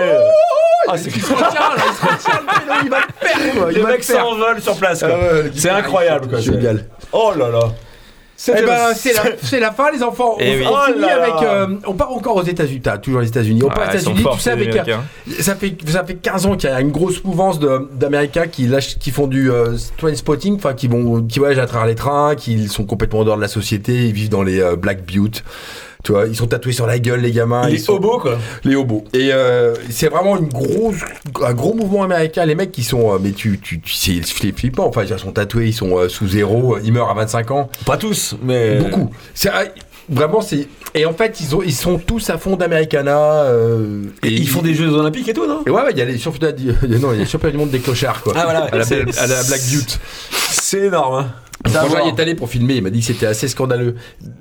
Ah, 0.88 0.94
Il 0.96 1.10
se 1.22 1.32
retient, 1.32 1.46
va 2.90 2.98
perdre. 3.20 3.70
Il 3.70 3.76
Le 3.78 3.82
va 3.82 3.88
mec 3.90 4.00
le 4.06 4.14
perdre. 4.14 4.30
s'envole 4.30 4.60
sur 4.60 4.76
place. 4.76 5.02
Ah 5.02 5.08
C'est 5.54 5.70
incroyable 5.70 6.28
quoi. 6.28 6.40
Génial. 6.40 6.84
Oh 7.12 7.32
là 7.36 7.48
là. 7.48 7.60
Eh 8.48 8.62
ben, 8.62 8.94
c'est 8.94 9.12
la, 9.14 9.22
c'est 9.42 9.60
la 9.60 9.72
fin, 9.72 9.90
les 9.92 10.02
enfants. 10.02 10.36
Eh 10.40 10.50
on, 10.50 10.58
oui. 10.58 10.64
on 10.66 10.72
Oh 10.72 10.86
finit 10.86 11.00
là 11.00 11.06
là. 11.18 11.22
avec. 11.22 11.48
euh, 11.48 11.66
on 11.86 11.94
part 11.94 12.12
encore 12.12 12.36
aux 12.36 12.42
États-Unis. 12.42 12.80
T'as 12.82 12.98
toujours 12.98 13.20
les 13.20 13.28
États-Unis. 13.28 13.62
On 13.64 13.68
part 13.68 13.86
aux 13.88 13.90
États-Unis. 13.90 14.24
Tu 14.34 14.40
sais, 14.40 14.50
avec. 14.50 14.74
euh, 14.76 14.96
ça 15.40 15.54
fait, 15.54 15.74
ça 15.86 16.04
fait 16.04 16.14
15 16.14 16.46
ans 16.46 16.56
qu'il 16.56 16.68
y 16.68 16.72
a 16.72 16.80
une 16.80 16.90
grosse 16.90 17.22
mouvance 17.24 17.58
d'Américains 17.60 18.46
qui, 18.46 18.66
lâchent- 18.66 18.98
qui 18.98 19.10
font 19.10 19.26
du 19.26 19.50
euh, 19.50 19.76
train 19.96 20.14
spotting, 20.14 20.56
enfin, 20.56 20.74
qui, 20.74 20.88
vont, 20.88 21.22
qui 21.22 21.38
voyagent 21.38 21.58
à 21.58 21.66
travers 21.66 21.86
les 21.86 21.94
trains, 21.94 22.34
qui 22.34 22.68
sont 22.68 22.84
complètement 22.84 23.20
en 23.20 23.24
dehors 23.24 23.36
de 23.36 23.42
la 23.42 23.48
société, 23.48 23.92
ils 24.06 24.12
vivent 24.12 24.28
dans 24.30 24.42
les 24.42 24.60
euh, 24.60 24.76
Black 24.76 25.04
Butte. 25.04 25.44
Tu 26.04 26.12
vois, 26.12 26.26
ils 26.26 26.36
sont 26.36 26.46
tatoués 26.46 26.72
sur 26.72 26.86
la 26.86 26.98
gueule, 26.98 27.20
les 27.22 27.32
gamins. 27.32 27.66
Les 27.66 27.76
ils 27.76 27.80
sont- 27.80 27.94
hobos, 27.94 28.18
quoi. 28.18 28.38
les 28.62 28.76
hobos. 28.76 29.04
Et 29.14 29.30
euh, 29.32 29.74
c'est 29.88 30.08
vraiment 30.08 30.36
une 30.36 30.48
grosse, 30.48 30.96
un 31.42 31.54
gros 31.54 31.72
mouvement 31.72 32.02
américain. 32.02 32.44
Les 32.44 32.54
mecs 32.54 32.72
qui 32.72 32.82
sont, 32.84 33.14
euh, 33.14 33.18
mais 33.20 33.32
tu, 33.32 33.58
tu, 33.58 33.80
tu 33.80 33.94
c'est 33.94 34.20
flipp- 34.20 34.58
flippant. 34.58 34.86
Enfin, 34.86 35.04
ils 35.04 35.18
sont 35.18 35.32
tatoués, 35.32 35.68
ils 35.68 35.72
sont 35.72 35.96
euh, 35.98 36.10
sous 36.10 36.28
zéro, 36.28 36.76
ils 36.84 36.92
meurent 36.92 37.08
à 37.10 37.14
25 37.14 37.50
ans. 37.52 37.70
Pas 37.86 37.96
tous, 37.96 38.36
mais. 38.42 38.76
Beaucoup. 38.80 39.10
C'est 39.32 39.48
ah, 39.48 39.64
vraiment 40.10 40.42
c'est. 40.42 40.68
Et 40.94 41.06
en 41.06 41.14
fait, 41.14 41.40
ils 41.40 41.56
ont, 41.56 41.62
ils 41.62 41.72
sont 41.72 41.96
tous 41.98 42.28
à 42.28 42.36
fond 42.36 42.56
d'Americana. 42.56 43.46
Et 44.22 44.28
ils 44.28 44.46
font 44.48 44.60
des 44.60 44.74
Jeux 44.74 44.90
Olympiques 44.92 45.28
et 45.28 45.32
tout, 45.32 45.46
non? 45.46 45.62
Et 45.66 45.70
ouais, 45.70 45.80
ouais, 45.82 45.90
il 45.92 45.98
y 45.98 46.02
a 46.02 46.04
les 46.04 46.18
championnats, 46.18 46.52
du- 46.52 46.66
non, 47.00 47.12
il 47.12 47.14
y 47.14 47.20
a 47.20 47.24
les 47.24 47.26
championnats 47.26 47.52
du 47.52 47.58
monde 47.58 47.70
des 47.70 47.80
clochards, 47.80 48.20
quoi. 48.22 48.34
Ah, 48.36 48.44
voilà. 48.44 48.64
À 48.64 48.76
la, 48.76 48.84
à 48.84 49.26
la 49.26 49.42
Black 49.42 49.62
Butte. 49.70 49.98
C'est 50.50 50.80
énorme, 50.82 51.14
hein. 51.24 51.32
Quand 51.72 52.04
il 52.04 52.08
est 52.16 52.20
allé 52.20 52.34
pour 52.34 52.48
filmer, 52.48 52.74
il 52.74 52.82
m'a 52.82 52.90
dit 52.90 53.00
que 53.00 53.06
c'était 53.06 53.26
assez 53.26 53.48
scandaleux. 53.48 53.94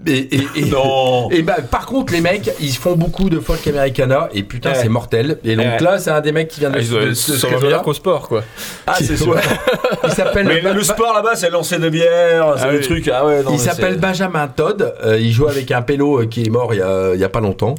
Et, 0.05 0.35
et, 0.35 0.47
et- 0.55 0.65
Non. 0.73 1.29
et 1.31 1.41
bah, 1.41 1.55
par 1.69 1.85
contre, 1.85 2.11
les 2.13 2.21
mecs, 2.21 2.51
ils 2.59 2.75
font 2.75 2.95
beaucoup 2.95 3.29
de 3.29 3.39
folk 3.39 3.65
americana 3.67 4.29
et 4.33 4.43
putain, 4.43 4.71
Ouais. 4.71 4.75
c'est 4.81 4.89
mortel. 4.89 5.37
Et 5.43 5.55
donc 5.55 5.65
Ouais. 5.65 5.79
là, 5.79 5.97
c'est 5.99 6.09
un 6.11 6.19
des 6.21 6.31
mecs 6.31 6.47
qui 6.49 6.59
vient 6.59 6.69
de, 6.69 6.75
Ah, 6.77 6.81
ils 6.81 6.89
de- 6.89 6.93
de 6.95 6.99
réseau-là. 7.09 7.59
meilleur 7.61 7.81
qu'au 7.81 7.93
sport, 7.93 8.27
quoi. 8.27 8.43
Ah, 8.85 8.95
c'est 8.99 9.15
sûr. 9.17 9.37
Il 10.03 10.09
s'appelle 10.11 10.47
Mais 10.47 10.73
le 10.73 10.83
sport 10.83 11.13
là-bas, 11.13 11.35
c'est 11.35 11.49
lancer 11.49 11.77
de 11.79 11.89
bière, 11.89 12.53
c'est 12.57 12.63
Ah 12.67 12.71
des 12.71 12.77
oui. 12.79 12.83
trucs. 12.83 13.07
Ah 13.07 13.25
ouais, 13.25 13.41
non. 13.43 13.51
il 13.53 13.59
s'appelle 13.59 13.97
Benjamin 13.97 14.47
Todd. 14.47 14.93
Euh, 15.05 15.17
il 15.19 15.31
joue 15.31 15.47
avec 15.47 15.71
un 15.71 15.81
pélo 15.81 16.21
euh, 16.21 16.25
qui 16.25 16.43
est 16.43 16.49
mort 16.49 16.73
il 16.73 16.79
y 16.79 16.81
a, 16.81 17.13
il 17.13 17.19
y 17.19 17.23
a 17.23 17.29
pas 17.29 17.39
longtemps. 17.39 17.75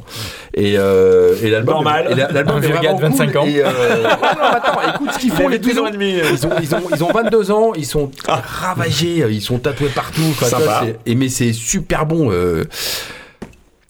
Et, 0.55 0.75
euh, 0.77 1.35
et 1.43 1.49
l'album. 1.51 1.75
Normal. 1.75 2.27
L'album 2.33 2.63
est 2.63 2.67
vraiment 2.67 2.95
25 2.97 3.27
cool. 3.27 3.37
ans. 3.37 3.45
Et, 3.45 3.61
euh, 3.63 4.03
non, 4.03 4.09
attends, 4.43 4.79
écoute 4.95 5.09
ce 5.13 5.19
qu'ils 5.19 5.29
Il 5.29 5.35
font 5.35 5.47
les 5.49 5.59
12 5.59 5.73
12 5.73 5.79
ans 5.81 5.85
ans. 5.85 5.87
et 5.89 5.91
demi. 5.91 6.15
Ils 6.31 6.47
ont, 6.47 6.49
ils, 6.61 6.75
ont, 6.75 6.81
ils 6.95 7.03
ont 7.03 7.11
22 7.11 7.51
ans, 7.51 7.73
ils 7.75 7.85
sont 7.85 8.09
ravagés, 8.27 9.23
ils 9.35 9.41
sont 9.41 9.59
tatoués 9.59 9.89
partout. 9.89 10.21
Enfin, 10.31 10.45
Sympa. 10.47 10.81
c'est- 10.85 10.99
et 11.11 11.15
mais 11.15 11.29
c'est 11.29 11.53
super 11.53 12.05
bon. 12.05 12.31
euh, 12.31 12.63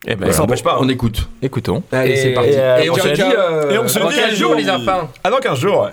Eh 0.08 0.10
ben, 0.10 0.12
Ça 0.12 0.16
voilà. 0.18 0.34
s'empêche 0.34 0.64
pas. 0.64 0.78
On 0.80 0.88
écoute. 0.88 1.28
écoutons. 1.42 1.82
Allez, 1.92 2.12
Et- 2.12 2.16
c'est 2.18 2.34
parti. 2.34 2.50
et, 2.52 2.58
euh, 2.60 2.78
Et 2.84 2.90
on 2.92 2.96
se 2.96 3.08
dit. 3.08 3.22
euh, 3.22 3.72
et 3.72 3.78
on 3.80 3.88
se 3.88 3.98
dans 3.98 4.10
dit 4.10 4.16
15 4.18 4.32
à- 4.34 4.36
jours, 4.36 4.54
les 4.54 4.70
enfants. 4.70 5.10
Ah, 5.24 5.32
dans 5.32 5.40
15 5.40 5.58
jours, 5.60 5.82
ouais. 5.82 5.92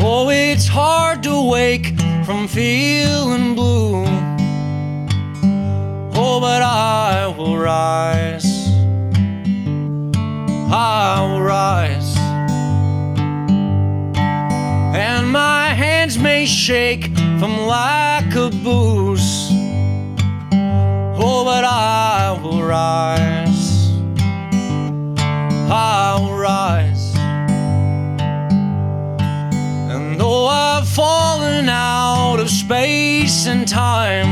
Oh, 0.00 0.28
it's 0.30 0.66
hard 0.68 1.22
to 1.24 1.42
wake 1.50 1.94
from 2.24 2.48
feeling 2.48 3.54
blue. 3.54 4.07
But 6.40 6.62
I 6.62 7.26
will 7.36 7.58
rise. 7.58 8.68
I 10.70 11.20
will 11.26 11.42
rise. 11.42 12.16
And 14.96 15.30
my 15.32 15.74
hands 15.74 16.16
may 16.16 16.46
shake 16.46 17.06
from 17.40 17.66
lack 17.66 18.36
of 18.36 18.52
booze. 18.62 19.50
Oh, 21.20 21.42
but 21.44 21.64
I 21.64 22.38
will 22.40 22.62
rise. 22.62 23.90
I 25.70 26.18
will 26.20 26.38
rise. 26.38 27.14
And 29.92 30.20
though 30.20 30.46
I've 30.46 30.88
fallen 30.88 31.68
out 31.68 32.38
of 32.38 32.48
space 32.48 33.46
and 33.46 33.66
time, 33.66 34.27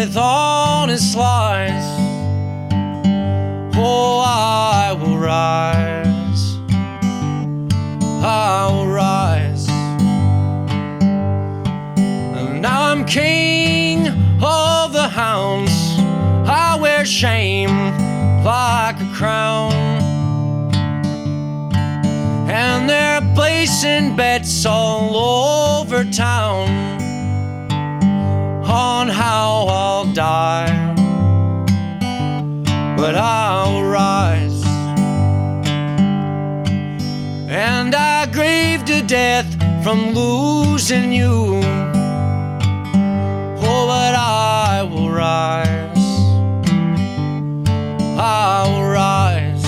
with 0.00 0.16
honest 0.16 1.14
lies. 1.14 1.84
Oh, 3.76 4.22
I 4.24 4.96
will 4.98 5.18
rise. 5.18 6.56
I 8.24 8.70
will 8.72 8.86
rise. 8.86 9.68
And 12.38 12.62
now 12.62 12.90
I'm 12.90 13.04
king 13.04 14.08
of 14.42 14.94
the 14.94 15.06
hounds. 15.06 15.74
I 16.48 16.78
wear 16.80 17.04
shame 17.04 17.76
like 18.42 18.98
a 19.02 19.10
crown. 19.14 19.74
And 22.48 22.88
they're 22.88 23.20
placing 23.34 24.16
bets 24.16 24.64
all 24.64 25.14
over 25.14 26.04
town 26.04 26.89
on 28.70 29.08
how 29.08 29.66
I'll 29.68 30.12
die. 30.12 30.94
But 32.96 33.16
I'll 33.16 33.82
rise. 33.82 34.62
And 37.48 37.94
I 37.94 38.26
grieve 38.26 38.84
to 38.84 39.02
death 39.02 39.48
from 39.82 40.10
losing 40.10 41.12
you. 41.12 41.60
Oh, 43.62 43.86
but 43.88 44.14
I 44.14 44.86
will 44.88 45.10
rise. 45.10 46.06
I 48.18 48.68
will 48.68 48.88
rise. 48.88 49.64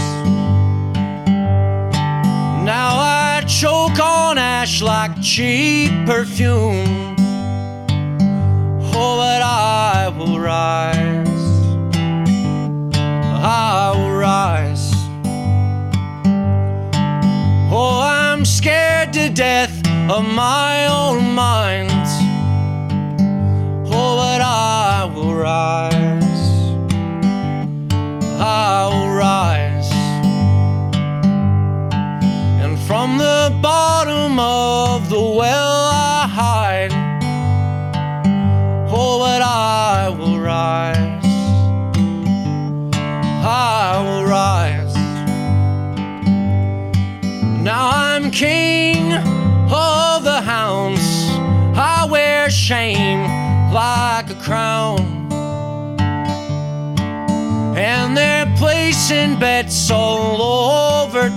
Now 2.65 2.91
I 3.01 3.43
choke 3.49 3.99
on 3.99 4.39
ash 4.39 4.81
like 4.81 5.21
cheap 5.21 5.91
perfume. 6.07 7.02
Oh, 9.05 9.17
but 9.17 9.43
I 9.43 10.11
will 10.17 10.39
rise. 10.39 11.45
I 12.95 13.93
will 13.97 14.13
rise. 14.13 14.93
Oh, 17.73 18.01
I'm 18.01 18.45
scared 18.45 19.13
to 19.15 19.29
death 19.29 19.75
of 20.09 20.25
my 20.25 20.87
own 20.87 21.35
mind. 21.35 22.07
Oh, 23.89 24.11
but 24.23 24.41
I 24.41 25.11
will 25.13 25.35
rise. 25.35 26.45
I 28.39 28.87
will 28.93 29.13
rise. 29.29 29.91
And 32.63 32.79
from 32.79 33.19
the 33.19 33.51
bottom 33.61 34.39
of 34.39 35.11
the 35.11 35.21
well 35.21 35.72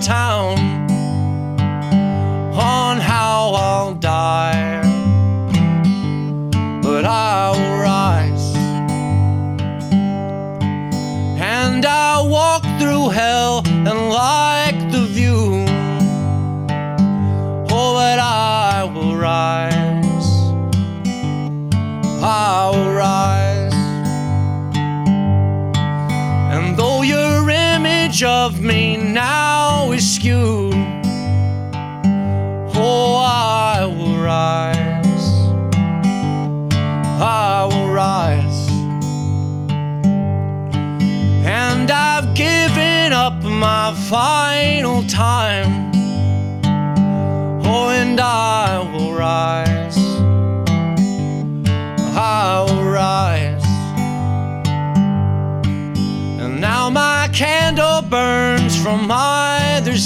town 0.06 0.65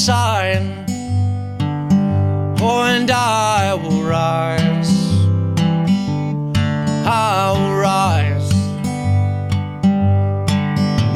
sign. 0.06 0.86
Oh, 2.62 2.84
and 2.84 3.10
I 3.10 3.74
will 3.74 4.02
rise. 4.02 4.94
I 7.06 7.52
will 7.52 7.76
rise. 7.76 8.50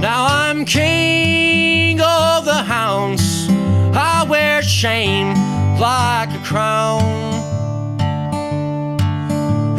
Now 0.03 0.27
I'm 0.29 0.67
king 0.67 1.99
of 2.03 2.45
the 2.45 2.63
hounds. 2.75 3.49
I 3.97 4.27
wear 4.29 4.61
shame 4.61 5.33
like 5.81 6.29
a 6.41 6.43
crown. 6.45 7.03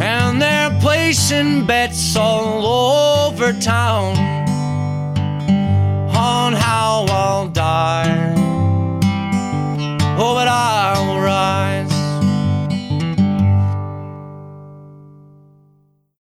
And 0.02 0.42
they're 0.42 0.76
placing 0.80 1.64
bets 1.64 2.16
all 2.16 2.66
over 2.66 3.52
town. 3.52 4.25